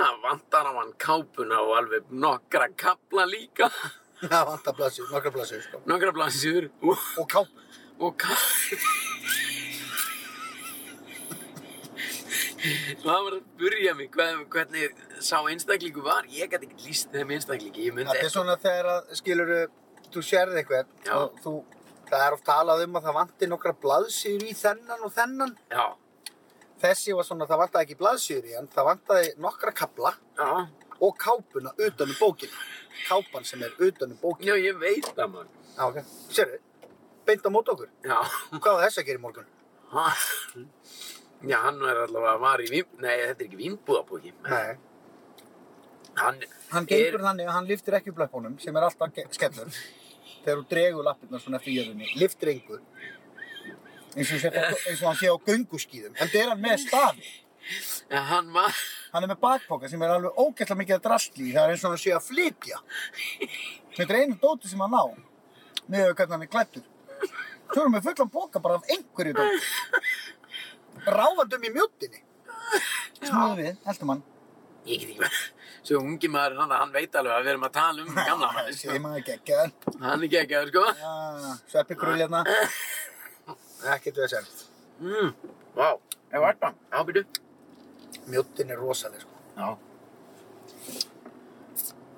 Það 0.00 0.20
vantar 0.24 0.68
á 0.68 0.72
hann 0.78 0.92
kápuna 1.00 1.58
og 1.64 1.72
alveg 1.80 2.12
nokkra 2.12 2.68
kapla 2.76 3.26
líka, 3.28 3.70
Það 4.20 4.46
vantar 4.50 4.74
blassið, 4.76 5.06
nokkra 5.14 5.30
blassið, 5.32 5.62
sko. 5.64 5.78
nokkra 5.88 6.12
blansjur 6.12 6.66
og, 6.84 7.06
Og 7.22 7.30
kápur. 7.32 7.70
og 8.04 8.18
ká... 8.20 9.08
Hann 12.60 13.24
var 13.24 13.36
að 13.36 13.42
spurja 13.54 13.94
mig 13.96 14.10
hvað, 14.14 14.40
hvernig 14.52 14.96
sá 15.24 15.38
einstaklingu 15.48 16.02
var. 16.04 16.26
Ég 16.28 16.50
gæti 16.52 16.68
ekki 16.68 16.88
líst 16.88 17.12
þeim 17.14 17.32
einstaklingi, 17.36 17.86
Það 17.96 18.20
er 18.20 18.32
svona 18.32 18.56
þegar 18.60 18.90
að, 18.94 19.14
skilur, 19.20 19.52
þú 20.12 20.24
sérði 20.26 20.60
eitthvað 20.60 21.14
og 21.16 21.40
þú, 21.44 21.54
það 22.10 22.24
er 22.26 22.36
oft 22.36 22.44
talað 22.48 22.84
um 22.84 22.98
að 23.00 23.06
það 23.08 23.18
vantir 23.20 23.50
nokkra 23.52 23.72
blaðsýður 23.84 24.46
í 24.50 24.54
þennan 24.60 25.06
og 25.06 25.14
þennan. 25.16 25.56
Já, 25.72 25.86
Þessi 26.80 27.12
var 27.12 27.26
svona, 27.28 27.44
það 27.48 27.60
vantaði 27.60 27.86
ekki 27.86 27.96
blaðsýður 28.00 28.46
í 28.48 28.54
hann, 28.56 28.68
það 28.72 28.86
vantaði 28.88 29.32
nokkra 29.44 29.72
kapla 29.76 30.12
já, 30.38 30.46
og 31.00 31.16
kápuna 31.20 31.74
utan 31.76 32.08
um 32.12 32.16
bókina. 32.20 32.62
Kápan 33.04 33.44
sem 33.48 33.62
er 33.64 33.74
utan 33.84 34.14
um 34.14 34.20
bókina. 34.20 34.48
já, 34.54 34.56
ég 34.64 34.78
veit 34.80 35.08
það 35.16 35.32
maður. 35.34 35.50
Já, 35.76 35.82
ok. 35.90 35.98
Sérðu, 36.32 36.60
beint 37.28 37.44
á 37.44 37.50
mót 37.52 37.68
okkur. 37.72 37.90
Já, 38.04 38.16
Hvað 38.56 38.72
var 38.78 38.86
þess 38.86 39.02
að 39.02 39.08
gera 39.10 39.20
í 39.20 39.24
morgun? 39.26 39.50
Ha. 39.92 40.06
Já, 41.48 41.56
hann 41.64 41.80
er 41.86 42.02
allavega 42.04 42.36
var 42.42 42.62
í 42.64 42.68
vín, 42.70 42.88
nei, 43.00 43.14
þetta 43.30 43.44
er 43.44 43.46
ekki 43.48 43.60
vínbúðabóki. 43.60 44.32
Nei. 44.48 44.76
Hann, 46.20 46.40
Hann 46.70 46.86
gengur 46.90 47.22
þannig 47.24 47.48
að 47.48 47.54
hann 47.56 47.68
liftir 47.70 47.96
ekki 47.96 48.12
upp 48.12 48.18
löpunum 48.24 48.56
sem 48.60 48.76
er 48.76 48.86
alltaf 48.88 49.14
skellur. 49.34 49.70
Þegar 50.44 50.58
þú 50.62 50.64
dregur 50.72 51.06
lappirnar 51.06 51.42
svona 51.42 51.60
eftir 51.60 51.76
jörðinni, 51.78 52.08
liftir 52.20 52.52
engu. 52.54 52.80
Eins 54.16 54.32
og, 54.34 54.40
sé, 54.42 54.50
eins 54.50 55.00
og 55.02 55.06
hann 55.06 55.18
sé 55.20 55.30
á 55.30 55.36
gönguskíðum. 55.46 56.16
En 56.18 56.28
það 56.32 56.40
er 56.42 56.48
hann 56.50 56.62
með 56.64 56.78
stafi. 56.82 57.28
ja, 58.10 58.22
hann 58.32 58.48
var, 58.54 58.74
Hann 59.12 59.26
er 59.26 59.30
með 59.32 59.40
bakpoka 59.42 59.88
sem 59.90 60.02
er 60.06 60.12
alveg 60.14 60.38
ógætla 60.38 60.76
mikið 60.78 60.96
að 60.96 61.04
drastli 61.06 61.48
í. 61.48 61.52
Það 61.54 61.64
er 61.66 61.72
eins 61.74 61.84
og 61.84 61.94
hann 61.94 62.02
sé 62.02 62.12
að 62.14 62.26
flytja. 62.28 62.78
Þetta 63.96 64.06
er 64.14 64.20
einu 64.20 64.36
dóti 64.42 64.70
sem 64.70 64.82
hann 64.82 64.94
á. 64.94 65.04
Niður 65.90 66.14
hvernig 66.18 66.34
hann 66.36 66.44
er 66.46 66.50
klættur. 66.52 66.84
Svo 67.70 67.84
erum 67.84 67.96
við 67.96 68.06
fullan 68.08 68.30
boka 68.34 68.62
bara 68.62 68.78
af 68.78 68.90
einhverju 68.90 69.34
dóti. 69.38 69.70
Ráfandum 71.06 71.64
í 71.64 71.72
mjóttinni. 71.74 72.22
Snúðu 73.20 73.56
við, 73.60 73.80
heldum 73.86 74.12
hann. 74.14 74.22
ég 74.86 75.00
get 75.02 75.10
ekki 75.10 75.20
verið, 75.20 75.40
svo 75.84 75.98
ungi 76.00 76.28
maður, 76.32 76.56
hann, 76.62 76.72
hann 76.72 76.92
veit 76.94 77.16
alveg 77.20 77.34
að 77.34 77.42
við 77.44 77.52
erum 77.52 77.66
að 77.68 77.74
tala 77.76 78.04
um 78.04 78.14
gamla 78.16 78.50
maður, 78.56 78.76
sko. 78.78 78.96
maður 79.04 79.26
geggjaður. 79.28 79.74
Hann 80.00 80.24
er 80.24 80.32
geggjaður, 80.34 80.72
sko. 80.72 80.84
Já, 81.00 81.52
sveppi 81.74 81.98
krull 82.00 82.16
hérna. 82.20 82.42
Ekkert 83.94 84.22
við. 84.22 84.64
Mm, 85.00 85.30
vá, 85.76 85.86
ef 86.30 86.42
var 86.44 86.58
það? 86.64 86.80
Já, 86.92 86.98
byrju. 87.10 87.24
Mjóttin 88.30 88.74
er 88.74 88.80
rosaleg, 88.84 89.24
sko. 89.24 89.44
Já. 89.56 89.89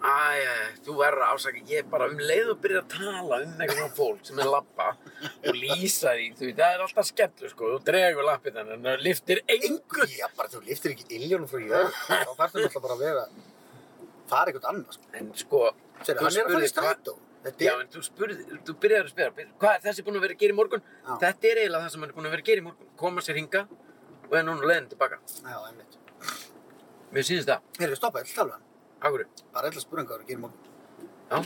Æ, 0.03 0.83
þú 0.83 0.95
verður 0.99 1.23
að 1.23 1.33
ásaka, 1.37 1.61
ég 1.71 1.79
er 1.85 1.89
bara 1.93 2.09
um 2.11 2.19
leið 2.19 2.49
og 2.51 2.59
byrja 2.65 2.81
að 2.83 2.89
tala 2.91 3.37
um 3.45 3.53
eitthvað 3.63 3.77
svona 3.79 3.95
fólk 3.95 4.25
sem 4.27 4.41
er 4.43 4.49
lappa 4.51 4.87
og 5.47 5.55
lýsa 5.55 6.15
því, 6.17 6.25
þú 6.41 6.49
veit, 6.49 6.57
það 6.59 6.75
er 6.75 6.83
alltaf 6.87 7.07
skellur, 7.07 7.53
sko, 7.53 7.69
þú 7.77 7.79
dregur 7.87 8.27
lappið 8.27 8.57
þannig, 8.59 8.73
en 8.81 8.89
það 8.89 9.05
liftir 9.07 9.43
engu. 9.57 10.07
Já, 10.11 10.27
bara 10.39 10.51
þú 10.51 10.63
liftir 10.67 10.95
ekki 10.97 11.07
illjónum 11.21 11.47
frá 11.53 11.63
jörg. 11.63 12.01
Þá 12.09 12.33
þarfst 12.41 12.57
þú 12.57 12.65
náttúrulega 12.65 12.83
bara 12.89 12.97
að 12.97 13.05
vera, 13.07 13.23
fara 14.33 14.51
eitthvað 14.51 14.69
annað, 14.73 14.97
sko. 14.99 15.13
En 15.21 15.31
sko, 15.45 15.63
Sér, 16.03 16.19
þú 16.19 16.33
spurðir 16.35 16.75
hvað- 16.83 17.21
Já, 17.63 17.73
en 17.83 17.89
þú 17.95 18.01
spurði, 18.07 18.45
þú 18.67 18.75
byrjaði 18.83 19.07
að 19.07 19.13
spyrja, 19.15 19.47
hvað 19.63 19.73
er 19.77 19.81
þessi 19.87 20.03
búinn 20.07 20.19
að 20.19 20.27
vera 20.27 20.35
að 20.35 20.43
gera 20.43 20.53
í 20.53 20.59
morgun? 20.59 20.83
Já. 21.07 21.15
Þetta 21.23 21.49
er 21.53 21.59
eiginlega 21.63 21.83
það 21.87 21.91
sem 21.95 22.01
hann 22.03 22.11
er 22.11 22.15
búinn 22.19 22.27
að 22.29 22.35
vera 22.37 22.43
að 22.43 22.51
gera 22.51 22.61
í 22.63 22.67
morgun, 22.67 22.91
koma 23.03 23.21
sér 23.27 23.39
hinga 23.41 23.63
og 24.31 24.37
er 24.39 24.45
núna 24.47 24.63
leiðin 24.71 24.89
tilbaka. 24.93 25.19
já, 25.43 25.57
einmitt. 25.67 25.97
Mér 27.13 27.27
sýnist 27.27 27.51
það, 27.51 27.61
Heyrðu, 27.79 27.97
stoppa, 27.99 28.19
ég 28.23 28.31
ætla 28.31 28.33
að 28.33 28.43
tala 28.43 28.55
um. 28.59 28.63
Akkur, 29.03 29.25
Bara 29.55 29.69
ætla 29.69 29.81
að 29.81 29.85
spura 29.87 30.01
hann 30.03 30.09
hvað 30.09 30.17
það 30.17 30.21
er 30.21 30.25
að 30.25 30.29
gera 30.29 30.39
í 30.39 30.43
morgun. 30.43 30.63
já, 31.31 31.39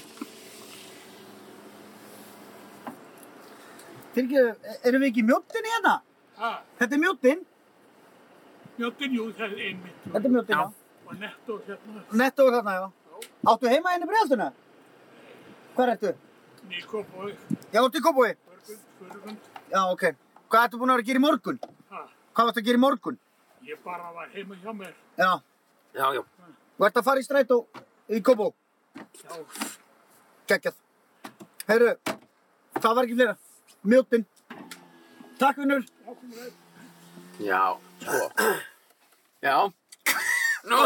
Fyrir 4.16 4.56
erum 4.88 5.02
við 5.04 5.10
ekki 5.10 5.22
í 5.22 5.26
mjóttinni 5.28 5.72
hérna? 5.74 5.94
Ha, 6.40 6.50
Þetta 6.78 6.94
er 6.96 7.00
mjóttin. 7.02 7.42
mjóttin, 8.78 9.12
jú, 9.18 9.26
það 9.36 9.52
er 9.56 9.60
einmitt. 9.70 9.98
Þetta 10.12 10.24
er 10.28 10.32
mjóttin, 10.36 10.56
Já. 10.56 10.62
já. 10.62 10.72
Og 11.06 11.14
netto 11.20 11.58
hérna, 11.66 12.00
Netto 12.12 12.46
er 12.48 12.52
þarna, 12.56 12.72
já. 12.80 12.86
Áttu 13.52 13.68
heima 13.70 13.90
henni 13.94 14.06
bregðalduna? 14.10 14.48
Hvað 15.76 15.92
ertu? 15.94 16.14
Nikóbói, 16.70 17.36
Já, 17.72 17.80
áttu 17.84 17.98
í 17.98 18.02
Kópói. 18.02 18.30
Förgund, 18.46 18.80
Förgund. 19.12 19.38
Já, 19.70 19.80
ok. 19.92 20.02
Hvað 20.50 20.64
ertu 20.66 20.78
búin 20.80 20.90
að 20.90 20.96
vera 20.96 21.02
að 21.04 21.06
gera 21.10 21.18
í 21.18 21.26
morgun? 21.26 21.58
Ha, 21.90 22.00
Hvað 22.34 22.44
varstu 22.48 22.60
að 22.60 22.66
gera 22.66 22.76
í 22.80 22.84
morgun? 22.86 23.18
ég 23.66 23.78
bara 23.84 24.12
var 24.14 24.28
heima 24.34 24.54
hjá 24.62 24.72
mér. 24.72 24.94
Já. 25.18 25.40
já, 25.94 26.12
já, 26.14 26.22
Þú 26.76 26.86
ert 26.88 26.98
að 27.00 27.06
fara 27.06 27.20
í 27.22 27.26
strætó 27.26 27.58
í 28.12 28.20
Kópó. 28.24 28.50
Já, 28.96 29.36
Kekjað. 30.50 30.76
Heyrðu, 31.68 31.92
það 32.78 32.92
var 32.98 33.06
ekki 33.08 33.16
fleira. 33.18 33.36
Mjóttin. 33.86 34.26
Takk, 35.40 35.58
vinnur. 35.60 35.82
já, 37.40 37.60
sko, 38.00 38.28
já, 39.44 39.56
nú, 40.64 40.78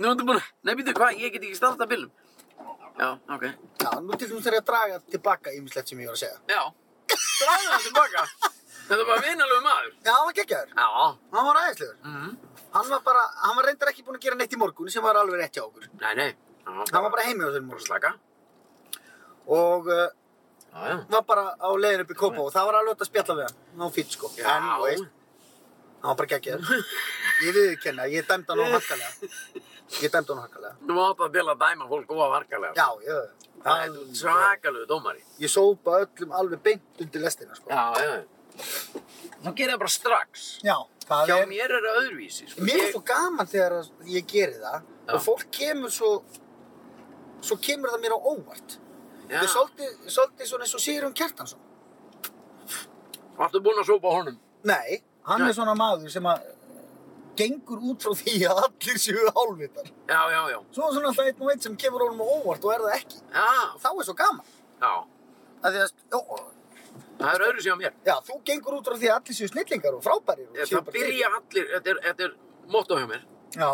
nú 0.00 0.08
ertu 0.08 0.24
búinn 0.24 0.38
að, 0.40 0.46
nei, 0.64 0.72
býttu, 0.78 0.94
hvað, 0.96 1.18
ég 1.20 1.34
get 1.34 1.42
ekki 1.44 1.58
startað 1.58 1.90
bílum. 1.90 2.12
Já, 2.96 3.10
ok, 3.34 3.44
Já, 3.82 3.90
nú 4.00 4.16
til 4.16 4.30
þú 4.30 4.38
þarf 4.40 4.56
ég 4.56 4.62
að 4.62 4.68
draga 4.70 5.00
tilbaka 5.12 5.52
ýmislegt 5.58 5.90
sem 5.92 6.00
ég 6.00 6.08
var 6.08 6.16
að 6.16 6.22
segja. 6.22 6.38
já, 6.48 6.62
draðu 7.42 7.68
það 7.74 7.84
tilbaka, 7.90 8.24
þetta 8.88 9.06
var 9.10 9.22
vinalegu 9.26 9.60
maður. 9.66 9.92
Já, 10.06 10.12
hann 10.14 10.26
var 10.30 10.36
geggjaður. 10.40 10.72
Já, 10.78 10.88
Hann 11.36 11.48
var 11.50 11.60
aðeinslegur. 11.60 11.96
mhm, 12.08 12.30
Hann 12.74 12.88
var 12.90 13.00
bara, 13.06 13.22
hann 13.44 13.56
var 13.56 13.68
reyndar 13.68 13.90
ekki 13.92 14.02
búinn 14.06 14.18
að 14.18 14.24
gera 14.26 14.36
neitt 14.40 14.52
í 14.54 14.58
morgun 14.58 14.90
sem 14.90 15.02
var 15.04 15.16
alveg 15.20 15.40
rétt 15.40 15.54
hjá 15.58 15.62
okkur. 15.64 15.88
nei, 16.00 16.14
nei, 16.18 16.30
já, 16.34 16.70
Hann 16.92 17.02
var 17.04 17.10
bara 17.14 17.26
heimi 17.28 17.44
á 17.44 17.48
þessum 17.48 17.68
bara 17.68 17.78
morgun. 17.78 17.86
slaka, 17.86 18.14
Og 19.46 19.86
uh, 19.92 20.08
já, 20.72 20.88
já, 20.88 20.96
var 21.12 21.22
bara 21.28 21.44
á 21.60 21.68
leiðin 21.76 22.02
upp 22.04 22.10
í 22.14 22.16
Kópó 22.18 22.46
og 22.48 22.52
það 22.54 22.66
var 22.70 22.78
alveg 22.80 23.02
að 23.04 23.10
spjalla 23.10 23.36
við 23.38 23.44
hann. 23.48 23.58
Hann 23.74 23.84
var 23.84 23.92
fýtt 23.98 24.16
sko. 24.16 24.30
já, 24.38 24.46
En, 24.56 24.68
þú 24.72 24.86
veist, 24.88 25.04
hann 26.00 26.10
var 26.10 26.18
bara 26.22 26.30
geggjaður. 26.34 26.84
Ég 27.44 27.50
viðurkenna, 27.56 28.04
ég 28.14 28.26
dæmdi 28.28 28.52
hann 28.54 28.62
á 28.62 28.66
harkalega. 28.74 29.30
Ég 30.00 30.12
dæmdi 30.14 30.32
hann 30.32 30.40
á 30.40 30.44
harkalega. 30.46 30.74
þú 30.88 30.98
átt 31.04 31.22
að 31.26 31.32
til 31.36 31.44
að 31.52 31.62
dæma 31.64 31.88
fólk 31.92 32.06
góða 32.10 32.28
varkalega. 32.34 32.74
Já, 32.78 32.88
já. 33.04 33.18
það 33.64 33.84
er 33.84 33.96
svakalegu 34.22 34.86
dómari. 34.90 35.22
Ég 35.42 35.50
sópa 35.52 35.98
öllum 36.06 36.32
alveg 36.40 36.62
beint 36.64 37.04
undir 37.04 37.24
lestina 37.24 37.54
sko. 37.58 37.68
Já, 37.68 37.84
já, 38.00 38.14
þá 39.44 39.48
gerir 39.58 39.74
það 39.74 39.80
bara 39.84 39.92
strax. 39.98 40.44
Já, 40.64 40.76
það 41.08 41.26
Hjá 41.30 41.36
er... 41.42 41.46
mér 41.50 41.74
er 41.78 41.84
það 41.86 41.98
öðruvísi, 42.02 42.48
sko. 42.52 42.64
Mér 42.68 42.80
er 42.84 42.90
svo 42.94 43.02
gaman 43.10 43.50
þegar 43.50 43.76
ég 44.14 44.26
geri 44.30 44.58
það 44.62 44.80
Já. 44.80 45.12
og 45.18 45.20
fólk 45.26 45.44
kemur 45.52 45.92
svo 45.92 46.10
svo 47.44 47.58
kemur 47.60 47.92
það 47.92 48.02
mér 48.06 48.16
á 48.16 48.20
óvart. 48.24 48.78
Já, 49.28 49.38
Þetta 49.40 49.44
er 49.44 49.52
svolítið, 49.54 50.48
svona 50.48 50.64
eins 50.66 50.74
og 50.78 50.82
Sigurjón 50.84 51.14
Kjartansson. 51.16 51.60
varstu 53.38 53.60
búinn 53.64 53.80
að 53.82 53.88
sópa 53.88 54.12
honum? 54.14 54.36
Nei, 54.68 55.00
hann 55.28 55.40
Nei. 55.42 55.48
er 55.50 55.56
svona 55.56 55.74
maður 55.78 56.12
sem 56.12 56.26
að 56.30 56.44
gengur 57.38 57.80
út 57.90 58.04
frá 58.04 58.12
því 58.20 58.34
að 58.46 58.60
allir 58.62 59.00
séu 59.02 59.24
hálfvitar. 59.34 59.88
Já, 60.08 60.20
já, 60.30 60.40
já, 60.52 60.58
Svo 60.76 60.86
er 60.88 60.94
svona 60.96 61.10
alltaf 61.10 61.26
einn 61.30 61.42
og 61.42 61.50
einn 61.50 61.64
sem 61.64 61.76
kemur 61.80 62.04
honum 62.06 62.22
á 62.22 62.26
óvart 62.38 62.64
og 62.68 62.74
er 62.76 62.84
það 62.84 62.96
ekki. 63.00 63.18
já, 63.34 63.48
Þá 63.82 63.88
er 63.90 64.06
svo 64.08 64.14
gaman. 64.20 64.52
já, 64.84 64.92
Að 65.64 65.74
því 65.74 65.80
að, 65.82 65.92
ó, 66.14 66.20
það 67.18 67.34
er 67.34 67.44
öðruvísi 67.48 67.72
á 67.72 67.76
mér. 67.80 67.92
já, 68.06 68.14
þú 68.28 68.38
gengur 68.48 68.74
út 68.78 68.88
frá 68.88 68.96
því 68.98 69.08
að 69.10 69.16
allir 69.18 69.36
séu 69.38 69.48
snillingar 69.52 69.94
og 69.98 70.02
frábærir. 70.04 70.48
Og 70.50 70.68
Það 70.72 70.90
byrja 70.96 71.28
allir, 71.38 71.68
þetta 71.74 71.90
er, 71.90 72.24
er 72.26 72.34
motto 72.72 72.98
hjá 72.98 73.06
mér. 73.10 73.22
Já, 73.54 73.70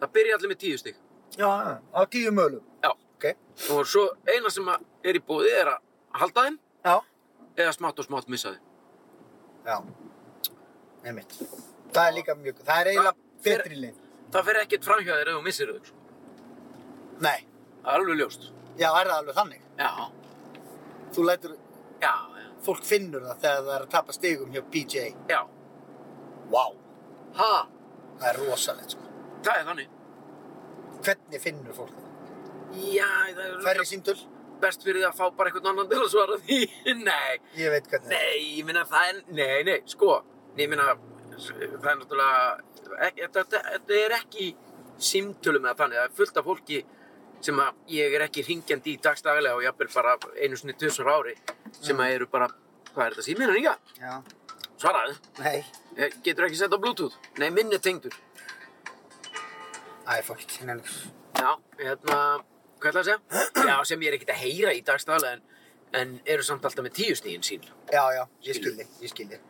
það 0.00 0.12
byrja 0.16 0.34
allir 0.38 0.50
með 0.54 0.58
tíu 0.64 0.78
stygg. 0.80 0.96
já, 1.38 1.50
á 1.94 2.00
tíu 2.10 2.32
mölum. 2.32 2.64
Já, 2.84 2.90
Ok, 3.20 3.34
og 3.76 3.84
svo 3.86 4.06
eina 4.26 4.48
sem 4.50 4.64
er 5.04 5.14
í 5.14 5.20
búið 5.20 5.50
er 5.60 5.68
að 5.74 5.80
halda 6.16 6.44
þeim 6.46 6.54
já, 6.84 6.94
eða 7.60 7.72
smátt 7.76 7.98
og 8.00 8.06
smátt 8.08 8.28
missa 8.32 8.54
þeim. 8.54 8.62
já. 9.66 9.76
Einmitt. 11.04 11.34
Það 11.92 12.06
er 12.08 12.14
líka 12.16 12.34
mjög, 12.38 12.62
það 12.64 12.80
er 12.80 12.88
eiginlega 12.90 13.14
betri 13.44 13.76
leið. 13.82 13.98
Það 14.32 14.44
fer 14.48 14.58
ekkert 14.62 14.84
framhjá 14.88 15.14
þér 15.18 15.28
ef 15.32 15.36
þú 15.36 15.42
missir 15.44 15.70
þau, 15.72 15.80
sko. 15.84 15.96
Nei, 17.20 17.38
Það 17.84 17.92
er 17.94 18.00
alveg 18.00 18.18
ljóst. 18.20 18.42
já, 18.78 18.88
er 19.00 19.06
það 19.10 19.16
alveg 19.18 19.34
þannig. 19.34 19.62
Já, 19.78 19.90
Þú 21.14 21.24
lætur, 21.26 21.54
já, 22.00 22.12
fólk 22.66 22.84
finnur 22.84 23.22
það 23.28 23.38
þegar 23.44 23.62
það 23.66 23.74
er 23.76 23.84
að 23.86 23.92
tapa 23.94 24.12
stigum 24.16 24.52
hjá 24.54 24.62
PJ. 24.74 25.06
já. 25.30 25.40
Vá, 26.50 26.64
Ha, 27.38 27.52
það 28.18 28.28
er 28.32 28.38
rosalegt, 28.42 28.90
sko. 28.96 29.04
það 29.46 29.60
er 29.60 29.66
þannig. 29.70 29.90
Hvernig 31.06 31.40
finnur 31.44 31.76
fólk 31.76 31.92
það? 31.94 32.06
Já, 32.94 33.06
það 33.36 33.44
er 33.46 33.60
Færri 33.64 33.86
símtöl? 33.88 34.18
best 34.60 34.82
fyrir 34.84 35.00
því 35.00 35.06
að 35.08 35.14
fá 35.16 35.30
bara 35.38 35.48
einhvern 35.48 35.68
annan 35.70 35.86
til 35.88 36.00
að 36.02 36.10
svara 36.12 36.36
því. 36.44 36.58
nei, 37.08 37.38
Ég 37.56 37.70
veit 37.72 37.86
hvernig 37.88 38.10
er. 38.12 38.16
nei, 38.18 38.40
ég 38.58 38.66
minna 38.68 38.82
það 38.90 39.06
er, 39.12 39.20
nei, 39.38 39.62
nei, 39.70 39.78
sko, 39.88 40.18
ég 40.58 40.68
minna, 40.68 40.84
það 41.40 41.86
er 41.94 41.96
náttúrulega, 42.02 42.42
ekki, 43.06 43.28
þetta, 43.38 43.62
þetta, 43.70 43.94
er 44.04 44.16
ekki 44.18 44.48
símtölum 45.00 45.64
eða 45.70 45.78
þannig, 45.78 45.96
það 46.02 46.10
er 46.10 46.16
fullt 46.18 46.40
af 46.42 46.44
fólki 46.50 46.82
sem 47.40 47.56
að 47.62 47.74
ég 47.88 48.14
er 48.18 48.24
ekki 48.26 48.42
ringjandi 48.46 48.94
í 48.96 49.00
dagstagalega 49.02 49.56
og 49.56 49.62
jafnvel 49.64 49.88
bara 49.94 50.16
einu 50.42 50.56
sinni 50.60 50.74
tvisar 50.76 51.08
ári 51.08 51.34
sem 51.80 51.96
að 52.02 52.14
eru 52.18 52.26
bara, 52.32 52.48
hvað 52.94 53.06
er 53.06 53.16
þetta 53.20 53.46
að 53.48 53.54
ringa? 53.56 53.76
Já, 54.00 54.14
Svaraðu, 54.80 55.14
nei, 55.42 55.64
Eh, 55.98 56.12
getur 56.24 56.46
ekki 56.46 56.56
sett 56.56 56.72
á 56.72 56.78
bluetooth? 56.80 57.16
Nei, 57.42 57.50
minn 57.50 57.72
er 57.74 57.80
tengdur. 57.82 58.14
æ, 60.06 60.20
fólk, 60.22 60.44
nenni. 60.64 60.82
Já, 61.36 61.50
hérna, 61.80 62.18
hvað 62.80 62.90
ætla 62.90 63.00
að 63.02 63.08
segja? 63.08 63.42
Já, 63.70 63.76
sem 63.88 64.02
ég 64.04 64.10
er 64.12 64.16
ekkert 64.18 64.32
að 64.34 64.40
heyra 64.44 64.72
í 64.76 64.82
dagstagalega 64.86 65.36
en, 65.36 65.42
en 66.00 66.14
eru 66.34 66.46
samt 66.46 66.64
alltaf 66.64 66.84
með 66.86 66.94
tíu 67.00 67.16
stíðin 67.18 67.44
sín. 67.46 67.66
Já, 67.92 68.02
já, 68.16 68.22
ég 68.46 68.58
skilji, 68.60 68.86
ég 69.02 69.12
skilji. 69.12 69.40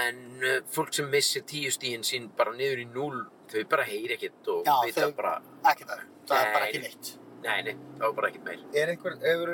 En 0.00 0.20
uh, 0.40 0.56
fólk 0.72 0.92
sem 0.96 1.08
missir 1.12 1.44
tíu 1.50 1.70
stíðin 1.74 2.04
sín 2.06 2.28
bara 2.38 2.52
niður 2.56 2.82
í 2.84 2.88
núl, 2.94 3.22
þau 3.52 3.64
bara 3.72 3.86
heyri 3.88 4.16
ekkert 4.16 4.50
og 4.54 4.64
Já, 4.68 4.74
vita 4.86 5.06
þau- 5.08 5.16
bara, 5.20 5.36
Ekki 5.72 5.88
það, 6.30 6.36
það 6.36 6.46
er 6.46 6.52
bara 6.56 6.68
ekki 6.70 6.82
neitt. 6.86 7.10
nei, 7.44 7.58
nei, 7.66 7.74
það 7.98 8.04
var 8.06 8.14
bara 8.20 8.30
ekkert 8.30 8.46
meir. 8.48 8.62
Er 8.82 8.92
einhver, 8.94 9.16
hefur, 9.26 9.52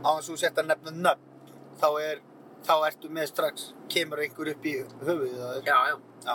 á 0.00 0.10
þess 0.14 0.28
að 0.28 0.30
þú 0.30 0.38
sett 0.44 0.60
að 0.62 0.68
nefna 0.70 0.94
nöfn, 0.96 1.54
þá 1.80 1.88
er, 2.06 2.22
þá 2.68 2.74
ertu 2.90 3.10
með 3.18 3.30
strax, 3.32 3.70
kemur 3.92 4.22
einhver 4.24 4.52
upp 4.54 4.66
í 4.70 4.76
höfuðið 5.02 5.40
að 5.44 5.52
þér. 5.58 5.70
Já, 5.70 5.78
já. 5.90 5.96
Já. 6.28 6.34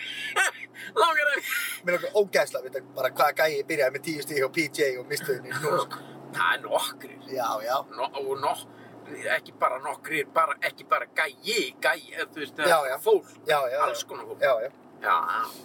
Langar 0.98 1.28
að... 1.34 1.48
Mér 1.84 1.96
langar 1.98 2.14
ógæsla 2.16 2.60
að 2.62 2.66
vita 2.68 2.80
bara 2.96 3.10
hvaða 3.12 3.34
gæi 3.44 3.62
byrjaði 3.68 3.94
með 3.96 4.04
tíu 4.06 4.22
stíð 4.24 4.46
á 4.46 4.50
PJ 4.56 4.86
og 5.02 5.08
mistuðinni 5.10 5.50
í 5.52 5.58
nú, 5.62 5.72
sko. 5.84 6.02
Það 6.36 6.52
er 6.54 6.60
nokkrir. 6.64 7.18
Já, 7.32 7.48
já, 7.64 7.74
No, 7.96 8.08
og 8.22 8.32
no, 8.42 8.52
ekki 9.36 9.54
bara 9.60 9.78
nokkrir, 9.84 10.26
bara, 10.34 10.56
ekki 10.68 10.86
bara 10.88 11.08
gæi, 11.16 11.74
gæi, 11.82 12.00
eh, 12.14 12.24
þú 12.32 12.42
veist, 12.42 12.60
Já, 12.68 12.78
já. 12.88 12.96
fólk, 13.04 13.30
já, 13.48 13.58
já. 13.72 13.78
alls 13.86 14.04
konar 14.08 14.28
fólk. 14.30 14.40
Já, 14.44 14.54
já. 14.64 14.70
Já, 15.02 15.14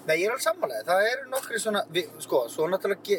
Nei, 0.07 0.17
ég 0.19 0.27
er 0.27 0.33
alveg 0.33 0.43
sammálaðið. 0.45 0.89
Það 0.89 1.07
eru 1.11 1.29
nokkri 1.31 1.59
svona, 1.61 1.81
við, 1.93 2.09
sko, 2.21 2.43
svo 2.53 2.67
náttúrulega 2.69 3.07
ge, 3.07 3.17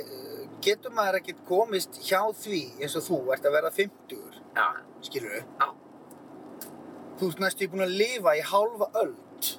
getur 0.64 0.94
maður 0.94 1.18
ekkert 1.20 1.40
komist 1.48 1.98
hjá 2.06 2.20
því 2.44 2.60
eins 2.80 2.94
og 3.00 3.06
þú 3.08 3.18
ert 3.34 3.48
að 3.48 3.56
verða 3.58 3.72
50, 3.78 4.38
já, 4.54 4.66
skilur 5.08 5.34
við? 5.34 5.48
Já. 5.58 5.66
Þú 7.18 7.30
ert 7.32 7.42
næstu 7.42 7.68
búin 7.72 7.86
að 7.86 7.96
lifa 8.02 8.36
í 8.38 8.44
hálfa 8.52 8.90
öld. 9.02 9.50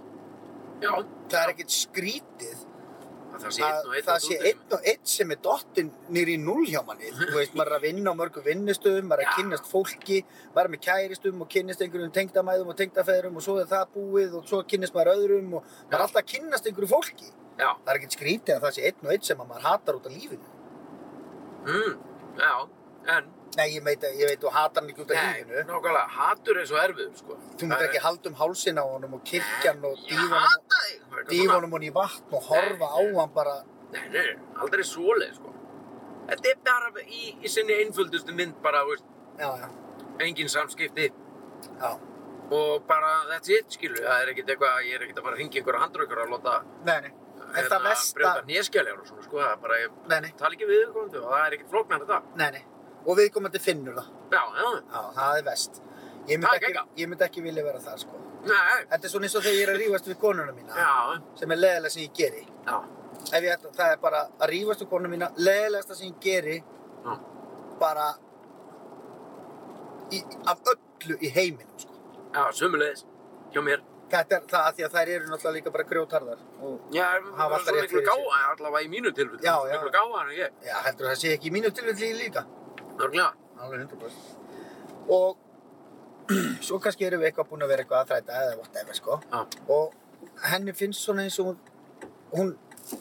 já. 0.83 0.91
Það 1.31 1.41
er 1.41 1.51
ekkert 1.55 1.75
skrítið 1.75 2.64
Að 3.35 3.97
það 4.05 4.19
sé 4.23 4.37
einn 4.49 4.75
og 4.77 4.87
einn 4.91 5.01
sem 5.11 5.31
er 5.35 5.39
dottinn 5.43 5.91
nýr 6.15 6.31
í 6.33 6.37
null 6.41 6.65
hjá 6.69 6.81
manni. 6.87 7.11
Þú 7.11 7.27
veist, 7.35 7.55
maður 7.57 7.73
er 7.73 7.77
að 7.79 7.85
vinna 7.87 8.13
á 8.13 8.19
mörgum 8.19 8.45
vinnustöðum, 8.45 9.09
maður 9.09 9.23
er 9.25 9.31
að 9.31 9.39
kynnast 9.39 9.69
fólki, 9.71 10.19
maður 10.55 10.69
er 10.69 10.73
með 10.75 10.81
kæristum 10.87 11.41
og 11.45 11.49
kynnast 11.55 11.83
einhverjum 11.85 12.13
tengdamæðum 12.15 12.71
og 12.73 12.77
tengdafeðrum 12.79 13.35
og 13.41 13.45
svo 13.45 13.57
er 13.61 13.67
það 13.71 13.85
búið 13.97 14.37
og 14.39 14.47
svo 14.49 14.61
kynnast 14.71 14.95
maður 14.95 15.13
öðrum 15.15 15.53
og 15.59 15.67
maður 15.67 15.97
er 15.99 16.05
alltaf 16.05 16.21
að 16.23 16.31
kynnast 16.33 16.69
einhverju 16.71 16.91
fólki. 16.95 17.29
Já, 17.55 17.69
Það 17.85 17.91
er 17.91 17.99
ekkert 18.01 18.17
skrítið 18.17 18.55
að 18.57 18.65
það 18.65 18.73
sé 18.75 18.87
einn 18.89 19.05
og 19.05 19.11
einn 19.15 19.27
sem 19.29 19.43
að 19.43 19.51
maður 19.51 19.67
hatar 19.69 19.99
út 19.99 20.09
af 20.09 20.15
lífinu. 20.15 20.49
mm, 21.65 21.93
já, 22.39 22.53
en 23.07 23.33
Nei, 23.55 23.69
ég 23.77 23.83
veit, 23.85 24.01
veit, 24.03 24.39
þú 24.41 24.49
hatar 24.51 24.81
hann 24.83 24.89
ekki 24.91 25.01
út 25.05 25.11
af 25.11 25.15
Nei, 25.15 25.43
lífinu. 25.45 25.61
nákvæmlega, 25.69 26.07
hatur 26.11 26.57
er 26.59 26.65
svo 26.67 26.75
erfið, 26.81 27.11
sko. 27.21 27.37
Þú 27.55 27.63
myndir 27.69 27.85
ekki 27.87 28.01
halda 28.03 28.29
um 28.29 28.35
hálsin 28.35 28.75
á 28.75 28.83
honum 28.83 29.13
og 29.15 29.21
kirkja 29.23 29.71
hann 29.71 29.85
og 29.85 29.95
honum 31.53 31.71
hann 31.77 31.85
í 31.87 31.91
vatn 31.95 32.35
og 32.35 32.43
horfa 32.49 32.85
á 32.91 32.99
hann 33.21 33.31
bara. 33.37 33.53
Nei, 33.93 34.01
nei, 34.11 34.25
nei, 34.25 34.35
aldrei 34.59 34.83
svoleið, 34.83 35.33
sko. 35.37 35.53
Þetta 36.27 36.51
er 36.51 36.57
bara 36.67 36.91
í, 37.05 37.37
í 37.39 37.47
sinni 37.47 37.73
einföldustu 37.85 38.35
mynd 38.35 38.59
bara, 38.61 38.83
veist, 38.89 39.07
Já, 39.39 39.47
já, 39.61 39.69
engin 40.19 40.49
samskipti 40.49 41.07
já. 41.11 41.91
og 42.51 42.83
bara 42.87 43.23
that's 43.31 43.49
it, 43.49 43.71
skilu. 43.71 43.95
Það 44.03 44.21
er 44.21 44.27
ekkert 44.35 44.49
eitthvað, 44.49 44.83
ég 44.83 44.95
er 44.99 45.01
ekkert 45.07 45.17
að 45.19 45.23
fara 45.23 45.35
að 45.35 45.39
hringja 45.39 45.61
einhverja 45.61 45.81
handraukur 45.85 46.17
að 46.25 46.29
láta 46.35 46.63
Nei, 46.83 47.01
nei. 47.01 47.11
En 47.55 47.63
það 47.71 47.83
versta, 47.87 48.19
brjóta 48.19 48.41
nýskjæljar 48.51 48.99
og 48.99 49.07
svona, 49.07 49.23
sko. 49.23 49.37
Það 49.39 49.51
er 49.51 49.59
bara, 49.63 49.75
ég 49.79 49.91
ekki 53.05 53.11
og 53.11 53.15
það 53.15 53.21
er 53.21 53.29
viðkomandi 53.29 53.59
finnur 53.61 53.95
það. 53.99 54.07
Já, 54.31 54.41
já, 54.57 54.69
Já, 54.95 55.01
það 55.19 55.37
er 55.37 55.43
vest. 55.49 55.81
Ég 56.25 56.39
myndi 56.39 56.47
Það 56.47 56.55
er 56.55 56.69
ekki, 56.69 56.83
ég 57.01 57.09
myndi 57.09 57.23
ekki 57.29 57.41
vilja 57.45 57.63
vera 57.63 57.79
það, 57.79 57.97
sko. 58.01 58.21
nei, 58.45 58.85
Þetta 58.89 59.05
er 59.05 59.09
svona 59.13 59.25
eins 59.27 59.35
og 59.35 59.43
þegar 59.45 59.55
ég 59.59 59.67
er 59.67 59.73
að 59.75 59.79
rífast 59.83 60.07
við 60.09 60.17
konuna 60.21 60.51
mína, 60.53 60.73
já, 60.75 61.21
sem 61.39 61.51
er 61.51 61.57
leðilega 61.61 61.91
sem 61.93 62.01
ég 62.03 62.13
geri. 62.17 62.45
já, 62.65 62.77
Ef 63.25 63.41
ég 63.43 63.51
ætla, 63.55 63.71
það 63.77 63.91
er 63.91 63.97
bara 64.01 64.19
að 64.39 64.49
rífast 64.49 64.81
við 64.81 64.89
konuna 64.89 65.09
mína, 65.13 65.29
leðilegasta 65.37 65.95
sem 65.95 66.07
ég 66.09 66.19
geri, 66.21 66.57
já, 67.05 67.15
bara 67.79 68.07
í, 70.13 70.21
af 70.49 70.61
öllu 70.73 71.17
í 71.21 71.31
heiminum, 71.35 71.77
sko. 71.81 71.93
já, 72.35 72.43
sömulegis, 72.59 73.05
hjá 73.53 73.61
mér. 73.65 73.83
Þetta 74.05 74.37
er 74.37 74.43
það 74.51 74.65
að 74.69 74.75
því 74.77 74.83
að 74.85 74.91
þær 74.95 75.09
eru 75.15 75.29
náttúrulega 75.31 75.55
líka 75.55 75.71
bara 75.73 75.83
grjótarðar. 75.89 76.41
Og, 76.61 76.75
Já, 76.93 77.05
Hafa 77.37 77.55
alltaf 77.57 77.73
rétt 77.73 77.87
miklu 77.87 78.01
fyrir 78.01 78.05
sér. 78.05 78.11
gáða, 78.11 78.41
allavega 78.51 78.85
í 78.85 78.89
mínu 78.93 79.11
tilfellu, 79.17 79.41
Já, 79.41 79.55
já. 79.65 79.73
miklu 79.79 79.91
gáða 79.95 80.19
en 80.21 80.29
ég. 80.37 80.51
já, 80.67 80.75
heldur 80.85 81.07
það 81.09 81.15
sé 81.21 81.31
ekki 81.37 81.49
í 81.49 81.53
mínu 81.55 81.71
tilfelli 81.73 82.11
líka. 82.19 82.43
100%. 82.99 84.11
Og 85.09 85.37
svo 86.65 86.79
kannski 86.81 87.05
erum 87.05 87.21
við 87.21 87.29
eitthvað 87.31 87.49
búin 87.51 87.65
að 87.65 87.71
vera 87.73 87.85
eitthvað 87.85 88.01
að 88.01 88.11
þræta 88.13 88.39
eða 88.43 88.55
whatever, 88.61 88.97
sko. 88.97 89.19
Já, 89.31 89.41
Og 89.69 89.93
henni 90.49 90.73
finnst 90.73 91.03
svona 91.05 91.25
eins 91.27 91.37
og 91.39 91.51
hún, 91.51 91.59
hún 92.33 92.55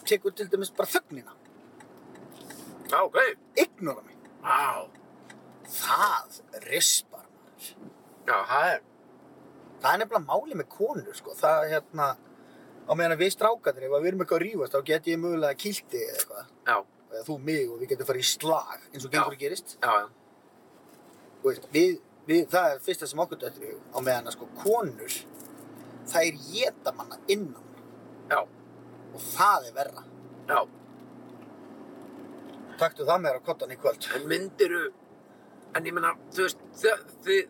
tekur 0.09 0.35
til 0.37 0.49
dæmis 0.53 0.71
bara 0.77 0.91
þögnina. 0.93 1.33
já, 2.91 2.99
ok. 3.05 3.17
Ignora 3.57 4.03
mig. 4.03 4.17
Vá. 4.43 4.89
Það 5.65 6.41
rispar 6.69 7.25
maður. 7.25 7.71
Já, 8.29 8.37
það 8.49 8.69
er. 8.75 8.83
Það 9.81 9.93
er 9.95 9.99
nefnilega 10.01 10.27
máli 10.29 10.59
með 10.61 10.69
konur, 10.73 11.17
sko. 11.17 11.35
Það, 11.37 11.65
hérna, 11.73 12.07
á 12.85 12.93
meðan 12.97 13.19
við 13.21 13.33
strákarnir, 13.35 13.89
ef 13.89 13.97
við 14.05 14.11
erum 14.11 14.25
eitthvað 14.25 14.39
að 14.41 14.45
rífast, 14.45 14.75
þá 14.77 14.85
get 14.91 15.09
ég 15.09 15.21
mögulega 15.21 15.59
kilti 15.61 16.01
eða 16.05 16.19
eitthvað. 16.21 16.53
Já, 16.69 16.77
Eða 17.15 17.25
þú 17.29 17.37
mig 17.47 17.69
og 17.71 17.79
við 17.81 17.93
getum 17.95 18.09
farið 18.11 18.25
í 18.25 18.29
slag, 18.33 18.85
eins 18.93 19.05
og 19.07 19.13
gengur 19.15 19.37
að 19.37 19.43
gerist. 19.45 19.77
já, 19.83 19.93
já. 20.03 20.09
Veist, 21.45 21.67
við, 21.75 21.99
við, 22.27 22.47
það 22.51 22.71
er 22.75 22.79
fyrsta 22.87 23.07
sem 23.07 23.21
okkur 23.23 23.39
dættur 23.43 23.67
í 23.69 23.73
hug. 23.75 23.83
Á 23.95 23.99
meðan 24.03 24.31
að 24.31 24.37
sko 24.39 24.49
konur, 24.63 25.17
það 26.11 26.29
er 26.31 26.39
geta 26.51 26.93
manna 26.99 27.19
innan. 27.31 27.69
Já, 28.33 28.41
Og 29.15 29.21
það 29.37 29.69
er 29.69 29.75
verra. 29.77 30.03
já. 30.49 30.59
Taktu 32.81 33.05
það 33.07 33.21
með 33.23 33.31
þér 33.31 33.39
á 33.39 33.47
kottan 33.47 33.71
í 33.75 33.77
kvöld. 33.79 34.07
En 34.19 34.25
myndiru, 34.31 34.81
en 35.79 35.85
ég 35.87 35.95
menna, 35.95 36.15
þú 36.35 36.47
veist, 36.49 36.65
þið, 37.27 37.45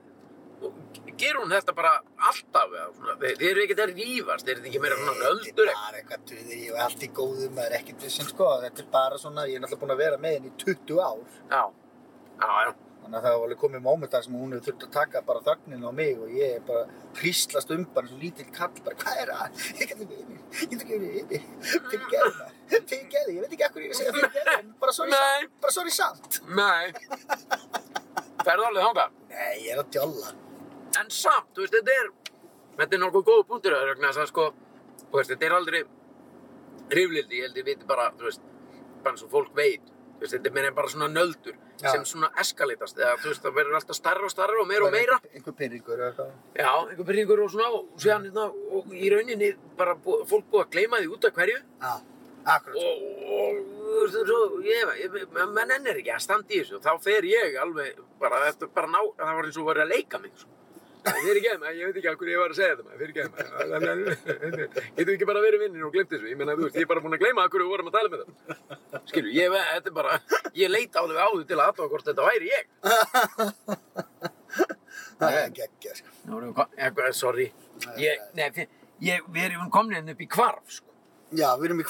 gerur 1.15 1.45
hún 1.45 1.53
þetta 1.55 1.75
bara 1.79 1.93
alltaf, 2.29 2.73
eða 2.75 3.17
þið 3.23 3.45
eru 3.51 3.65
ekkert 3.65 3.83
að 3.85 3.93
rífast, 3.99 4.47
þið 4.47 4.55
eru 4.57 4.69
ekki 4.71 4.81
meira 4.83 4.97
svona 4.99 5.15
nöldur 5.21 5.69
Þetta 5.71 5.91
er 5.91 5.99
eitthvað. 6.01 6.25
tuðir 6.31 6.57
í 6.59 6.65
og 6.73 6.81
allt 6.87 7.05
í 7.07 7.11
góðu, 7.19 7.51
maður 7.55 7.69
er 7.71 7.77
ekkert 7.79 8.07
vissin, 8.09 8.31
sko. 8.31 8.49
Þetta 8.65 8.83
er 8.83 8.89
bara 8.97 9.21
svona, 9.23 9.45
ég 9.51 9.59
er 9.59 9.63
náttúrulega 9.63 9.85
búin 9.85 9.95
að 9.95 10.03
vera 10.03 10.19
með 10.25 10.35
henni 10.39 10.51
í 10.51 10.57
20 10.65 10.99
ár. 11.05 11.39
Já, 11.53 11.63
já, 12.43 12.51
já, 12.67 12.73
Þannig 13.05 13.19
að 13.19 13.25
það 13.27 13.35
var 13.37 13.43
alveg 13.45 13.59
komið 13.61 13.83
mómentar 13.85 14.23
sem 14.25 14.37
hún 14.41 14.53
hefur 14.57 14.65
þurft 14.65 14.85
að 14.87 14.93
taka 14.95 15.21
bara 15.29 15.41
þögnin 15.45 15.83
á 15.85 15.91
mig 15.93 16.21
og 16.25 16.31
ég 16.33 16.55
er 16.57 16.63
bara 16.65 16.85
hríslast 17.21 17.73
um 17.77 17.83
bara 17.93 18.09
eins 18.09 18.15
og 18.17 18.23
lítill 18.25 18.47
kall 18.57 18.79
bara, 18.87 18.97
hvað 19.03 19.19
er 19.21 19.33
það? 19.35 19.59
Ég 19.83 19.91
gæti 19.91 20.07
vinni, 20.09 20.39
ég 20.41 20.71
gæti 20.71 20.79
ekki 20.87 21.01
vinni, 21.03 21.41
fyrir 21.69 22.07
geði 22.15 22.31
það, 22.39 22.55
fyrir 22.89 23.11
geði, 23.13 23.35
ég 23.37 23.45
veit 23.45 23.53
ekki 23.59 23.67
ekkur 23.69 23.85
ég 23.85 23.93
er 23.93 23.95
að 23.95 24.97
segja 24.97 25.13
Nei. 25.13 25.21
samt, 25.21 25.53
bara 25.61 25.77
sorry 25.77 25.93
samt. 25.93 26.41
nei. 26.49 26.87
Ferðu 28.47 28.67
alveg 28.71 28.89
þangað? 28.89 29.21
Nei, 29.35 29.53
ég 29.67 29.71
er 29.77 29.85
að 29.85 29.93
djólla. 29.99 30.33
En 31.01 31.11
samt, 31.11 31.51
þú 31.57 31.65
veist, 31.65 31.75
þetta 31.75 31.97
er, 32.03 32.13
þetta 32.79 32.97
er 32.97 33.03
nokkuð 33.03 33.27
góð 33.31 33.43
punktur 33.51 33.75
að 33.77 33.89
regna 33.91 34.13
þess 34.13 34.23
að 34.25 34.31
sko, 34.31 34.47
þú 35.01 35.19
veist, 35.19 35.33
þetta 35.33 35.49
er 35.49 35.57
aldrei 35.59 35.83
riflildi, 36.95 37.41
ég 37.41 37.49
held 37.49 37.61
ég 37.61 37.67
viti 37.67 37.89
bara, 37.89 38.11
þú 38.19 38.29
veist, 38.29 38.47
bara 39.03 39.15
eins 39.17 39.27
og 39.27 39.33
fólk 39.33 39.53
veit, 39.59 39.93
veist, 40.21 40.35
þetta 40.37 40.51
er 40.51 40.57
meira 40.59 40.71
en 40.71 40.79
bara 40.79 40.93
svona 40.93 41.11
nöldur 41.11 41.57
Já. 41.83 41.91
sem 41.91 42.05
svona 42.07 42.31
eskalitast, 42.41 42.99
eða 43.01 43.19
þú 43.23 43.33
veist, 43.33 43.43
það 43.45 43.57
verður 43.59 43.79
alltaf 43.81 43.99
starra 43.99 44.29
og 44.29 44.33
starra 44.33 44.61
og 44.63 44.69
meira 44.71 44.87
og 44.87 44.95
meira. 44.95 45.19
Einhver 45.35 45.57
pyrringur 45.59 45.99
eða 45.99 46.11
eitthvað. 46.13 46.33
Já, 46.61 46.71
einhver 46.87 47.09
byrjingur 47.11 47.45
og 47.45 47.53
svona, 47.55 47.71
og 47.81 48.03
síðan, 48.05 48.29
hérna, 48.31 48.49
og 48.79 48.95
í 48.95 49.13
rauninni 49.13 49.53
bara 49.79 49.97
bú, 49.99 50.21
fólk 50.31 50.51
búið 50.53 50.67
að 50.67 50.75
gleyma 50.77 51.03
því 51.03 51.11
út 51.17 51.29
af 51.29 51.39
hverju 51.41 51.59
Já, 51.59 51.95
akkurat. 52.55 52.79
og, 52.79 53.07
og, 53.41 53.63
þú 53.83 54.01
veist, 54.05 54.19
svo, 54.31 54.41
ég, 54.69 54.95
ég, 55.03 55.21
menn 55.35 55.77
ennir 55.81 55.99
ekki 55.99 56.15
að 56.15 56.27
standa 56.29 56.55
í 56.55 56.63
þessu 56.63 56.79
og 56.79 56.87
þá 56.87 56.93
fer 57.09 57.29
ég 57.33 57.59
alveg 57.65 57.99
bara, 58.23 58.45
eftir 58.49 58.71
bara 58.77 58.93
ná, 58.95 59.01
það 59.19 59.41
var 59.41 59.51
eins 59.51 59.61
og 59.61 59.73
verið 59.73 59.87
að 59.89 59.97
leika 59.97 60.23
mig, 60.23 60.37
sko. 60.39 60.53
Það 61.05 61.19
fyrir 61.21 61.39
ekki 61.41 61.51
maður, 61.61 61.77
ég 61.79 61.85
veit 61.89 61.99
ekki 62.01 62.13
hverju 62.21 62.33
ég 62.35 62.41
var 62.41 62.53
að 62.53 62.59
segja 62.59 62.75
þetta 62.75 62.85
maður, 62.87 62.99
fyrir 63.01 63.13
ekki 63.13 63.23
maður. 63.35 64.69
Getur 64.97 65.13
ekki 65.15 65.29
bara 65.29 65.43
verið 65.45 65.65
vinnir 65.65 65.85
og 65.85 65.93
glemt 65.95 66.13
þessu, 66.15 66.31
ég 66.31 66.39
menna, 66.41 66.55
þú 66.57 66.65
veist, 66.65 66.79
ég 66.79 66.87
er 66.87 66.91
bara 66.93 67.03
búinn 67.05 67.17
að 67.19 67.25
gleyma 67.25 67.45
hverju 67.53 67.67
við 67.67 67.73
vorum 67.75 67.91
að 67.91 67.97
tala 67.99 68.13
með 68.13 68.23
þetta. 68.23 69.03
Skilju, 69.11 69.35
ég, 69.37 69.57
þetta 69.69 69.93
er 69.93 69.97
bara, 69.99 70.17
ég 70.63 70.73
leit 70.73 70.99
alveg 71.03 71.21
á 71.21 71.29
þau 71.29 71.45
til 71.51 71.59
að 71.59 71.65
aðtóa 71.67 71.91
hvort 71.93 72.09
þetta 72.09 72.29
væri 72.31 72.53
ég. 72.55 72.65
Það 75.21 75.39
er 75.43 75.53
geggja, 75.61 75.93
sko. 76.01 76.17
Kom- 76.57 76.75
eitthvað, 76.79 77.13
sorry, 77.21 77.49
ég, 78.01 78.25
nei, 78.39 78.49
ég, 79.05 79.29
við 79.29 79.49
erum 79.51 79.71
komin 79.75 80.01
inn 80.01 80.15
upp 80.15 80.25
í 80.25 80.31
kvarf, 80.31 80.65
sko. 80.81 80.89
Já, 81.35 81.51
við 81.61 81.69
erum 81.69 81.85
í 81.85 81.89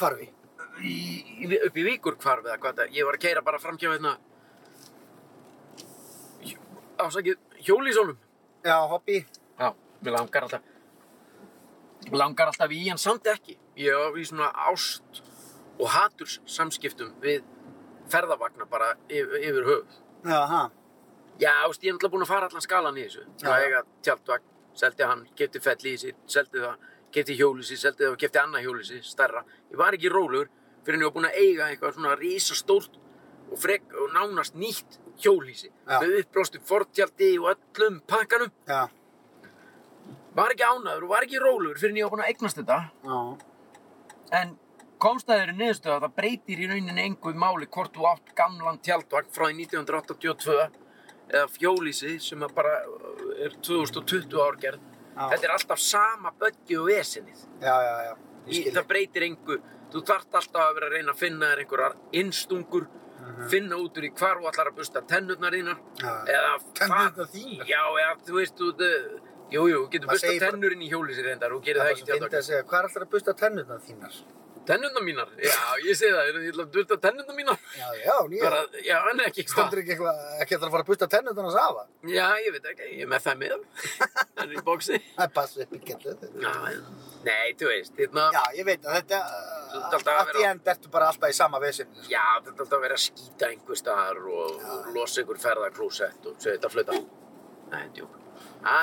í, 0.83 1.59
upp 1.63 1.77
í 1.79 1.85
Víkurkvarf 1.87 2.47
eða 2.49 2.59
hvað 2.59 2.79
þetta, 2.81 2.95
ég 2.97 3.07
var 3.07 3.19
að 3.19 3.23
keira 3.25 3.43
bara 3.47 3.61
fram 3.63 3.79
hjá 3.79 3.91
hérna, 3.93 4.17
ásakið, 7.05 7.39
hjólísólum. 7.67 8.19
Já, 8.65 8.79
hobby. 8.89 9.27
Já, 9.61 9.75
mér 10.03 10.13
langar 10.17 10.43
alltaf 10.47 10.63
langar 12.13 12.47
alltaf 12.51 12.73
í 12.73 12.83
hann 12.89 13.01
samt 13.01 13.27
ekki 13.33 13.55
ég 13.81 13.93
á 13.97 14.13
í 14.17 14.25
svona 14.29 14.51
ást 14.69 15.21
og 15.81 15.89
haturs 15.95 16.39
samskiptum 16.47 17.15
við 17.23 17.45
ferðavagna 18.13 18.67
bara 18.69 18.91
yfir, 19.09 19.39
yfir 19.41 19.69
höfuð 19.69 20.01
Já, 20.29 20.41
ha. 20.51 20.63
já, 21.41 21.51
ást, 21.69 21.83
ég 21.85 21.93
er 21.93 21.97
náttúrulega 21.97 22.13
búinn 22.13 22.27
að 22.27 22.33
fara 22.33 22.49
allan 22.51 22.65
skalan 22.65 22.99
í 23.01 23.07
þessu 23.07 23.25
Já, 23.41 23.49
já. 23.49 23.55
eiga 23.65 23.81
tjaldvagn, 24.05 24.51
seldi 24.77 25.09
hann, 25.09 25.25
kefti 25.39 25.63
felli 25.65 25.95
í 25.95 26.01
sig 26.05 26.19
seldi 26.37 26.61
það, 26.65 26.77
kefti 27.17 27.39
hjólísi, 27.41 27.81
seldi 27.81 28.05
það 28.05 28.13
og 28.17 28.21
kefti 28.25 28.43
annað 28.43 28.67
hjólísi, 28.69 29.01
stærra 29.09 29.45
ég 29.71 29.81
var 29.81 29.97
ekki 29.97 30.13
rólegur 30.13 30.53
fyrir 30.85 30.99
en 30.99 31.07
ég 31.07 31.09
var 31.11 31.17
búinn 31.17 31.31
að 31.31 31.41
eiga 31.41 31.71
eitthvað 31.73 31.97
svona 31.97 32.17
rísastórt 32.21 33.01
og, 33.51 33.57
frek, 33.61 33.89
og 33.97 34.13
nánast 34.17 34.57
nýtt 34.61 35.01
hjólísi 35.21 35.71
Já. 35.71 35.99
með 36.01 36.19
uppblástum 36.21 36.65
fortjaldi 36.69 37.31
og 37.41 37.51
öllum 37.55 38.01
pakkanum. 38.11 38.53
Já. 38.69 38.89
var 40.35 40.51
ekki 40.51 40.67
ánæður 40.67 41.07
og 41.07 41.13
var 41.15 41.27
ekki 41.27 41.39
rólegur 41.43 41.79
fyrir 41.79 41.95
en 41.95 42.01
ég 42.01 42.07
var 42.09 42.15
búinn 42.15 42.25
að 42.25 42.33
eignast 42.33 42.61
þetta. 42.61 42.79
Já. 43.05 43.19
en 44.41 44.57
komstæður 44.99 45.53
er 45.53 45.59
niðurstöð 45.59 45.93
að 45.95 46.07
það 46.07 46.17
breytir 46.17 46.63
í 46.65 46.71
rauninni 46.71 47.05
engu 47.05 47.35
máli 47.35 47.69
hvort 47.69 47.95
þú 47.95 48.09
átt 48.09 48.35
gamlan 48.39 48.81
tjaldvagn 48.83 49.31
frá 49.31 49.47
því 49.47 49.69
1982 49.69 50.59
eða 51.35 51.47
fjólísi 51.53 52.19
sem 52.21 52.43
bara 52.55 52.75
er 53.45 53.55
2020 53.61 54.43
árgerð 54.45 54.83
þetta 55.15 55.47
er 55.47 55.55
alltaf 55.55 55.81
sama 55.83 56.33
böggi 56.39 56.79
og 56.81 56.91
vesenið. 56.91 57.47
Það 58.75 58.87
breytir 58.91 59.27
engu. 59.29 59.61
Þú 59.93 60.03
þarft 60.09 60.39
alltaf 60.41 60.61
að 60.65 60.75
vera 60.79 60.89
að 60.89 60.97
reyna 60.97 61.15
að 61.15 61.21
finna 61.21 61.51
þér 61.51 61.63
einhverjar 61.63 61.97
innstungur 62.21 62.89
finna 63.53 63.79
út 63.81 63.99
úr 63.99 64.07
í 64.09 64.11
hvar 64.19 64.41
þú 64.41 64.49
ætlar 64.51 64.71
að 64.71 64.79
busta 64.79 65.03
tennurnar 65.11 65.57
eða 65.59 66.53
Tennurnar 66.79 67.29
þínar? 67.35 67.67
já, 67.69 67.83
eða 68.05 68.15
þú 68.27 68.39
veist 68.39 68.61
þú, 68.61 68.71
þú, 68.79 68.91
getur 69.93 70.13
busta 70.13 70.33
tennurinn 70.47 70.85
í 70.85 70.91
hjólísi 70.93 71.27
reyndar 71.27 71.55
og 71.57 71.63
gerir 71.67 71.83
Það 71.83 71.93
ekki 71.95 72.09
tjaldvagn 72.11 72.39
að 72.41 72.47
segja, 72.49 72.65
hvað 72.71 72.81
er 72.81 72.89
alltaf 72.89 73.07
að 73.07 73.13
busta 73.17 73.37
tennurnar 73.43 73.85
þínar? 73.89 74.21
Tennurnar 74.65 75.03
mínar? 75.05 75.29
Já, 75.45 75.57
ég 75.85 75.97
segi 75.99 76.13
það, 76.15 76.29
ég 76.31 76.47
ætla 76.53 76.65
að 76.65 76.71
dulta 76.73 76.97
tennurnar 77.05 77.37
mínar. 77.37 77.59
Já, 77.77 77.89
já, 78.01 78.15
nýja. 78.33 78.45
Bara, 78.47 78.61
já, 78.87 78.95
en 79.11 79.21
ekki 79.27 79.43
hvað. 79.45 79.53
Stendur 79.55 79.81
ekki 79.83 79.93
eitthvað, 79.95 80.21
ekki 80.45 80.57
ætla 80.57 80.69
að 80.71 80.75
fara 80.75 80.85
að 80.87 80.91
busta 80.93 81.09
tennurnar 81.15 81.49
hans 81.49 81.59
afa? 81.61 81.83
Já, 82.15 82.27
ég 82.45 82.55
veit 82.57 82.69
ekki, 82.73 82.89
ég 82.95 83.03
er 83.05 83.11
með 83.13 83.27
það 83.27 83.43
með. 83.43 83.67
Það 84.35 84.45
er 84.47 84.55
í 84.55 84.63
bóksi. 84.69 85.01
Það 85.19 85.35
passu 85.37 85.65
upp 85.65 85.75
í 85.77 85.83
já. 85.85 86.55
Nei, 87.25 87.53
þú 87.61 87.69
veist, 87.71 87.95
hérna, 88.01 88.25
Já, 88.35 88.43
ég 88.59 88.67
veit 88.69 88.89
að 88.89 88.97
þetta, 88.99 89.21
að 89.85 90.01
í 90.01 90.07
vera- 90.09 90.49
end 90.51 90.71
ertu 90.75 90.91
bara 90.97 91.07
alltaf 91.13 91.33
í 91.33 91.37
sama 91.39 91.61
vesinu. 91.63 92.03
já, 92.11 92.25
þetta 92.45 92.55
er 92.57 92.65
alltaf 92.65 92.79
að 92.79 92.85
vera 92.89 92.99
að 92.99 93.05
skýta 93.05 93.49
einhver 93.53 93.81
staðar 93.81 94.21
og, 94.29 94.59
og 94.75 94.91
losa 94.97 95.23
einhver 95.23 95.41
ferðarklósett 95.45 96.29
og 96.33 96.37
segja 96.41 96.57
þetta 96.59 96.69
að 96.71 96.77
flöta. 96.77 96.99
Nei, 97.73 97.85
djók. 97.97 98.19
Æ, 98.65 98.77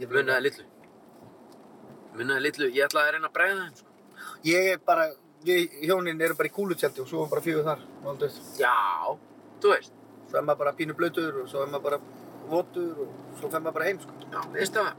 Ég, 0.00 0.08
munnaði 0.08 0.46
litlu. 0.46 0.64
Munnaði 2.16 2.44
litlu, 2.46 2.68
ég 2.72 2.86
ætlaði 2.86 3.10
að 3.10 3.14
reyna 3.16 3.28
að 3.30 3.34
bregða 3.36 3.64
þeim, 3.64 3.74
sko. 3.82 3.89
Ég 4.46 4.72
er 4.74 4.80
bara, 4.86 5.06
við 5.44 5.76
hjónin 5.88 6.20
eru 6.24 6.36
bara 6.38 6.50
í 6.50 6.54
kúlutjaldi 6.54 7.04
og 7.04 7.10
svo 7.10 7.26
bara 7.30 7.44
fjögur 7.44 7.66
þar. 7.66 7.84
og 8.02 8.10
allt 8.12 8.26
auð. 8.26 8.40
Já, 8.60 8.74
þú 9.60 9.74
veist, 9.74 9.94
svo 10.30 10.40
er 10.40 10.48
maður 10.48 10.64
bara 10.64 10.76
pínu 10.80 10.96
blöytur 10.98 11.42
og 11.42 11.48
svo 11.52 11.64
er 11.64 11.72
maður 11.72 11.86
bara 11.88 12.00
votur 12.50 13.04
og 13.06 13.38
svo 13.38 13.50
fer 13.50 13.60
maður 13.64 13.78
bara 13.78 13.88
heim, 13.90 14.02
sko. 14.02 14.18
Já, 14.32 14.40
finnst 14.56 14.78
það, 14.78 14.92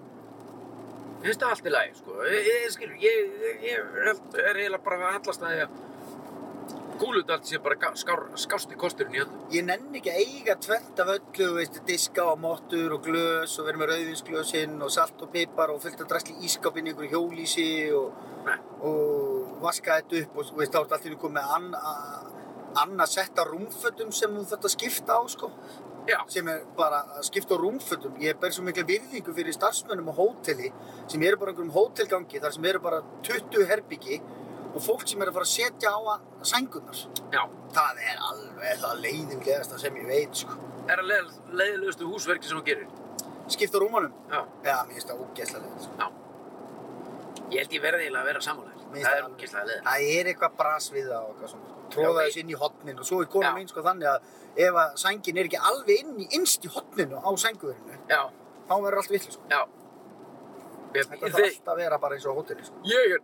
finnst 1.24 1.46
það 1.46 1.56
allt 1.56 1.72
í 1.72 1.76
lagi, 1.78 1.96
sko. 2.02 2.20
Ég, 2.32 2.52
ég 2.52 2.76
skilur, 2.76 3.00
ég, 3.06 3.40
ég, 3.48 3.64
ég 3.70 4.44
er 4.46 4.62
eiginlega 4.62 4.84
bara 4.86 5.02
að 5.02 5.18
hallast 5.20 5.48
að 5.48 5.66
að 5.68 5.80
kúludalt 7.02 7.48
sé 7.50 7.58
bara 7.64 7.94
skásti 8.38 8.78
kosturinn 8.78 9.16
í 9.16 9.22
öllum. 9.24 9.38
Ég 9.54 9.66
nenni 9.66 10.00
ekki 10.00 10.12
að 10.12 10.20
eiga 10.22 10.56
tvent 10.62 11.00
af 11.02 11.10
öllu, 11.16 11.48
veist, 11.58 11.80
diska 11.88 12.28
og 12.34 12.42
mottur 12.44 12.94
og 12.98 13.08
glös 13.08 13.56
og 13.58 13.68
vera 13.68 13.82
með 13.82 13.94
rauðvinsglösinn 13.94 14.76
og 14.86 14.92
salt 14.94 15.24
og 15.26 15.32
pipar 15.34 15.74
og 15.74 15.82
fullt 15.82 16.04
af 16.04 16.12
drasli 16.12 16.38
ískapinn 16.46 16.90
í 16.90 16.94
einhverju 16.94 17.16
hjólísi 17.16 17.70
og, 17.98 18.22
Nei. 18.46 18.58
og 18.86 19.31
vaska 19.64 20.00
þetta 20.02 20.22
upp 20.26 20.38
og 20.42 20.52
veist, 20.60 20.74
þá 20.74 20.82
ertu 20.82 20.98
alltaf 20.98 21.22
komið 21.22 21.38
með 21.38 21.56
annað 22.82 23.10
sett 23.12 23.40
af 23.42 23.50
rúmfötum 23.52 24.12
sem 24.16 24.36
þú 24.36 24.44
þarft 24.50 24.68
að 24.70 24.76
skipta 24.76 25.18
á, 25.20 25.22
sko. 25.32 25.52
Já, 26.10 26.18
sem 26.34 26.48
er 26.50 26.64
bara 26.78 27.04
að 27.18 27.26
skipta 27.28 27.54
á 27.54 27.62
rúmfötum. 27.62 28.16
Ég 28.24 28.40
ber 28.42 28.54
svo 28.56 28.64
mikla 28.66 28.86
virðingu 28.88 29.36
fyrir 29.38 29.54
starfsmönnum 29.54 30.10
á 30.10 30.14
hóteli 30.18 30.72
sem 31.12 31.22
eru 31.28 31.38
bara 31.38 31.54
einhverjum 31.54 31.76
hótelgangi 31.76 32.42
þar 32.42 32.56
sem 32.56 32.66
eru 32.72 32.82
bara 32.82 33.02
20 33.28 33.68
herbyggi 33.70 34.18
og 34.72 34.80
fólk 34.82 35.06
sem 35.06 35.22
eru 35.22 35.34
að 35.34 35.38
fara 35.38 35.48
að 35.50 35.54
setja 35.54 35.92
á 35.94 36.00
að 36.16 36.48
sængunar. 36.54 37.04
já. 37.36 37.44
Það 37.76 38.02
er 38.08 38.18
alveg 38.32 38.82
það 38.82 39.04
leiðinlegasta 39.06 39.78
sem 39.80 40.00
ég 40.02 40.08
veit, 40.10 40.42
sko. 40.42 40.58
Er 40.90 41.04
að 41.04 41.12
leið, 41.12 41.30
leiðilegustu 41.62 42.10
húsverki 42.10 42.50
sem 42.50 42.58
þú 42.58 42.66
gerir. 42.72 42.90
Skipta 43.52 43.78
á 43.78 43.84
rúmunum? 43.84 44.14
Já, 44.32 44.42
Já, 44.66 44.76
mér 44.88 44.94
finnst 44.96 45.12
það 45.12 45.22
ógeðslega 45.28 45.64
leiðilegt, 45.66 45.86
sko. 45.86 46.12
Ég 47.52 47.58
held 47.60 47.74
ég 47.76 47.84
verði 47.84 48.06
eiginlega 48.08 48.24
að 48.24 48.30
vera 48.32 48.42
sammálaður. 48.48 48.71
Mér 48.92 49.06
Það 49.08 49.18
er 49.18 49.28
ógeðslega 49.28 49.66
leiðilegt. 49.68 49.88
Það 49.88 50.08
er 50.20 50.30
eitthvað 50.32 50.56
bras 50.62 50.88
við 50.92 51.10
það 51.12 51.22
og 51.22 51.32
eitthvað 51.32 51.52
svona. 51.56 51.76
Tróða 51.92 52.24
þessu 52.26 52.42
inn 52.42 52.52
í 52.52 52.58
hotnin 52.62 53.02
og 53.02 53.08
svo 53.08 53.20
er 53.22 53.28
Já. 53.32 53.52
mín 53.56 53.70
sko 53.72 53.84
þannig 53.86 54.10
að 54.12 54.30
ef 54.66 54.80
að 54.84 54.96
sængin 55.00 55.40
er 55.40 55.50
ekki 55.50 55.60
alveg 55.72 56.02
inn 56.04 56.16
í 56.20 56.28
innst 56.38 56.66
í 56.68 56.72
hotninu 56.72 57.20
á 57.24 57.30
sænguverinu, 57.40 58.00
Já, 58.10 58.22
þá 58.68 58.74
verður 58.84 59.02
allt 59.02 59.14
vitlu, 59.16 59.36
sko. 59.36 59.44
Þetta 60.92 61.20
þarf 61.22 61.38
alltaf 61.46 61.74
að 61.74 61.78
vera 61.80 62.00
bara 62.04 62.18
eins 62.18 62.26
og 62.28 62.36
á 62.36 62.40
hóteli, 62.40 62.66
sko. 62.68 62.82
ég, 62.88 63.14
er, 63.16 63.22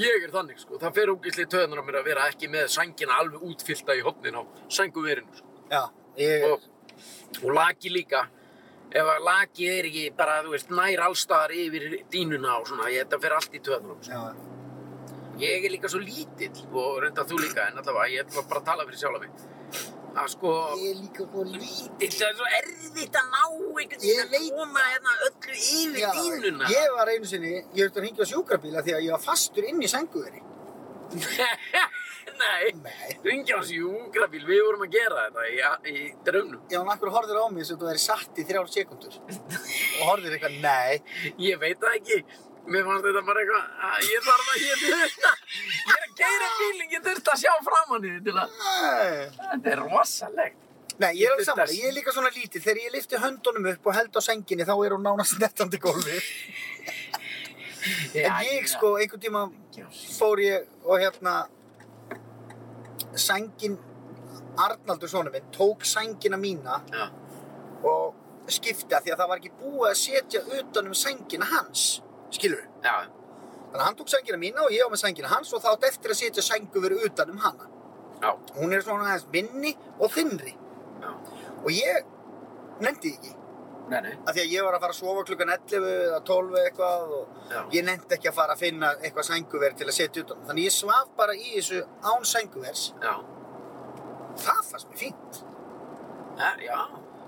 ég 0.00 0.26
er 0.26 0.32
þannig, 0.32 0.60
sko. 0.64 0.78
Það 0.80 0.94
fer 0.98 1.12
ógeðslega 1.12 1.52
töðunar 1.54 1.82
á 1.82 1.84
mér 1.88 1.98
að 2.00 2.06
vera 2.08 2.28
ekki 2.32 2.48
með 2.52 2.70
sængina 2.72 3.18
alveg 3.20 3.48
útfyllta 3.50 3.96
í 3.98 4.04
hotnin 4.06 4.38
á 4.40 4.42
sænguverinu, 4.72 5.36
sko. 5.36 5.58
Já, 5.72 5.82
ég 6.20 6.46
og, 6.48 6.64
og 7.42 7.52
laki 7.52 7.92
líka 7.92 8.24
ef 8.92 9.08
að 9.08 9.22
laki 9.24 9.68
er 9.72 9.88
ekki 9.88 10.06
bara, 10.16 10.40
þú 10.44 10.52
veist, 10.52 10.72
nær 10.72 11.04
allstaðar 11.06 11.54
yfir 11.56 11.86
dínuna 12.12 12.58
og 12.60 12.66
svona, 12.68 12.88
þetta 12.92 13.20
fer 13.22 13.36
allt 13.36 13.54
í 13.56 13.60
töðnum 13.64 14.02
Já, 14.04 14.20
ég 15.40 15.64
er 15.64 15.72
líka 15.72 15.88
svo 15.88 16.00
lítill 16.02 16.62
og 16.72 17.00
reynda 17.04 17.24
þú 17.28 17.40
líka 17.40 17.68
en 17.70 17.80
allavega, 17.80 18.10
ég 18.12 18.26
ætla 18.26 18.44
bara 18.50 18.60
að 18.62 18.68
tala 18.70 18.86
fyrir 18.88 19.00
sjálf 19.00 19.26
að 20.12 20.28
sko 20.34 20.52
ég 20.76 20.90
er 20.90 20.98
líka 21.00 21.24
svo 21.24 21.44
lítill. 21.48 22.10
það 22.18 22.26
er 22.28 22.36
svo 22.36 22.50
erfitt 22.58 23.16
að 23.16 23.30
ná 23.32 23.42
einhvern 23.48 24.04
veginn 24.04 24.36
að 24.36 24.46
koma 24.58 24.86
hérna 24.90 25.16
öllu 25.28 25.58
yfir 25.78 26.20
dínuna 26.20 26.70
ég 26.74 26.96
var 26.98 27.12
einu 27.14 27.30
sinni, 27.32 27.54
ég 27.72 27.88
þurfti 27.88 27.98
að 27.98 28.04
hringja 28.06 28.28
á 28.28 28.32
sjúkrabíla 28.32 28.84
því 28.84 28.96
að 28.98 29.04
ég 29.06 29.16
var 29.16 29.24
fastur 29.24 29.68
inn 29.68 29.82
í 29.82 29.90
sænguveri. 29.90 30.42
nei, 32.42 32.72
Nei. 32.84 33.08
ringja 33.24 33.58
á 33.60 33.62
sjúkrabíl 33.66 34.44
við 34.46 34.62
vorum 34.66 34.84
að 34.86 34.94
gera 34.94 35.26
þetta 35.26 35.48
í, 35.48 35.58
í 35.92 36.04
draumnum 36.26 36.62
Já, 36.70 36.78
hann 36.80 36.92
akkur 36.94 37.12
horfður 37.12 37.42
á 37.44 37.46
mig 37.52 37.66
sem 37.68 37.80
þú 37.80 37.90
væri 37.90 38.02
satt 38.02 38.40
í 38.40 38.46
þrjár 38.48 38.70
sekundur. 38.72 39.18
og 39.98 40.06
horfður 40.08 40.36
eitthvað, 40.36 40.56
nei. 40.64 41.34
Ég 41.42 41.60
veit 41.60 41.80
það 41.82 41.98
ekki. 41.98 42.22
Mér 42.62 42.84
fannst 42.86 43.06
þetta 43.08 43.22
bara 43.26 43.42
eitthvað, 43.42 43.64
að 43.88 44.04
ég 44.06 44.26
þarf 44.26 44.50
að, 44.52 44.58
ég 44.62 44.82
þurft 44.82 45.24
að, 45.28 45.40
ég 45.76 45.94
er 45.94 46.04
að 46.06 46.12
keira 46.20 46.50
bílinn, 46.58 46.92
ég 46.94 47.06
þurft 47.06 47.30
að 47.32 47.40
sjá 47.42 47.52
að, 47.52 48.04
Nei. 48.06 49.30
þetta 49.38 49.72
er 49.72 49.82
rosalegt. 49.82 50.60
Nei, 51.02 51.10
ég 51.18 51.26
er 51.26 51.32
alveg 51.34 51.48
saman, 51.48 51.72
ég 51.74 51.88
er 51.88 51.96
líka 51.96 52.12
svona 52.14 52.30
lítill. 52.30 52.62
Þegar 52.62 52.82
ég 52.84 52.92
lifti 52.94 53.18
höndunum 53.18 53.66
upp 53.72 53.88
og 53.88 53.96
held 53.96 54.18
á 54.18 54.20
sænginni, 54.22 54.66
þá 54.68 54.74
er 54.76 54.94
hún 54.94 55.06
nánast 55.06 55.38
nettandi 55.40 55.80
gólfi. 55.82 56.20
En 58.22 58.36
ég 58.46 58.68
sko, 58.70 58.92
einhvern 59.00 59.22
tíma 59.22 59.46
fór 60.18 60.42
ég 60.44 60.68
og 60.84 61.00
hérna, 61.02 61.48
sængin, 63.18 63.78
Arnaldur 64.62 65.08
sonur 65.08 65.32
minn, 65.32 65.48
tók 65.52 65.84
sængina 65.88 66.36
mína 66.36 66.82
Já, 66.92 67.06
og 67.88 68.50
skipti 68.52 68.92
að 68.92 69.06
því 69.06 69.14
að 69.14 69.20
það 69.22 69.30
var 69.30 69.40
ekki 69.40 69.52
búið 69.62 69.88
að 69.88 69.98
setja 70.00 70.42
utan 70.58 70.90
um 70.90 70.96
sængina 70.98 71.48
hans, 71.48 72.02
skilur 72.38 72.62
við? 72.62 72.70
já, 72.86 72.96
Þannig 73.72 73.80
að 73.80 73.86
hann 73.88 73.96
tók 73.96 74.10
sængina 74.12 74.38
mína 74.42 74.64
og 74.66 74.72
ég 74.74 74.84
á 74.84 74.88
með 74.92 75.00
sængina 75.00 75.28
hans 75.32 75.52
og 75.56 75.62
þá 75.64 75.70
eftir 75.88 76.12
að 76.12 76.18
setja 76.18 76.42
sængu 76.44 76.80
verið 76.84 77.06
utan 77.08 77.30
um 77.32 77.38
hana. 77.40 77.68
já, 78.22 78.30
Hún 78.58 78.72
er 78.76 78.82
svona 78.84 79.06
aðeins 79.08 79.28
minni 79.32 79.76
og 79.98 80.10
þinnri 80.12 80.52
já, 81.00 81.12
og 81.64 81.70
ég 81.72 82.04
nefndi 82.82 83.12
ekki 83.16 83.32
nei, 83.92 84.00
nei, 84.04 84.12
af 84.26 84.34
því 84.36 84.42
að 84.44 84.52
ég 84.52 84.64
var 84.66 84.76
að 84.76 84.84
fara 84.84 84.94
að 84.94 85.00
sofa 85.00 85.24
klukkan 85.28 85.50
11 85.54 85.88
eða 86.06 86.20
12 86.28 86.58
eitthvað 86.62 87.14
og 87.16 87.74
ég 87.74 87.84
nefndi 87.88 88.14
ekki 88.16 88.28
að 88.30 88.36
fara 88.38 88.54
að 88.56 88.62
finna 88.62 88.92
eitthvað 89.02 89.26
sænguverð 89.30 89.76
til 89.80 89.88
að 89.90 89.96
setja 89.96 90.22
utan. 90.24 90.44
Þannig 90.48 90.68
ég 90.68 90.74
svaf 90.76 91.10
bara 91.18 91.34
í 91.36 91.48
þessu 91.56 91.80
án 92.12 92.24
sænguvers. 92.28 92.84
Það 94.42 94.62
fannst 94.70 94.88
mér 94.92 95.00
fínt. 95.02 95.42
já, 96.38 96.50
já. 96.64 96.78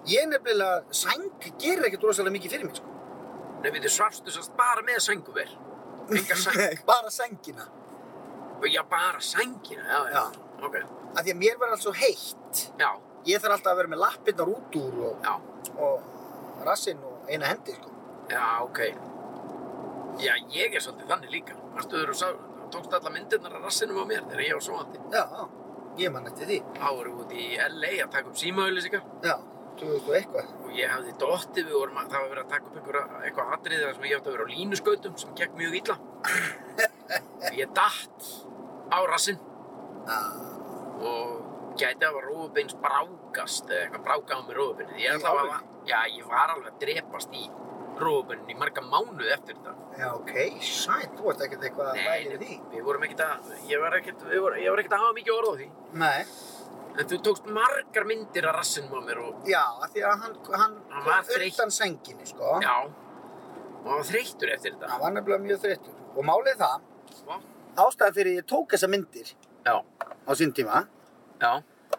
Ég 0.09 0.29
nefnilega, 0.29 0.85
sæng 0.93 1.27
gerir 1.61 1.85
ekkert 1.89 2.03
rosalega 2.09 2.37
mikið 2.39 2.55
fyrir 2.55 2.69
mig, 2.69 2.77
sko. 2.77 2.94
Nei, 3.65 3.71
við 3.73 3.87
þið 3.87 3.95
svafstu 3.97 4.33
sérst 4.35 4.53
bara 4.59 4.83
með 4.85 4.99
sænguver. 5.01 5.51
Enga 6.12 6.37
sæng, 6.37 6.79
bara 6.91 7.11
sængina. 7.11 7.65
já, 8.69 8.83
bara 8.89 9.21
sængina, 9.21 9.83
já, 9.89 10.01
já, 10.12 10.12
Já. 10.15 10.25
ok, 10.69 10.77
Af 11.17 11.25
því 11.25 11.33
að 11.33 11.39
mér 11.41 11.57
verður 11.61 11.75
allt 11.77 11.83
svo 11.87 11.93
heitt. 11.97 12.62
já, 12.81 12.91
Ég 13.25 13.41
þarf 13.41 13.55
alltaf 13.57 13.73
að 13.73 13.79
vera 13.81 13.89
með 13.95 14.01
lappirnar 14.05 14.51
út 14.53 14.77
úr 14.77 14.97
og, 15.09 15.25
já, 15.25 15.35
og 15.81 16.65
rassinn 16.69 17.01
og 17.09 17.29
eina 17.33 17.49
hendi, 17.49 17.73
sko. 17.79 17.93
já, 18.29 18.43
ok. 18.67 18.81
Já, 20.21 20.35
ég 20.55 20.77
er 20.77 20.85
svolítið 20.85 21.09
þannig 21.11 21.33
líka. 21.33 21.57
Sá, 22.15 22.29
tókst 22.71 22.93
alla 22.95 23.11
myndirnar 23.11 23.57
af 23.59 23.65
rassinum 23.67 23.99
á 23.99 24.05
mér 24.07 24.27
þegar 24.29 24.45
ég 24.45 24.55
var 24.59 24.65
svoandi. 24.69 25.01
Já, 25.12 25.25
ég 26.05 26.12
man 26.12 26.29
eftir 26.31 26.47
því. 26.53 26.59
Þá 26.77 26.87
vorum 26.99 27.17
við 27.19 27.25
út 27.25 27.33
í 27.35 27.47
LA 27.65 27.91
að 28.05 28.12
taka 28.15 28.31
upp 28.31 28.39
símaauðlýsingar. 28.45 29.03
Já, 29.25 29.35
2000 29.81 30.09
og 30.09 30.16
eitthvað. 30.18 30.53
og 30.64 30.70
ég 30.79 30.93
hafði 30.95 31.14
dottið, 31.22 31.66
við 31.70 31.79
vorum 31.81 31.99
að, 32.03 32.11
það 32.14 32.20
var 32.25 32.31
verið 32.35 32.45
að 32.45 32.53
taka 32.55 32.68
upp 32.70 32.77
einhverja, 32.81 33.22
eitthvað 33.29 33.55
atriði 33.59 33.85
þar 33.87 33.95
sem 33.99 34.07
ég 34.11 34.16
átti 34.18 34.31
að 34.31 34.37
vera 34.37 34.47
á 34.47 34.53
línuskautum 34.55 35.16
sem 35.22 35.35
gekk 35.41 35.59
mjög 35.61 35.79
illa. 35.81 35.97
ég 37.61 37.75
datt 37.77 38.31
á 38.95 38.99
rassinn 39.11 39.41
Já, 40.05 40.18
og 41.01 41.77
gæti 41.81 42.07
að 42.07 42.16
var 42.18 42.27
rófubeins 42.29 42.75
brákast 42.83 43.70
eða 43.72 43.87
eitthvað 43.87 44.03
brákað 44.07 44.37
á 44.37 44.43
mig 44.47 44.57
rófubeinin. 44.59 44.99
Ég, 45.01 45.14
ætla 45.16 45.33
að, 45.43 45.55
já, 45.89 45.99
ég 46.18 46.27
var 46.31 46.53
alveg 46.55 46.68
að 46.72 46.81
drepast 46.85 47.35
í 47.35 47.45
rófubeinin 47.99 48.51
í 48.53 48.57
marga 48.59 48.83
mánuð 48.85 49.31
eftir 49.35 49.57
þetta. 49.59 49.72
já, 49.99 50.09
ok, 50.18 50.35
sæt, 50.66 51.12
þú 51.18 51.31
ert 51.33 51.45
ekkert 51.47 51.66
eitthvað 51.68 51.91
að 51.93 51.99
Nei, 52.01 52.07
væli 52.11 52.39
því. 52.43 52.59
við 52.75 52.87
vorum 52.89 53.07
ekkert 53.09 53.25
að, 53.27 53.53
ég 53.70 53.83
var 53.85 53.97
ekkert, 54.01 54.25
ég 54.35 54.43
var 54.45 54.83
ekkert 54.83 54.97
að 54.99 55.05
hafa 55.05 55.16
mikið 55.18 55.37
orð 55.39 55.51
á 55.51 55.55
því. 55.61 55.68
Nei, 56.05 56.20
En 56.95 57.09
þú 57.11 57.17
tókst 57.27 57.47
margar 57.51 58.05
myndir 58.07 58.47
af 58.47 58.55
rassinum 58.61 58.93
á 58.95 59.01
mér 59.03 59.19
og, 59.25 59.43
já, 59.51 59.63
af 59.83 59.91
því 59.95 60.03
að 60.07 60.21
hann, 60.23 60.37
hann, 60.55 60.75
Hann 60.93 61.05
var 61.09 61.25
þreytt. 61.27 61.57
undan 61.59 61.71
sænginni, 61.75 62.27
sko. 62.31 62.53
já, 62.63 62.77
og 62.87 63.89
hann 63.91 63.99
var 63.99 64.07
þreyttur 64.13 64.53
eftir 64.55 64.73
þetta. 64.77 64.91
Hann 64.93 65.01
var 65.03 65.11
nefnilega 65.17 65.43
mjög 65.49 65.61
þreyttur. 65.65 65.95
Og 66.15 66.25
málið 66.29 66.57
það, 66.63 66.81
Vá. 67.27 67.37
ástæðan 67.83 68.15
fyrir 68.15 68.37
ég 68.39 68.47
tók 68.47 68.69
þessa 68.77 68.89
myndir 68.93 69.33
Já, 69.67 69.75
á 70.29 70.33
sín 70.39 70.53
tíma, 70.55 70.85
já, 71.43 71.53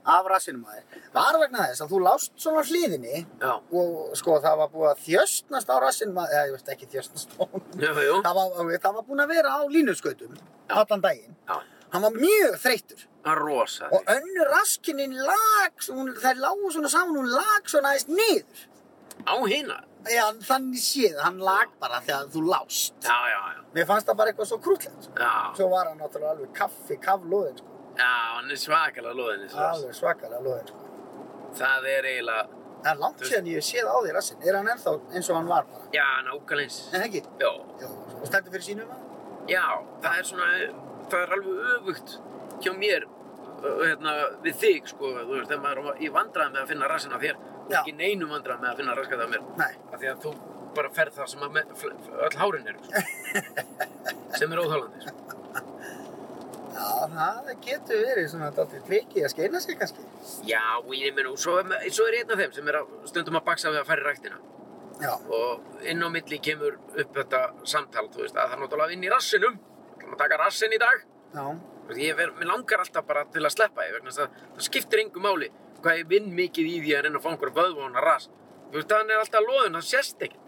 af 0.06 0.26
rassinum 0.32 0.64
að 0.70 0.80
þér, 0.80 1.04
var 1.16 1.38
vegna 1.42 1.66
þess 1.68 1.82
að 1.82 1.92
þú 1.92 2.00
lást 2.06 2.32
svona 2.40 2.62
á 2.62 2.68
hliðinni 2.70 3.26
já, 3.42 3.52
og 3.74 4.16
sko 4.16 4.40
það 4.44 4.58
var 4.62 4.70
búið 4.70 4.90
að 4.94 5.04
þjöstnast 5.08 5.70
á 5.72 5.76
rassinum 5.82 6.18
að, 6.24 6.28
eða 6.36 6.46
ég 6.46 6.52
veist 6.56 6.70
ekki 6.76 6.88
þjöstnast 6.94 7.36
á 7.36 7.44
já, 7.84 7.92
já, 7.92 8.16
Það 8.22 8.36
var, 8.40 8.78
það 8.86 8.94
var 9.00 9.04
búin 9.10 9.24
að 9.26 9.32
vera 9.34 9.50
á 9.56 9.60
línuskautum 9.68 10.38
allan 10.70 11.02
daginn. 11.02 11.36
já, 11.50 11.58
Hann 11.96 12.04
var 12.04 12.12
mjög 12.12 12.58
rosa. 13.34 13.88
Og 13.92 14.04
önnur 14.08 14.50
raskinin 14.52 15.14
lag, 15.16 15.74
hún, 15.90 16.12
þær 16.22 16.40
lágu 16.44 16.72
svona 16.74 16.90
saman, 16.92 17.16
hún 17.18 17.30
lag 17.32 17.70
svona 17.72 17.94
aðeins 17.94 18.10
niður. 18.12 18.66
Á 19.26 19.36
hina? 19.48 19.78
Já, 20.06 20.26
þannig 20.46 20.82
séð, 20.84 21.16
hann 21.24 21.40
lag 21.42 21.72
bara 21.82 22.02
þegar 22.06 22.28
þú 22.34 22.44
lást. 22.52 22.94
Já, 23.02 23.16
já, 23.32 23.40
já. 23.56 23.64
Mér 23.74 23.88
fannst 23.90 24.10
það 24.10 24.20
bara 24.20 24.34
eitthvað 24.34 24.50
svo 24.52 24.60
krútlegt. 24.62 25.08
Sko. 25.08 25.30
Svo 25.58 25.70
var 25.72 25.90
hann 25.90 25.98
náttúrulega 26.04 26.36
alveg 26.36 26.52
kaffi, 26.60 27.00
kaflóðin, 27.02 27.58
sko. 27.58 27.80
já, 27.98 28.12
hann 28.36 28.52
er 28.52 28.62
svakalega 28.62 29.16
loðinni. 29.18 29.50
Alveg. 29.70 29.98
Svakalega 29.98 30.44
lóðin, 30.46 30.70
sko. 30.70 30.86
Það 31.64 31.90
er 31.96 32.12
eiginlega, 32.12 32.62
Það 32.86 32.92
er 32.92 33.00
langt 33.02 33.22
síðan 33.26 33.48
ég 33.50 33.64
séð 33.66 33.88
á 33.90 33.96
því 33.98 34.12
rassinn. 34.14 34.42
Er 34.46 34.56
hann 34.60 34.68
ennþá 34.70 34.92
eins 35.18 35.30
og 35.32 35.38
hann 35.40 35.48
var 35.50 35.64
bara? 35.72 35.88
já, 35.96 36.04
nákvæmlega 36.28 36.68
eins. 36.68 36.76
En 36.94 37.06
ekki? 37.08 37.22
Já. 37.42 37.50
Og 38.20 38.28
stendur 38.30 38.54
fyrir 38.54 38.66
sínum 38.68 38.92
að? 38.94 39.06
já, 39.50 39.64
það 40.04 40.20
er 40.20 40.28
svona, 40.30 40.50
það 41.12 41.22
er 41.26 41.36
alveg 41.38 41.70
öfugt 41.76 42.16
hjá 42.66 42.72
mér, 42.80 43.06
hérna, 43.66 44.14
við 44.46 44.60
þig, 44.62 44.90
sko, 44.94 45.12
þú 45.18 45.32
veist, 45.36 45.50
þegar 45.52 45.64
maður 45.64 45.92
er 45.94 46.02
í 46.06 46.10
vandræðum 46.16 46.54
með 46.56 46.62
að 46.64 46.72
finna 46.74 46.90
rassin 46.92 47.16
á 47.16 47.20
þér, 47.24 47.40
og 47.66 47.72
Já. 47.74 47.80
ekki 47.82 47.96
neinum 48.00 48.30
vandræðum 48.36 48.62
með 48.66 48.72
að 48.74 48.82
finna 48.82 48.96
raskat 49.00 49.24
á 49.26 49.28
mér, 49.34 49.46
Nei. 49.62 49.72
af 49.92 50.00
því 50.02 50.12
að 50.12 50.20
þú 50.26 50.34
bara 50.76 50.90
ferð 50.98 51.16
það 51.22 51.30
sem 51.32 51.46
að 51.48 51.54
me, 51.56 51.64
fl- 51.80 51.96
öll 52.28 52.38
hárin 52.42 52.68
eru, 52.68 52.80
sko. 52.84 53.04
sem 54.40 54.52
er 54.56 54.62
óþálandi, 54.66 55.06
sko. 55.06 55.14
Já, 56.76 56.88
það 57.16 57.52
getur 57.64 58.02
verið 58.04 58.26
svona 58.34 58.50
dálítið 58.58 58.82
trikki 58.90 59.22
að 59.24 59.32
skeina 59.32 59.62
sig 59.64 59.78
kannski. 59.80 60.04
Já, 60.50 60.60
ég 61.00 61.14
meina, 61.16 61.32
og 61.32 61.40
svo, 61.40 61.54
er- 61.62 61.86
svo 61.96 62.08
er 62.10 62.18
einn 62.20 62.34
af 62.36 62.42
þeim 62.42 62.54
sem 62.58 62.68
er 62.74 62.80
að, 62.82 62.90
stundum 63.08 63.38
að 63.40 63.46
baksa 63.48 63.72
við 63.72 63.80
að 63.82 63.88
fara 63.94 64.04
í 64.04 64.08
ræktina. 64.10 64.42
Já, 65.02 65.12
Og 65.40 65.88
inn 65.92 66.04
á 66.04 66.08
milli 66.12 66.38
kemur 66.44 66.76
upp 67.00 67.16
þetta 67.18 67.42
samtal, 67.68 68.06
þú 68.14 68.22
veist, 68.26 68.36
að 68.36 68.52
það 68.52 68.58
er 68.58 68.62
náttúrulega 68.66 68.96
inn 68.96 69.08
í 69.08 69.12
rassinum. 69.12 69.58
Það 70.06 70.12
er 70.12 70.16
að 70.16 70.22
taka 70.22 70.38
rassin 70.44 70.76
í 70.76 70.82
dag. 70.82 71.06
já, 71.36 71.46
Ég 71.96 72.16
ver, 72.18 72.32
langar 72.42 72.82
alltaf 72.82 73.06
bara 73.06 73.26
til 73.30 73.44
að 73.46 73.54
sleppa 73.54 73.84
því, 73.84 73.92
vegna 73.94 74.10
þess 74.10 74.24
að 74.24 74.38
það 74.56 74.66
skiptir 74.66 75.02
engu 75.04 75.22
máli 75.22 75.52
hvað 75.84 76.00
ég 76.00 76.08
vinn 76.10 76.32
mikið 76.34 76.70
í 76.72 76.80
því 76.82 76.96
að 76.98 77.04
reyna 77.06 77.20
að 77.20 77.26
fá 77.26 77.30
einhverja 77.30 77.56
vöðvona 77.60 78.02
ras. 78.02 78.26
Þú 78.72 78.80
veist, 78.80 78.96
hann 78.96 79.12
er 79.14 79.22
alltaf 79.22 79.46
loðun, 79.46 79.78
það 79.78 79.86
sést 79.92 80.26
ekkert. 80.26 80.42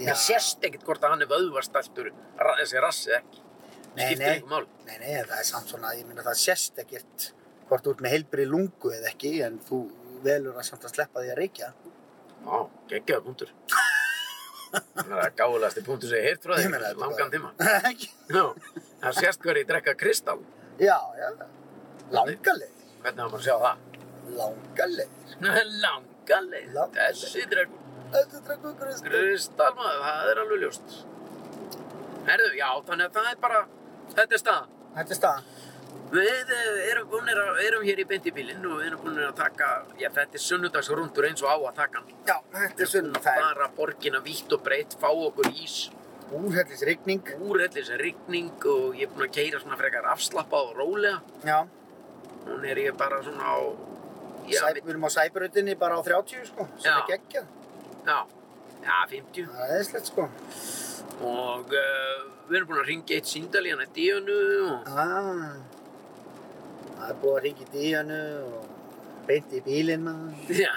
Það 0.00 0.18
sést 0.24 0.66
ekkert 0.66 0.88
hvort 0.88 1.06
að 1.06 1.14
hann 1.14 1.22
er 1.22 1.30
vöðvastæltur, 1.30 2.10
þessi 2.40 2.82
rassi 2.82 3.14
ekki. 3.20 3.44
Nei, 3.92 4.02
skiptir 4.08 4.26
nei. 4.26 4.34
engu 4.40 4.50
máli. 4.50 4.68
Nei, 4.88 4.96
nei, 5.04 5.14
það 5.20 5.38
er 5.38 5.48
samt 5.52 5.70
svona, 5.70 5.94
ég 5.94 6.10
minna 6.10 6.26
það 6.26 6.38
sést 6.42 6.82
ekkert 6.82 7.30
hvort 7.68 7.86
þú 7.86 7.94
ert 7.94 8.04
með 8.04 8.16
heilbri 8.16 8.48
lungu 8.48 8.94
eða 8.96 9.12
ekki, 9.12 9.34
en 9.46 9.62
þú 9.68 9.84
velur 10.26 10.58
að 10.58 10.70
samt 10.72 10.88
að 10.88 10.96
sleppa 10.96 11.22
því 11.22 11.34
að 11.36 11.42
reykja. 11.44 11.72
Já, 12.42 12.56
geggjaðu 12.90 13.26
punktur. 13.30 13.54
Það 14.72 15.18
er 15.26 15.32
gáðulegasti 15.36 15.82
punktur 15.86 16.08
sem 16.12 16.18
ég 16.22 16.28
heyrt 16.30 16.46
frá 16.46 16.54
þig, 16.56 16.76
langan 17.02 17.32
tíma. 17.32 17.50
Það 19.02 19.18
sést 19.18 19.42
hver 19.44 19.58
ég 19.60 19.66
drekka 19.68 19.94
kristall. 19.98 20.40
já, 20.80 20.96
já, 21.18 21.28
langaleg, 22.12 22.70
Hvernig 23.02 23.20
á 23.20 23.26
maður 23.26 23.38
að 23.40 23.46
sjá 23.46 23.56
það? 23.62 23.76
langaleg. 24.38 25.08
Langaleg, 25.42 26.68
Langaleg. 26.76 27.16
þessi 27.18 27.42
drekku 27.50 28.74
kristal. 28.78 29.08
Kristall 29.10 29.74
maður, 29.76 30.00
það 30.06 30.30
er 30.32 30.40
alveg 30.44 30.62
ljóst. 30.62 30.96
Herðu, 32.28 32.50
já, 32.56 32.68
þannig 32.88 33.08
að 33.08 33.16
það 33.18 33.30
er 33.32 33.38
bara, 33.42 33.60
þetta 34.14 34.36
er 34.38 34.42
staðan. 34.44 34.68
Þetta 34.96 35.14
er 35.16 35.18
staðan. 35.18 35.50
Við 36.12 36.50
eh, 36.52 36.90
erum, 36.92 37.06
búnir 37.08 37.38
að, 37.40 37.60
erum 37.66 37.84
hér 37.88 38.00
í 38.02 38.04
bindibílinn 38.10 38.66
og 38.68 38.74
við 38.82 38.86
erum 38.90 39.00
búin 39.06 39.20
að 39.24 39.30
taka, 39.38 39.68
já 40.00 40.10
þetta 40.12 40.36
er 40.36 40.42
sunnudagsrundur 40.44 41.24
eins 41.30 41.40
og 41.42 41.48
á 41.48 41.56
að 41.56 41.78
taka 41.78 42.02
hann. 42.02 42.10
Já, 42.28 42.36
þetta 42.58 42.84
er 42.84 42.90
sunn, 42.90 43.12
það 43.16 43.38
er 43.40 43.46
Fara 43.46 43.68
borgina 43.78 44.20
vítt 44.26 44.52
og 44.52 44.60
breytt, 44.66 44.96
fá 45.00 45.08
okkur 45.08 45.48
ís, 45.56 45.76
úrhellis 46.36 46.82
rigning. 46.88 47.22
úrellis 47.48 47.88
rigning 48.02 48.50
og 48.74 48.98
ég 49.00 49.08
er 49.08 49.14
búin 49.14 49.24
að 49.28 49.32
keira 49.38 49.60
svona 49.64 49.80
frekar 49.80 50.10
afslappað 50.12 50.68
og 50.74 50.76
rólega. 50.82 51.22
Já, 51.48 51.62
Hún 52.42 52.64
er 52.66 52.76
ég 52.82 52.96
bara 52.98 53.22
svona 53.22 53.48
á, 53.54 53.56
já, 54.50 54.60
Sæ, 54.66 54.72
við 54.82 54.88
erum 54.90 55.04
á 55.06 55.10
sæbrautinni 55.14 55.76
bara 55.78 55.96
á 55.96 56.02
30, 56.02 56.44
sko, 56.50 56.64
sem 56.76 56.90
Já. 56.90 56.96
er 56.98 57.04
geggjað. 57.12 57.46
já, 58.04 58.16
já, 58.82 58.96
50. 59.12 59.46
Það 59.54 59.74
er 59.78 59.84
slett, 59.86 60.08
sko. 60.10 60.24
Og 61.22 61.70
uh, 61.70 62.24
við 62.48 62.56
erum 62.58 62.68
búin 62.72 62.80
að 62.82 62.88
ringja 62.90 63.14
eitt 63.20 63.30
síndal 63.30 63.62
í 63.64 63.70
hann 63.70 63.84
að 63.84 63.92
díunu 63.94 64.40
og 64.72 64.90
Ah, 64.90 65.54
það 67.02 67.10
er 67.10 67.18
búið 67.22 67.34
að 67.36 67.42
ringa 67.46 67.64
í 67.66 67.68
díjanu 67.72 68.20
og 68.46 68.70
beint 69.26 69.52
í 69.54 69.60
bílinn 69.66 70.02
maður. 70.06 70.62
já, 70.62 70.72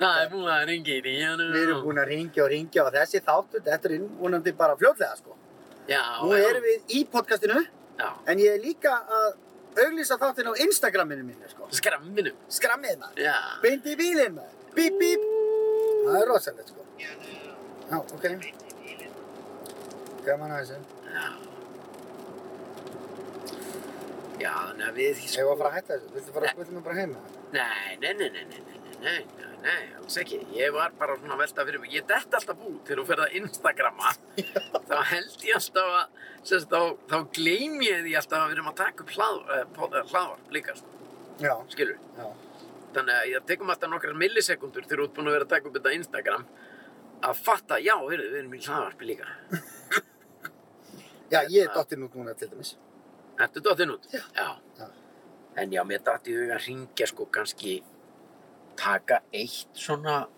það 0.00 0.20
er 0.22 0.30
búin 0.32 0.46
að 0.52 0.62
ringja 0.70 0.94
í 0.98 1.02
díunu. 1.04 1.48
Við 1.54 1.64
erum 1.66 1.82
búin 1.84 2.00
að 2.02 2.08
ringja 2.12 2.44
og 2.44 2.50
ringja 2.52 2.84
og 2.86 2.94
þessi 2.94 3.20
þáttur, 3.26 3.64
þetta 3.66 3.88
er 3.90 3.96
innvonandi 3.98 4.54
bara 4.56 4.76
fljótlega, 4.80 5.16
sko. 5.20 5.36
Já, 5.88 6.00
Nú 6.22 6.32
erum 6.36 6.64
við 6.64 6.94
í 7.00 7.02
podcastinu, 7.12 7.60
Já, 7.98 8.08
en 8.30 8.38
ég 8.38 8.54
er 8.54 8.62
líka 8.62 8.92
að 9.10 9.28
auglýsa 9.84 10.16
þáttin 10.20 10.48
á 10.48 10.52
Instagraminu 10.64 11.24
mínu, 11.26 11.48
sko. 11.52 11.68
skramminu. 11.74 12.32
Skrammið 12.52 12.96
maður, 13.00 13.22
Já, 13.26 13.34
beint 13.64 13.88
í 13.88 13.96
bílinn 13.98 14.36
maður, 14.38 14.56
bíp, 14.76 14.98
bíp. 15.00 15.28
Það 16.08 16.18
er 16.22 16.28
rosalegt, 16.32 16.72
sko. 16.72 16.86
Já, 17.88 17.98
ok. 17.98 18.24
Gaman 20.28 20.52
að 20.52 20.64
þessu. 20.64 20.80
já. 21.12 21.28
Já, 24.38 24.52
þannig 24.70 24.86
að 24.88 24.98
við, 25.00 25.22
Ég 25.34 25.46
var 25.48 25.54
að 25.54 25.60
fara 25.62 25.68
að 25.70 25.76
hætta 25.78 25.94
þessu, 25.96 26.10
viltu 26.14 26.34
fara 26.34 26.48
að 26.48 26.54
spilla 26.56 26.74
mig 26.76 26.84
bara 26.86 26.96
heima? 26.98 27.22
Nei, 27.54 27.96
nei, 28.02 28.12
nei, 28.18 28.28
nei, 28.34 28.44
nei, 28.46 28.60
nei, 28.68 28.78
nei, 29.02 29.16
nei, 29.42 29.52
nei, 29.64 29.78
alls 29.98 30.18
ekki. 30.22 30.38
Ég 30.54 30.74
var 30.76 30.92
bara 31.00 31.16
svona 31.18 31.34
að 31.36 31.42
velta 31.42 31.64
fyrir 31.68 31.82
mig. 31.82 31.94
Ég 31.96 32.06
dett 32.10 32.36
alltaf 32.38 32.62
út 32.68 32.82
þegar 32.86 33.00
þú 33.02 33.06
ferð 33.08 33.24
að 33.26 33.36
Instagramma. 33.40 34.12
þá 34.90 34.96
held 35.12 35.46
ég 35.48 35.58
alltaf 35.58 35.96
að, 36.02 36.22
sérst, 36.52 36.70
þá, 36.70 36.80
þá 37.10 37.16
gleym 37.40 37.78
ég 37.86 38.04
því 38.06 38.14
alltaf 38.20 38.38
að 38.44 38.52
við 38.52 38.58
erum 38.58 38.70
að 38.72 38.78
taka 38.82 39.06
upp 39.06 39.14
hlað, 39.16 39.40
uh, 39.58 39.98
hlaðvarp 40.12 40.54
líka, 40.58 40.76
Já, 41.42 41.54
skilur. 41.74 41.98
já. 42.18 42.28
Þannig 42.94 43.14
að 43.18 43.26
ég 43.32 43.44
tekum 43.50 43.70
alltaf 43.74 43.90
nokkrar 43.92 44.16
millisekundur 44.18 44.86
þegar 44.86 45.02
þú 45.02 45.08
ert 45.08 45.16
búin 45.18 45.28
að 45.28 45.34
vera 45.38 45.46
að 45.46 45.52
taka 45.52 45.68
upp 45.68 45.76
þetta 45.76 45.96
Instagram 45.98 46.46
að 47.28 47.42
fatta, 47.44 47.78
já, 47.82 47.94
heyrðu, 47.98 48.28
við 48.32 48.38
erum 48.44 48.54
í 48.54 48.62
hlaðvarpi 48.64 49.08
líka. 49.10 49.26
Já, 51.28 51.42
ég 51.52 51.66
er 51.66 51.72
dottinn 51.74 52.06
út 52.06 52.14
núna 52.16 52.32
til 52.38 52.46
dæmis. 52.48 52.70
Ertu 53.38 53.62
dottinn 53.62 53.90
út? 53.94 54.08
Já. 54.12 54.24
já. 54.36 54.48
Já. 54.78 54.88
En 55.58 55.72
já, 55.72 55.82
mér 55.84 56.02
dætti 56.06 56.34
huga 56.34 56.54
að 56.58 56.66
ringja 56.66 57.06
sko 57.10 57.26
kannski 57.34 57.82
taka 58.78 59.20
eitt 59.34 59.74
svona 59.74 60.28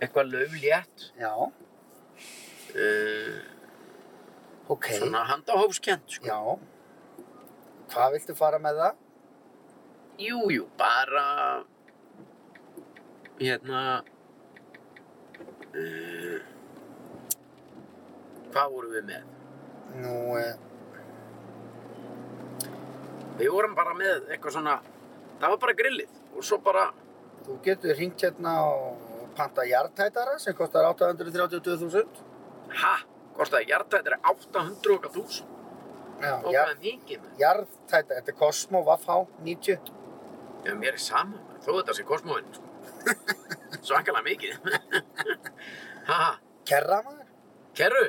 eitthvað 0.00 0.30
löflétt 0.32 1.08
Já, 1.18 1.32
uh, 2.78 3.38
ok. 4.72 4.86
svona 4.98 5.24
handahófskent 5.28 6.06
sko. 6.18 6.26
Já. 6.28 6.40
Hvað 7.92 8.14
viltu 8.16 8.36
fara 8.36 8.60
með 8.62 8.80
það? 8.82 8.94
Jú, 10.18 10.38
jú, 10.50 10.64
bara 10.78 11.26
hérna 13.38 13.82
uh, 15.72 16.38
hvað 18.52 18.72
vorum 18.74 18.96
við 18.96 19.04
með? 19.12 19.28
Nú, 19.98 20.14
eh, 20.40 20.56
Við 23.38 23.52
vorum 23.54 23.74
bara 23.78 23.94
með 23.96 24.30
eitthvað 24.32 24.56
svona 24.56 24.78
það 25.38 25.52
var 25.52 25.60
bara 25.64 25.76
grillið 25.78 26.16
og 26.34 26.46
svo 26.46 26.58
bara 26.62 26.88
þú 27.46 27.58
getur 27.64 27.98
hringt 27.98 28.24
hérna 28.24 28.54
og 28.66 29.04
panta 29.38 29.64
jarðtætara 29.68 30.38
sem 30.42 30.56
kostar 30.58 30.88
832.000. 30.90 32.24
ha, 32.82 32.94
kostaði 33.38 33.70
hjartættir 33.70 34.18
800 34.18 34.96
okkar 34.96 35.14
þús 35.14 35.44
Já, 36.18 36.32
jarðtætara, 37.38 38.16
þetta 38.18 38.32
er 38.32 38.34
Cosmo 38.34 38.80
Vafhá 38.82 39.20
90. 39.46 39.92
Já, 40.66 40.72
mér 40.74 40.96
er 40.96 40.98
sama, 40.98 41.38
þó 41.62 41.76
þetta 41.76 41.94
sé 41.94 42.06
kosmóin 42.08 42.48
sko. 42.56 42.66
svakalega 43.86 44.24
mikið 44.26 44.56
ha, 46.10 46.34
Kerra 46.66 46.98
maður? 47.06 47.28
kerru 47.78 48.08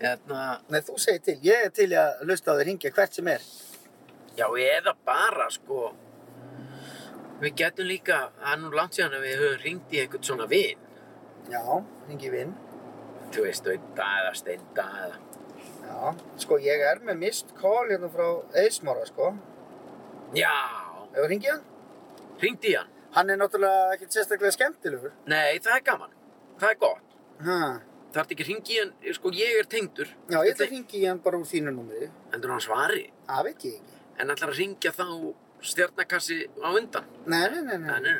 hérna 0.00 0.40
Nei, 0.68 0.80
þú 0.84 0.96
segir 1.00 1.22
til. 1.24 1.36
Ég 1.46 1.66
er 1.68 1.70
til 1.74 1.88
að 1.96 2.24
hlusta 2.26 2.52
á 2.52 2.56
þig 2.58 2.66
hringja 2.66 2.90
hvert 2.96 3.14
sem 3.16 3.28
er. 3.32 3.44
Já, 4.36 4.46
eða 4.60 4.92
bara, 5.08 5.46
sko, 5.50 5.92
við 7.40 7.54
getum 7.62 7.88
líka, 7.88 8.18
það 8.40 8.52
er 8.52 8.58
nú 8.62 8.70
langt 8.76 8.96
síðan 8.96 9.14
að 9.16 9.24
við 9.26 9.38
höfum 9.42 9.62
ringt 9.64 9.94
í 9.96 10.00
einhvern 10.02 10.26
svona 10.28 10.46
vin, 10.50 10.82
Já, 11.50 11.62
hringi 12.08 12.30
vinn. 12.32 12.52
þú 13.32 13.44
veist, 13.46 13.66
auðvitað 13.68 14.18
eða 14.20 14.34
steinda 14.36 14.86
eða, 15.06 15.18
Já, 15.86 16.12
sko 16.42 16.58
ég 16.60 16.82
er 16.90 17.00
með 17.06 17.20
mist 17.22 17.52
call 17.60 17.86
hérna 17.90 18.08
frá 18.12 18.26
Eismóra, 18.64 19.06
sko. 19.08 19.30
já, 20.34 20.52
Hefur 21.14 21.28
hringið 21.30 21.50
hann? 21.54 21.64
ringt 22.42 22.64
í 22.68 22.74
hann. 22.76 22.88
Hann 23.16 23.30
er 23.30 23.38
náttúrulega 23.40 23.94
ekkert 23.94 24.12
sérstaklega 24.12 24.52
skemmtilegur. 24.52 25.12
Nei, 25.26 25.56
það 25.64 25.76
er 25.78 25.84
gaman, 25.86 26.10
það 26.60 26.70
er 26.74 26.80
gott. 26.82 27.14
Ha. 27.46 27.60
Það 28.12 28.20
ert 28.22 28.30
ekki 28.32 28.44
að 28.46 28.50
ringi 28.52 28.72
í 28.74 28.78
hann, 28.80 28.92
sko, 29.16 29.30
ég 29.36 29.58
er 29.60 29.66
tengdur. 29.70 30.08
Já, 30.30 30.38
ég 30.46 30.52
ætla 30.54 30.64
að 30.66 30.70
hringi 30.72 31.00
í 31.02 31.06
hann 31.08 31.18
bara 31.24 31.40
úr 31.40 31.48
þínu 31.50 31.72
númeri. 31.74 32.08
Endur 32.32 32.50
hann 32.54 32.62
svari, 32.64 33.02
Það 33.28 33.42
veit 33.48 33.64
ég 33.66 33.74
ekki. 33.80 33.96
en 34.18 34.30
ætlar 34.32 34.52
að 34.52 34.58
ringja 34.60 34.92
þá 34.96 35.06
stjarnakassi 35.60 36.38
á 36.62 36.68
undan. 36.70 37.04
Nei, 37.26 37.42
nei, 37.52 37.62
nei, 37.66 37.76
nei. 37.76 37.88
Nei, 37.90 38.00
nei. 38.00 38.16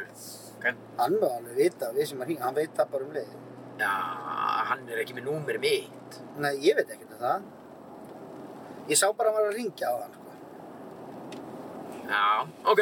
Okay. 0.59 0.75
Hann 0.99 1.17
var 1.21 1.37
alveg 1.39 1.57
vita, 1.57 1.93
við 1.95 2.07
sem 2.11 2.21
að 2.21 2.27
hringa, 2.31 2.45
hann 2.45 2.55
veit 2.57 2.75
það 2.77 2.91
bara 2.93 3.05
um 3.07 3.13
leið. 3.17 3.33
Já, 3.79 3.93
hann 4.71 4.89
er 4.89 4.99
ekki 5.03 5.15
með 5.17 5.27
númer 5.31 5.59
mitt. 5.61 6.21
Nei, 6.41 6.55
ég 6.65 6.77
veit 6.77 6.91
ekkert 6.91 7.13
um 7.13 7.21
það. 7.21 7.43
Ég 8.91 8.97
sá 9.01 9.07
bara 9.13 9.31
að 9.31 9.35
hann 9.35 9.43
var 9.45 9.53
að 9.53 9.59
ringja 9.61 9.87
á 9.89 9.95
hann, 10.03 10.15
sko. 10.17 10.23
Já, 12.07 12.25
ok. 12.73 12.81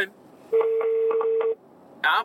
Já, 2.04 2.16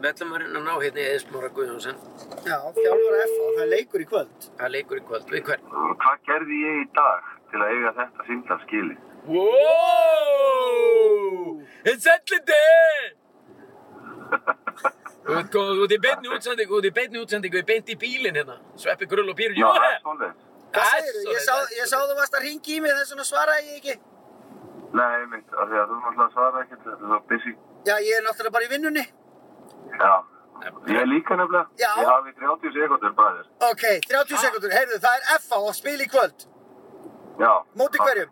við 0.00 0.08
ætlum 0.10 0.32
að 0.34 0.40
reyna 0.42 0.58
að 0.60 0.64
ná 0.66 0.74
hérna 0.82 1.00
í 1.00 1.06
Eðismóra 1.10 1.48
Guðjónsson. 1.56 1.96
Já, 2.44 2.58
þjálfur 2.76 3.14
F 3.22 3.34
og 3.36 3.50
það 3.56 3.62
er 3.64 3.70
leikur 3.72 4.00
í 4.02 4.06
kvöld. 4.10 4.38
Það 4.60 4.68
leikur 4.74 4.96
í 5.00 5.04
kvöld 5.08 5.26
við 5.32 5.42
hvern. 5.48 5.62
Hvað 6.02 6.16
gerði 6.28 6.56
ég 6.62 6.74
í 6.82 6.86
dag 6.96 7.22
til 7.50 7.58
að 7.60 7.68
eiga 7.72 7.90
þetta 8.00 8.20
símtal 8.28 8.58
skili? 8.64 8.96
Wow! 9.26 9.46
It's 11.86 12.06
ert 15.36 15.50
góð, 15.50 15.70
þú 15.74 15.82
ert 15.86 15.94
í 15.96 16.00
beinni 16.02 16.28
útsendingu, 16.30 16.72
þú 16.72 16.78
ert 16.78 16.86
í 16.86 16.94
beinni 16.94 17.18
útsendingu, 17.22 17.56
við 17.58 17.66
beint 17.70 17.88
í 17.90 17.96
bílinn 17.98 18.36
hérna. 18.38 18.56
Sveppi 18.78 19.06
Grull 19.10 19.30
og 19.32 19.36
Pýr 19.38 19.50
Já, 19.56 19.66
það 20.76 20.92
er 21.00 21.40
sá, 21.42 21.56
ég 21.72 21.86
sá 21.88 21.98
þú 21.98 22.14
varst 22.18 22.36
að 22.36 22.44
ringi 22.46 22.72
í 22.76 22.80
mig 22.84 22.92
þess 22.94 23.10
vegna 23.14 23.26
svaraði 23.26 23.66
ég 23.70 23.76
ekki. 23.80 23.94
Nei, 24.96 25.18
mitt, 25.32 25.48
af 25.56 25.66
því 25.70 25.76
að 25.82 25.88
þú 25.90 25.96
Já, 29.96 30.14
ég 30.88 30.96
er 30.96 31.02
er 31.02 31.08
líka 31.10 31.36
nefnilega. 31.36 31.66
Já. 31.78 31.92
Ég 32.00 32.08
hafi 32.10 32.32
30 32.40 32.72
sekundur 32.76 33.14
bræðir. 33.20 33.46
Ok, 33.70 33.84
30 34.10 34.42
sekundur, 34.44 34.74
heyrðu, 34.78 34.98
það 35.04 35.14
er 35.20 35.24
F 35.38 35.46
á 35.52 35.58
að 35.60 35.72
spila 35.78 36.02
í 36.06 36.10
kvöld. 36.14 36.46
Já. 37.40 37.52
Móti 37.76 37.98
hverjum? 38.02 38.30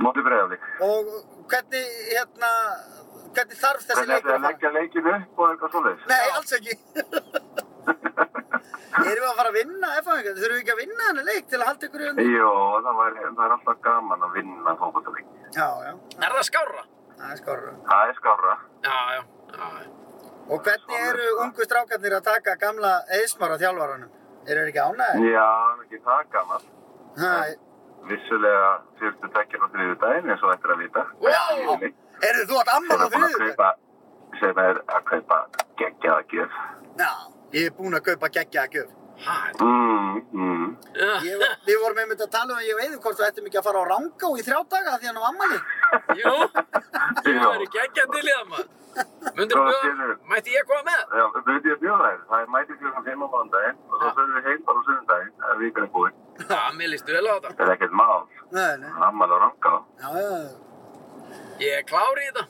Móti 0.00 0.22
breyðaflik. 0.24 0.62
Og 0.84 1.08
hvernig, 1.50 1.86
hérna, 2.10 2.50
hvernig 3.36 3.58
þarf 3.60 3.82
þessi 3.84 3.96
Hvernig 3.98 4.14
leikur 4.14 4.30
ætlaði 4.30 4.36
að 4.36 4.36
að 4.36 4.44
fara? 4.44 4.52
leggja 4.52 4.70
leikinu 4.76 5.10
upp 5.16 5.40
og 5.40 5.50
eitthvað 5.50 5.70
svoleiðis? 5.74 6.04
Nei, 6.08 6.26
alls 6.36 6.52
ekki. 6.56 6.74
Erum 9.00 9.22
við 9.24 9.28
að 9.30 9.36
fara 9.40 9.50
að 9.50 9.56
vinna 9.58 9.90
F-fæðingar? 10.00 10.38
Þurfum 10.38 10.54
við 10.54 10.62
ekki 10.62 10.72
að 10.74 10.80
vinna 10.80 11.04
henni 11.08 11.24
leik 11.28 11.44
til 11.50 11.60
að 11.60 11.68
halda 11.70 11.86
ykkur 11.88 12.00
í 12.04 12.08
öndu? 12.10 12.24
Jó, 12.30 12.48
það, 12.86 12.94
var, 13.00 13.18
það 13.26 13.44
er 13.46 13.54
alltaf 13.56 13.78
gaman 13.86 14.24
að 14.26 14.32
vinna 14.38 14.74
fókbaltaleik. 14.80 15.28
Já, 15.56 15.68
já, 15.86 15.92
Er 16.20 16.34
það 16.38 16.48
skárra? 16.50 16.82
það 17.20 17.30
er 17.34 17.40
skorra. 17.42 17.72
Það 17.90 18.02
er 18.10 18.18
skára. 18.20 18.54
Já. 18.86 18.98
já. 19.16 19.22
Og 20.50 20.62
hvernig 20.66 21.02
eru 21.08 21.26
ungu 21.44 21.64
strákarnir 21.66 22.16
að 22.18 22.24
taka 22.26 22.56
gamla 22.58 22.92
eðsmar 23.20 23.54
á 23.54 23.56
þjálfaranum? 23.62 24.10
Eru 24.46 24.62
þeir 24.64 24.70
ekki 24.72 24.82
ánægir? 24.82 25.26
Já, 25.34 25.48
ekki 25.84 26.00
það. 26.06 26.64
Ha, 27.20 27.34
Vissulega 28.10 28.70
fyrstu 28.98 29.28
tekjur 29.34 29.60
á 29.62 29.68
þriðu 29.74 29.96
daginn 30.00 30.30
eins 30.32 30.42
og 30.42 30.52
þetta 30.54 30.68
er 30.68 30.74
að 30.74 30.80
vita. 30.80 31.02
Wow. 31.20 31.82
eru 32.30 32.46
þú 32.48 32.60
átt 32.62 32.72
ammál 32.74 32.96
á 32.96 33.04
er 33.04 33.12
búin 33.12 33.36
kaupa, 33.44 33.68
sem 34.40 34.60
er 34.64 34.80
að 34.96 35.04
kaupa 35.10 35.38
geggjaða 35.82 36.24
gjöf. 36.32 36.56
Já, 37.02 37.10
ég 37.58 37.68
er 37.68 37.76
búinn 37.76 37.98
að 38.00 38.06
kaupa 38.08 38.32
geggjaða 38.38 38.72
gjöf. 38.78 38.96
Hæ, 39.20 39.36
Mm, 39.60 40.20
mm. 40.32 40.68
Ég, 40.96 41.42
við 41.66 41.76
vorum 41.82 41.98
einmitt 42.00 42.22
að 42.24 42.30
tala 42.32 42.54
um 42.54 42.58
að 42.58 42.68
ég 42.70 42.78
veiði 42.80 42.96
hvort 43.04 43.18
þú 43.18 43.24
ættum 43.26 43.46
ekki 43.50 43.58
að 43.60 43.66
fara 43.68 43.82
á 43.84 43.90
Rangá 43.90 44.28
í 44.32 44.44
þrjá 44.46 44.60
daga 44.72 44.94
því 44.96 45.06
hann 45.10 45.20
á 45.20 45.24
ammali. 45.28 45.58
jú, 46.16 46.32
þú 47.20 47.34
Já. 47.36 47.42
verður 47.44 47.70
geggja 47.76 48.06
til 48.14 48.24
í 48.24 48.32
það 48.32 48.46
maður. 48.48 48.68
Mundur 49.36 49.56
Hvað 49.60 49.76
bjóða, 49.84 50.14
mætti 50.30 50.54
ég 50.54 50.64
koma 50.68 50.82
með? 50.90 51.02
Já, 51.18 51.24
við 51.34 51.44
veitum 51.50 51.72
að 51.74 51.82
bjóða 51.84 52.06
þér. 52.10 52.20
Það 52.30 52.40
er 52.44 52.48
mætið 52.54 52.78
klukkan 52.80 53.04
5 53.08 53.24
á 53.24 53.28
mándaginn 53.34 53.78
og 53.90 53.96
svo 54.00 54.10
förum 54.16 54.32
við 54.36 54.48
heim 54.50 54.62
bara 54.68 54.80
á 54.80 54.82
sunnudaginn 54.88 55.44
ef 55.50 55.58
vikan 55.62 55.84
er 55.86 55.92
búinn. 55.96 56.16
Já, 56.50 56.60
mér 56.78 56.88
líst 56.94 57.12
vel 57.14 57.26
á 57.28 57.32
þetta. 57.36 57.52
Það 57.58 57.66
er 57.66 57.74
ekkert 57.76 57.94
mál. 58.00 58.22
Nei, 58.56 58.72
nei, 58.82 58.90
Ammali 59.08 59.36
á 59.36 59.38
ranga. 59.44 59.74
já, 60.00 60.08
já, 60.20 60.40
Ég 61.60 61.76
er 61.78 61.84
klár 61.90 62.18
í 62.20 62.26
þetta. 62.30 62.46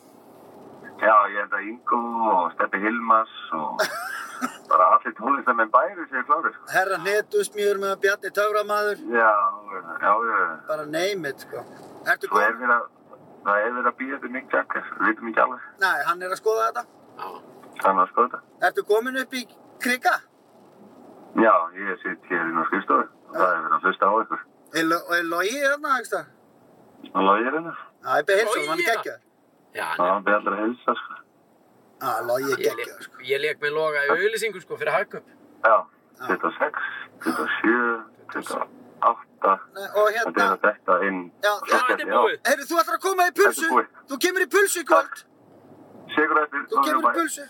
Já, 1.01 1.15
ég 1.33 1.39
held 1.41 1.55
að 1.59 1.67
Ingo 1.71 2.01
og 2.31 2.53
Steppi 2.55 2.79
Hilmas 2.83 3.31
og 3.57 3.83
bara 4.71 4.87
allir 4.95 5.15
tónlistamenn 5.19 5.71
bæri 5.73 6.07
séu 6.11 6.23
klárir. 6.29 6.55
herra 6.73 6.99
hnetusmjör 7.05 7.81
með 7.83 7.95
Bjarni 8.05 8.31
Töframaður, 8.37 9.01
Já, 9.17 9.33
já, 10.01 10.13
já. 10.31 10.41
bara 10.69 10.85
name 10.87 11.29
it, 11.33 11.41
sko. 11.47 11.65
Ertu 12.07 12.29
Svo 12.29 12.41
er 13.41 13.47
það 13.47 13.67
er 13.67 13.73
verið 13.77 13.91
að 13.91 13.97
býja 14.01 14.17
þetta 14.19 14.31
Mick 14.37 14.53
Jagger. 14.55 14.85
Við 14.99 15.07
veitum 15.09 15.29
ekki 15.31 15.41
alveg. 15.45 15.61
Nei, 15.81 15.99
hann 16.09 16.23
er 16.23 16.35
að 16.35 16.41
skoða 16.43 16.67
þetta. 16.69 16.85
Já, 17.21 17.29
Þannig 17.81 18.03
að 18.05 18.11
skoða 18.13 18.29
þetta. 18.29 18.41
Ertu 18.69 18.83
komin 18.91 19.17
upp 19.23 19.35
í 19.35 19.43
krika? 19.81 20.15
Já, 21.41 21.55
ég 21.79 22.01
sitt 22.03 22.29
hér 22.31 22.49
inn 22.51 22.59
á 22.61 22.65
skrifstofu. 22.69 23.07
Það 23.31 23.47
er 23.55 23.61
verið 23.65 23.77
að 23.79 23.87
hlusta 23.87 24.11
á 24.11 24.13
ykkur. 24.25 24.41
Er, 24.81 24.85
lo- 24.91 25.07
er 25.17 25.25
logi 25.31 25.55
hérna, 25.63 25.95
ekki 26.01 26.11
það? 26.15 26.27
Það 27.15 27.27
logi 27.31 27.45
ég 27.47 27.55
hérna. 27.57 27.75
Já, 28.01 28.11
ég 28.21 28.27
beði 28.29 28.41
heilsa, 28.41 28.59
hann 28.59 28.61
er 28.61 28.71
Logi, 28.71 28.85
já. 28.85 28.95
geggjaður. 28.97 29.23
já, 29.75 29.87
Það 29.97 30.11
er 30.17 30.23
beð 30.27 30.35
allir 30.41 30.53
að 30.57 30.63
hilsa, 30.67 30.95
sko. 31.01 31.15
Já, 32.01 32.11
logi 32.31 32.53
er 32.53 32.59
ég, 32.59 32.67
geggjaður, 32.67 33.03
sko. 33.07 33.23
ég 33.31 33.41
leik 33.45 33.61
með 33.65 33.73
loga 33.79 34.05
í 34.05 34.11
auðlýsingu 34.17 34.61
sko 34.65 34.77
fyrir 34.81 34.93
hagkup. 34.99 35.27
Já, 35.65 35.77
26, 36.27 36.85
27, 37.25 38.05
28. 38.35 39.30
Og 39.41 39.59
Þetta 39.75 40.05
er 40.05 40.15
hérna, 40.17 40.47
að 40.53 40.63
detta 40.67 40.97
inn. 41.09 41.21
Já, 41.45 41.53
þetta 41.71 41.95
er 42.05 42.11
búið. 42.13 42.39
heyrðu, 42.49 42.67
þú 42.71 42.79
ætlar 42.83 42.97
að 42.99 43.03
koma 43.07 43.27
í 43.31 43.33
pulsu? 43.39 43.69
Þetta. 43.71 44.03
Þú 44.11 44.19
kemur 44.25 44.45
í 44.45 44.49
pulsu 44.55 44.81
í 44.83 44.87
kvöld? 44.91 45.23
Sigur 46.15 46.41
eftir. 46.43 46.67
Þú 46.73 46.83
kemur 46.89 47.09
í 47.09 47.15
pulsu? 47.17 47.47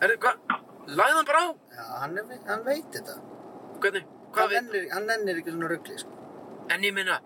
Herru, 0.00 0.16
hvað? 0.24 0.56
Læði 0.88 1.16
hann 1.18 1.28
bara 1.30 1.42
á? 1.44 1.48
Já, 1.76 1.84
hann, 2.00 2.18
er, 2.18 2.40
hann 2.48 2.64
veit 2.64 2.88
þetta. 2.96 3.18
Hvernig? 3.84 4.06
Hann 4.08 4.32
Hvað 4.34 4.48
veit? 4.54 4.62
nennir, 4.64 4.88
hann 4.94 5.06
nennir 5.10 5.40
ekki 5.42 5.52
svona 5.54 5.68
ruggli, 5.74 5.98
sko. 6.00 6.10
En 6.74 6.84
ég 6.88 6.94
minna, 6.96 7.20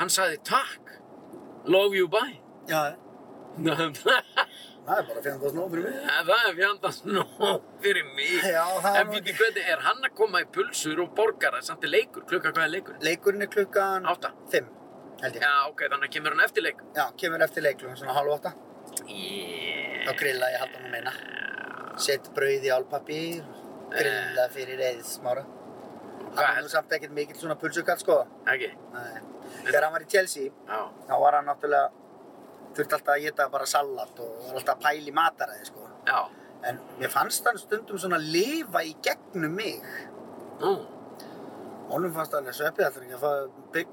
hann 0.00 0.08
sagði 0.10 0.40
takk. 0.48 0.94
Love 1.68 1.94
you 1.96 2.08
bye. 2.08 2.40
Já, 2.68 2.96
það 3.64 4.43
það 4.86 4.98
er 5.00 5.06
bara 5.08 5.22
fjandast 5.24 5.56
nóg 5.58 5.70
fyrir 5.72 5.84
mig. 5.84 5.96
er 6.48 6.54
fjandast 6.58 7.06
nóg 7.08 7.66
fyrir 7.84 8.06
mig. 8.14 8.32
Já, 8.54 8.64
það 8.84 8.90
er 8.94 9.00
En 9.00 9.12
ekki. 9.18 9.34
hvernig, 9.40 9.66
er 9.74 9.84
hann 9.88 10.04
að 10.08 10.14
koma 10.20 10.42
í 10.44 10.48
pulsur 10.56 11.02
og 11.04 11.14
borgar 11.16 11.56
það 11.58 11.66
samt 11.70 11.84
í 11.88 11.90
leikur? 11.92 12.26
Klukka 12.30 12.52
hvað 12.52 12.64
er 12.68 12.72
leikur? 12.76 12.98
Leikurinn 13.00 13.42
er 13.46 13.50
klukkan 13.56 14.06
Átta. 14.12 14.32
5, 14.52 14.68
held 15.22 15.34
ég. 15.40 15.42
Já, 15.42 15.52
ok, 15.70 15.84
þannig 15.88 16.08
að 16.08 16.14
kemur 16.18 16.36
hann 16.36 16.44
eftir 16.46 16.66
leik. 16.68 16.84
Já, 16.96 17.04
kemur 17.16 17.46
eftir 17.48 17.62
leiklum, 17.66 17.96
svona 17.96 18.16
halv 18.18 18.36
åtta. 18.38 18.54
Yeah. 19.08 20.04
Þá 20.08 20.16
grilla 20.20 20.52
ég 20.52 20.60
halda 20.64 20.80
hann 20.82 20.90
meina. 20.92 21.12
Sett 22.04 22.30
brauð 22.36 22.64
í 22.66 22.72
álpapír, 22.74 23.44
grilla 23.94 24.48
fyrir 24.52 24.82
eðsmára. 24.92 25.44
Hann 26.34 26.42
var 26.42 26.62
nú 26.64 26.70
samt 26.72 26.90
ekkert 26.96 27.12
mikill 27.14 27.38
svona 27.38 27.54
pulsukall, 27.58 27.98
sko. 28.02 28.24
ekki? 28.50 28.72
Nei. 28.92 29.20
Þegar 29.64 29.84
hann 29.86 29.92
var 29.94 30.02
í 30.02 30.08
Chelsea, 30.10 30.50
þá 30.66 31.14
var 31.22 31.36
hann 31.38 31.46
náttúrulega, 31.46 31.90
þurfti 32.76 32.98
alltaf 32.98 33.14
að 33.14 33.26
geta 33.26 33.48
bara 33.52 33.68
salat 33.70 34.24
og 34.24 34.40
var 34.48 34.58
alltaf 34.60 34.74
að 34.78 34.82
pæla 34.88 35.12
í 35.12 35.14
mataræði, 35.20 35.68
sko. 35.70 35.92
já. 36.08 36.18
En 36.64 36.78
mér 36.96 37.10
fannst 37.12 37.44
hann 37.44 37.58
stundum 37.60 37.98
svona 38.00 38.16
lifa 38.16 38.80
í 38.88 38.94
gegnum 39.04 39.52
mig. 39.52 39.82
Nú, 40.62 40.70
Honum 41.90 42.12
fannst 42.16 42.32
alveg 42.38 42.56
sveppið 42.56 42.86
alltaf 42.86 43.02
ekki 43.04 43.16
að 43.18 43.24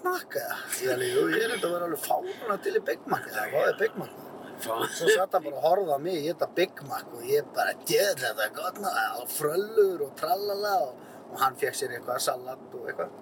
Mac 0.05 0.35
eða. 0.39 0.57
Ég 0.79 0.93
er 0.95 1.53
þetta 1.55 1.67
að 1.67 1.73
vera 1.75 1.87
alveg 1.89 2.03
fáruna 2.05 2.57
til 2.63 2.75
í 2.79 2.83
Big 2.87 3.07
Mac 3.11 3.25
eða, 3.27 3.47
fáði 3.51 3.73
Big 3.81 3.97
Mac. 3.99 4.13
fá. 4.61 4.77
Svo 4.95 5.09
satt 5.11 5.35
hann 5.35 5.43
bara 5.47 5.59
að 5.59 5.65
horfa 5.65 5.97
á 5.97 5.99
mig, 6.05 6.21
ég 6.23 6.37
Big 6.55 6.81
Mac 6.87 7.11
og 7.17 7.27
ég 7.27 7.49
bara, 7.57 7.75
djöð, 7.89 8.23
þetta 8.23 8.45
er 8.45 8.55
gott 8.55 8.79
og 9.19 9.35
fröllur 9.35 10.05
og 10.07 10.15
trallala 10.21 10.73
og, 10.85 11.03
og 11.33 11.37
hann 11.43 11.59
fekk 11.59 11.77
sér 11.81 11.97
eitthvað 11.97 12.23
salat 12.29 12.77
og 12.79 12.87
eitthvað. 12.87 13.15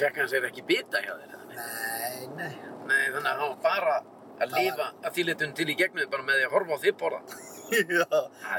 Fekk 0.00 0.22
hann 0.22 0.32
sér 0.32 0.48
ekki 0.48 0.64
bita 0.72 1.04
hjá 1.04 1.12
þér? 1.20 1.36
Nei, 1.54 2.26
nei. 2.38 2.52
Nei, 2.88 3.04
þannig 3.12 3.28
að 3.28 3.42
hann 3.42 3.44
var 3.44 3.60
bara 3.68 3.98
að 4.42 4.56
lifa 4.58 4.88
að 5.04 5.18
þýletun 5.18 5.54
til 5.58 5.68
í 5.70 5.76
gegnum 5.78 6.10
bara 6.10 6.26
með 6.26 6.40
því 6.40 6.46
að 6.48 6.56
horfa 6.56 6.78
á 6.78 6.82
þig 6.84 6.96
borða. 7.00 7.20
Já, 7.74 8.06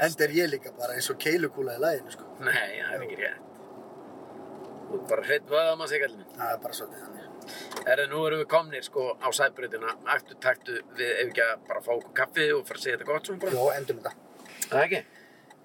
enda 0.02 0.26
er 0.26 0.34
ég 0.36 0.50
líka 0.50 0.72
bara 0.76 0.96
eins 0.96 1.10
og 1.12 1.20
keilukúla 1.22 1.76
í 1.76 1.82
læginu, 1.82 2.14
sko. 2.14 2.28
Nei, 2.42 2.80
það 2.80 2.96
er 2.96 3.04
ekki 3.06 3.18
rétt. 3.20 3.44
Þú 4.86 4.98
ert 4.98 5.08
bara 5.10 5.26
hreitt 5.26 5.48
vöða 5.50 5.76
maður 5.76 5.92
sig 5.92 6.06
allir 6.06 6.18
minn. 6.20 6.34
Það 6.36 6.52
er 6.52 6.60
bara 6.62 6.78
svolítið 6.78 7.04
þannig. 7.06 7.22
Erðu, 7.86 8.06
nú 8.10 8.20
erum 8.26 8.40
við 8.42 8.48
komnir 8.50 8.86
sko 8.86 9.06
á 9.22 9.28
sæbrautina, 9.38 9.94
aktu 10.14 10.36
taktu 10.42 10.80
við 10.98 11.10
ef 11.12 11.28
ekki 11.28 11.44
að 11.44 11.64
bara 11.68 11.82
fá 11.82 11.92
okkur 11.94 12.14
kaffi 12.20 12.46
og 12.54 12.62
fara 12.66 12.80
að 12.80 12.84
segja 12.84 12.98
þetta 12.98 13.08
gott 13.10 13.30
svona 13.30 13.42
bara. 13.44 13.56
Jó, 13.56 13.66
endum 13.76 14.00
þetta. 14.02 14.14
Það 14.66 14.84
ekki? 14.84 15.02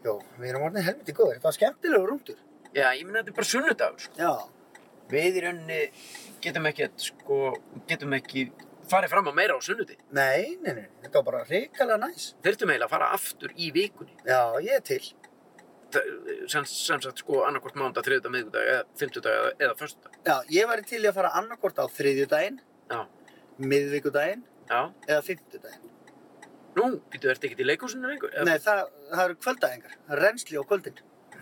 Jó, 0.06 0.14
við 0.38 0.50
erum 0.52 0.66
orðin 0.68 0.88
helviti 0.88 1.16
góðir. 1.18 1.40
Það 1.42 1.48
var 1.48 1.58
skemmtilegur 1.58 2.12
rúndur. 2.12 2.42
Já, 2.72 2.86
ég 2.98 3.06
minna 3.06 3.22
þetta 3.22 3.34
er 3.34 3.38
bara 3.40 3.52
sunnudagur 3.52 4.06
sko. 4.06 4.18
Já. 4.22 4.82
Við 5.12 5.38
í 5.38 5.44
rauninni 5.46 5.80
getum 6.42 6.70
ekki, 6.70 6.90
sko, 7.02 7.40
getum 7.90 8.16
ekki 8.18 8.46
farið 8.92 9.12
fram 9.14 9.30
á 9.32 9.34
meira 9.36 9.56
á 9.56 9.60
sunnuti. 9.64 9.96
Nei, 10.16 10.58
nei, 10.62 10.74
nei, 10.78 10.88
þetta 11.04 11.20
var 11.22 11.28
bara 11.32 11.44
hrikalega 11.48 11.98
næs. 12.04 12.30
Þurftum 12.44 12.72
eiginlega 12.74 12.88
að 12.90 12.94
fara 12.96 13.10
aftur 13.16 13.54
í 13.58 13.72
vikunni. 13.76 14.16
Já, 14.28 14.42
ég 14.64 14.78
er 14.80 14.86
til. 14.92 15.02
Það, 15.92 16.06
sem, 16.54 16.66
sem 16.72 17.02
sagt 17.04 17.20
sko 17.24 17.42
annarkvort 17.44 17.76
mándag, 17.80 18.06
þriðudag, 18.08 18.32
miðgudag, 18.32 18.68
eða 18.72 18.84
fimmtudag 19.02 19.34
eða, 19.40 19.50
eða 19.66 19.78
föstudag. 19.82 20.14
Já, 20.28 20.36
ég 20.56 20.70
væri 20.70 20.86
til 20.88 21.02
í 21.04 21.10
að 21.10 21.18
fara 21.18 21.32
annarkort 21.42 21.82
á 21.84 21.86
þriðjudaginn, 21.98 22.62
Já, 22.92 23.02
miðvikudaginn 23.60 24.46
já. 24.70 24.80
eða 25.08 25.22
fimmtudaginn. 25.28 25.90
Nú, 26.80 26.86
býtu, 27.12 27.28
ertu 27.34 27.50
ekkert 27.50 27.60
í 27.66 27.68
leikúsinu 27.68 28.08
lengur? 28.08 28.32
Eða- 28.32 28.46
Nei, 28.48 28.58
það, 28.64 28.86
það 29.12 29.24
eru 29.26 29.36
kvöldæðingar, 29.44 29.98
það 30.08 30.16
er 30.16 30.22
reynsli 30.24 30.56
á 30.56 30.64
kvöldin. 30.70 31.02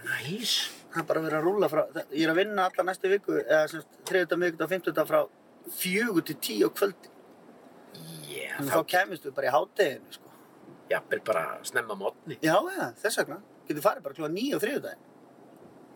Næs. 0.09 0.53
Það 0.89 1.01
er 1.03 1.07
bara 1.11 1.21
verið 1.27 1.37
að 1.37 1.45
rúla 1.45 1.69
frá, 1.69 1.81
það, 1.93 2.09
ég 2.17 2.25
er 2.25 2.31
að 2.33 2.39
vinna 2.41 2.65
alla 2.65 2.83
næstu 2.89 3.11
viku, 3.13 3.37
eða 3.45 3.69
sem 3.69 3.83
þriðjudag, 4.09 4.41
miðvikudag, 4.41 4.71
fimmtudag 4.73 5.07
frá 5.11 5.19
fjögur 5.77 6.25
til 6.25 6.35
tíu 6.41 6.65
á 6.65 6.71
kvöldin. 6.73 7.13
Yeah, 8.39 8.55
Þannig 8.57 8.71
þá 8.73 8.79
þá 8.79 8.89
kemist 8.93 9.27
við 9.27 9.35
bara 9.37 9.49
í 9.49 9.53
hátteginu, 9.55 10.15
sko. 10.15 10.33
jafnvel 10.89 11.21
bara 11.29 11.43
snemma 11.69 11.97
mótni. 11.99 12.37
Já, 12.45 12.55
já, 12.77 12.85
þess 13.03 13.21
vegna. 13.21 13.39
Getur 13.67 13.85
farið 13.85 14.05
bara 14.07 14.17
klúa 14.17 14.29
nýju 14.33 14.57
á 14.57 14.63
þriðjudaginn. 14.63 15.05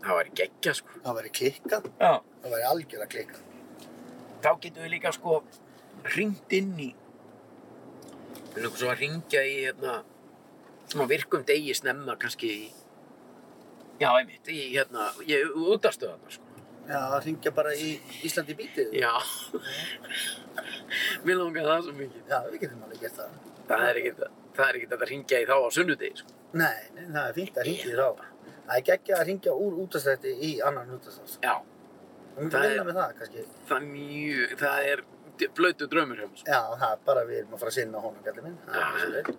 Það 0.04 0.18
væri 0.20 0.34
geggja 0.42 0.74
sko. 0.78 0.98
Það 1.06 1.18
væri 1.20 1.32
klikkað, 1.40 1.86
Já. 2.02 2.12
það 2.44 2.54
væri 2.56 2.68
algjörlega 2.70 3.12
klikkað. 3.14 3.46
Þá 4.44 4.50
getum 4.66 4.84
við 4.84 4.92
líka 4.98 5.14
sko 5.16 5.38
hringt 6.12 6.54
inn 6.60 6.74
í 6.84 6.90
við 8.54 8.62
erum 8.62 8.76
svo 8.78 8.90
að 8.92 9.00
ringja 9.02 9.42
í 9.50 9.54
hérna 9.64 9.94
svona 10.92 11.08
virkum 11.10 11.46
degi 11.48 11.74
snemma 11.74 12.14
kannski 12.22 12.50
í 12.54 12.66
já, 14.02 14.10
einmitt, 14.12 14.46
í 14.52 14.76
hérna 14.76 15.08
ég 15.26 15.56
útastöðana 15.58 16.30
sko. 16.36 16.44
Já, 16.84 17.00
það 17.14 17.26
ringja 17.26 17.52
bara 17.56 17.72
í 17.80 17.90
Íslandi 18.28 18.56
bítið. 18.60 18.94
Já. 19.00 19.14
Mér 21.26 21.40
langar 21.40 21.68
það 21.70 21.86
svo 21.88 21.94
mikið. 21.98 22.24
Já, 22.30 22.40
við 22.52 22.60
getum 22.66 22.84
alveg 22.88 23.04
gert 23.06 23.20
það. 23.20 23.38
Það 23.70 23.86
er 23.90 24.00
ekkert 24.02 24.24
það 24.54 24.66
er 24.70 24.78
ekkert 24.80 24.96
að 24.98 25.06
ringja 25.10 25.40
í 25.42 25.46
þá 25.50 25.54
á 25.56 25.70
sunnudegi 25.74 26.20
sko. 26.20 26.36
Nei, 26.54 26.82
nei, 26.98 27.06
það 27.16 27.24
er 27.30 27.38
fínt 27.40 27.56
að 27.62 27.68
ringja 27.70 27.88
í 27.90 27.96
þá. 27.98 28.28
Það 28.68 28.76
er 28.78 28.84
geggja 28.90 29.16
að 29.20 29.26
ringja 29.32 29.56
úr 29.66 29.80
útastrætti 29.86 30.34
í 30.50 30.52
annan 30.68 30.92
útastrætt. 30.98 31.38
Já. 31.44 31.56
Það 32.36 32.46
vinna 32.52 32.68
er- 32.76 32.86
með 32.90 33.00
það, 33.00 33.16
kannski. 33.22 33.46
Það 33.70 33.78
er 33.80 33.88
mjög, 33.94 34.54
það 34.64 34.92
er 34.92 35.04
blöytu 35.58 35.88
draumur 35.90 36.20
hjá 36.22 36.28
mér 36.28 36.38
sko. 36.44 36.52
Já, 36.52 36.62
það 36.84 36.92
er 36.92 37.02
bara 37.10 37.26
við 37.32 37.40
erum 37.42 37.56
að 37.58 37.64
fara 37.64 37.72
að 37.74 37.78
sinna 37.80 38.04
honum, 38.04 38.24
gæti 38.28 38.44
minn. 38.46 38.58
Það 38.68 38.80
Já. 38.80 38.86
Það 39.00 39.18
er- 39.24 39.36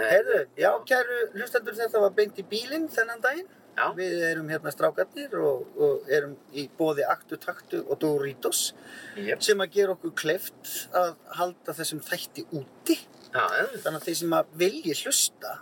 Heyrðu, 0.00 0.36
já, 0.56 0.70
kæru 0.86 1.16
hlustendur, 1.34 1.74
þetta 1.76 2.00
var 2.00 2.10
beint 2.16 2.36
í 2.38 2.44
bílinn 2.48 2.86
þennan 2.88 3.20
daginn. 3.24 3.48
Já. 3.80 3.86
Við 3.96 4.22
erum 4.28 4.50
hérna 4.52 4.72
strákarnir 4.74 5.34
og, 5.40 5.62
og 5.80 6.10
erum 6.12 6.34
í 6.52 6.66
bóði 6.76 7.06
Aktu 7.08 7.38
Taktu 7.40 7.80
og 7.86 7.96
Doritos 8.02 8.74
Jep. 9.16 9.40
sem 9.44 9.62
að 9.64 9.72
gera 9.78 9.94
okkur 9.96 10.12
kleift 10.20 10.74
að 10.92 11.14
halda 11.38 11.74
þessum 11.78 12.02
þætti 12.04 12.44
úti. 12.60 12.98
Já. 13.30 13.46
Þannig 13.80 13.96
að 13.96 14.06
þeir 14.08 14.18
sem 14.20 14.36
að 14.36 14.52
vilji 14.60 14.96
hlusta 15.04 15.56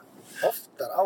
oftar 0.49 0.95
á 0.99 1.05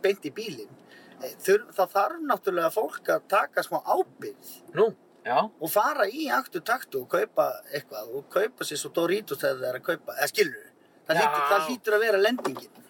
beint 0.00 0.24
í 0.24 0.32
bílinn, 0.32 0.72
eh, 1.20 1.36
það 1.44 1.94
þarf 1.94 2.24
náttúrulega 2.24 2.72
fólk 2.72 3.12
að 3.12 3.26
taka 3.28 3.64
smá 3.66 3.80
ábyrgð 3.84 4.52
Nú, 4.78 4.86
já. 5.26 5.36
og 5.44 5.70
fara 5.70 6.06
í 6.08 6.30
Aktu 6.32 6.62
Taktu 6.64 7.02
og 7.04 7.08
kaupa 7.12 7.50
eitthvað 7.74 8.14
og 8.16 8.28
kaupa 8.32 8.64
sér 8.64 8.80
svo 8.80 8.92
Doritos 8.96 9.42
þegar 9.42 9.60
það 9.60 9.68
er 9.70 9.80
að 9.80 9.88
kaupa, 9.90 10.16
eða 10.16 10.30
skilur 10.32 10.70
það, 11.06 11.20
lítur, 11.20 11.44
það 11.50 11.66
lítur 11.70 11.96
að 11.98 12.06
vera 12.06 12.22
lendingin. 12.24 12.86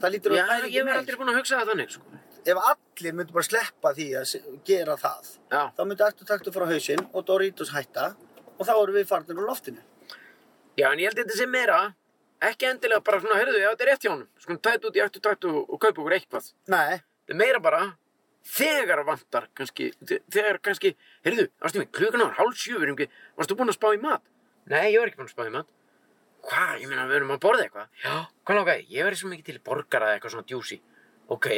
Það 0.00 0.12
lítur 0.16 0.34
að 0.34 0.42
vera 0.52 0.72
ég 0.74 0.86
var 0.88 1.00
aldrei 1.00 1.16
búin 1.20 1.32
að 1.32 1.40
hugsa 1.40 1.60
það 1.60 1.72
þannig, 1.72 1.96
sko. 1.96 2.19
Ef 2.46 2.58
allir 2.70 3.14
myndu 3.18 3.32
bara 3.36 3.46
sleppa 3.46 3.92
því 3.96 4.06
að 4.20 4.34
gera 4.68 4.96
það 5.00 5.30
Já. 5.52 5.62
þá 5.76 5.80
myndi 5.86 6.04
Aktu 6.06 6.26
Taktu 6.28 6.52
fara 6.54 6.66
á 6.68 6.72
hausinn 6.72 7.02
og 7.12 7.24
Doritos 7.28 7.72
hætta 7.74 8.12
og 8.58 8.66
þá 8.66 8.72
erum 8.76 8.96
við 8.96 9.08
farnir 9.10 9.38
úr 9.40 9.48
loftinu 9.50 9.82
Já, 10.78 10.86
en 10.94 11.00
ég 11.02 11.10
held 11.10 11.18
þetta 11.20 11.36
sé 11.36 11.46
meira, 11.50 11.78
ekki 12.40 12.68
endilega 12.70 13.02
bara 13.04 13.18
svona, 13.20 13.36
já, 13.42 13.68
þetta 13.72 13.84
er 13.84 13.88
rétt 13.90 14.04
hjá 14.06 14.10
honum. 14.14 14.28
Skulum 14.40 14.60
tæta 14.64 14.88
út 14.88 14.96
í 14.96 15.02
eftir 15.04 15.20
takt 15.24 15.44
og, 15.44 15.56
og 15.66 15.80
kaupa 15.82 16.00
okkur 16.00 16.14
eitthvað. 16.16 16.46
Nei, 16.72 17.00
er 17.28 17.36
meira 17.36 17.60
bara, 17.60 17.80
þegar 18.54 19.02
vantar 19.04 19.48
kannski, 19.58 19.90
þe- 20.08 20.20
þegar 20.32 20.60
kannski, 20.64 20.94
heyrðu, 21.26 21.48
ástu 21.66 21.82
mig, 21.82 21.90
klukkan 21.92 22.22
var 22.24 22.38
hálf 22.38 22.56
sjö, 22.56 22.78
við 22.78 22.86
erum 22.86 22.96
ekki, 22.96 23.10
varstu 23.36 23.58
búin 23.58 23.72
að 23.74 23.76
spá 23.76 23.88
í 23.92 24.00
mat? 24.00 24.24
Nei, 24.72 24.86
ég 24.94 25.02
var 25.02 25.10
ekki 25.10 25.20
búin 25.20 25.28
að 25.28 25.34
spá 25.34 25.44
í 25.50 25.52
mat. 25.58 25.68
Hvað, 26.48 26.72
ég 26.80 26.88
meina, 26.94 27.04
við 27.10 27.18
erum 27.18 27.34
að 27.34 27.42
borða 27.44 27.66
eitthvað? 27.66 27.90
Já. 28.06 28.14
Hvað 28.46 28.60
langaði? 28.62 28.86
Ég 28.94 29.08
verði 29.10 29.20
svo 29.20 29.32
mikið 29.34 29.50
til 29.50 29.60
borgara 29.68 30.14
eitthvað 30.14 30.36
svona 30.38 30.48
djúsi. 30.48 30.80
Ok, 31.36 31.50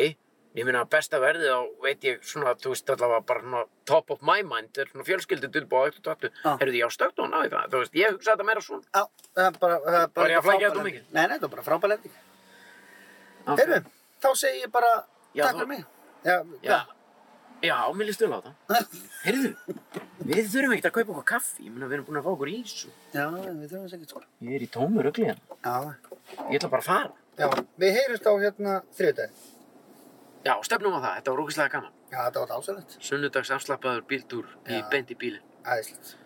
ég 0.58 0.66
meina, 0.68 0.82
besta 0.92 1.18
verðið 1.22 1.52
á, 1.54 1.60
veit 1.84 2.04
ég, 2.04 2.18
svona, 2.28 2.52
þú 2.60 2.72
veist, 2.74 2.90
allavega 2.92 3.22
bara 3.30 3.40
svona 3.44 3.62
top 3.88 4.10
of 4.12 4.20
my 4.26 4.42
mind, 4.44 4.76
er 4.78 4.90
svona 4.90 5.06
fjölskyldu 5.08 5.48
tilbúið 5.54 5.84
á 5.84 5.88
eftir 5.92 6.04
tattu. 6.08 6.30
Já. 6.44 6.50
Heyrðu, 6.60 6.76
ég 6.82 6.88
á 6.88 6.90
stökt 6.92 7.22
og 7.24 7.30
ná 7.32 7.38
í 7.46 7.50
það, 7.52 7.68
þú 7.72 7.80
veist, 7.82 7.96
ég 8.02 8.16
hugsa 8.16 8.34
þetta 8.34 8.48
meira 8.50 8.64
svona. 8.64 8.84
á, 8.92 9.02
það 9.36 9.46
er 9.48 9.58
bara, 9.64 9.78
það 9.86 9.98
er 10.02 10.08
bara 10.12 10.22
Var 10.26 10.34
ég 10.34 10.40
að 10.42 10.48
flækja 10.48 10.70
þetta 10.72 10.86
mikið? 10.88 11.04
Nei, 11.16 11.22
nei, 11.32 11.36
það 11.38 11.46
er 11.48 11.54
bara 11.56 11.66
frábæð 11.70 11.94
lending. 11.94 12.18
Heyrðu, 13.52 13.78
þá 14.22 14.28
segi 14.42 14.60
ég 14.66 14.72
bara 14.74 14.90
Já, 15.32 15.44
takk 15.46 15.56
fyrir 15.62 15.70
mig 15.72 15.86
Já, 16.22 16.36
Já, 16.62 16.76
já, 17.62 17.74
mér 17.96 18.06
líst 18.10 18.20
vel 18.22 18.34
á 18.34 18.38
það. 18.44 18.92
Heyrðu, 19.26 19.50
við 20.28 20.50
þurfum 20.52 20.74
ekkert 20.76 20.88
að 20.90 20.94
kaupa 20.98 21.12
okkur 21.16 21.26
kaffi, 21.32 21.64
ég 21.66 21.72
meina, 21.74 21.88
við 21.90 21.96
erum 21.98 22.06
búin 22.10 22.20
að 22.20 22.26
fá 22.28 22.30
okkur 22.36 22.52
ís 22.52 22.74
og 22.86 23.16
já, 23.16 23.24
við 23.32 23.66
þurfum 23.72 23.86
þess 23.88 23.96
ekki 23.98 24.10
sko 24.12 24.22
ég 24.46 24.56
er 24.58 24.64
í 24.66 24.70
tómu 24.76 25.02
rugli 25.06 25.26
hérna. 25.30 25.58
Já, 25.64 25.96
Ég 26.52 26.60
ætla 26.60 26.70
bara 26.72 26.82
að 26.82 26.86
fara. 26.86 27.10
já, 27.38 27.48
við 27.82 27.96
heyrumst 27.98 28.26
á 28.30 28.32
hérna 28.42 28.76
þriðdæð 28.98 29.42
Já, 30.42 30.56
stefnum 30.66 30.96
á 30.98 31.00
það, 31.00 31.12
þetta 31.18 31.34
var 31.34 31.40
rúkislega 31.42 31.74
gaman. 31.76 31.94
Já, 32.10 32.18
þetta 32.24 32.42
var 32.42 32.50
dásalegt 32.54 32.96
Sunnudags 32.98 33.54
afslappaður 33.54 34.02
bíltúr 34.10 34.50
í 34.66 34.82
í 35.14 35.18
bílinn. 35.18 35.46
Æðislegt 35.62 36.16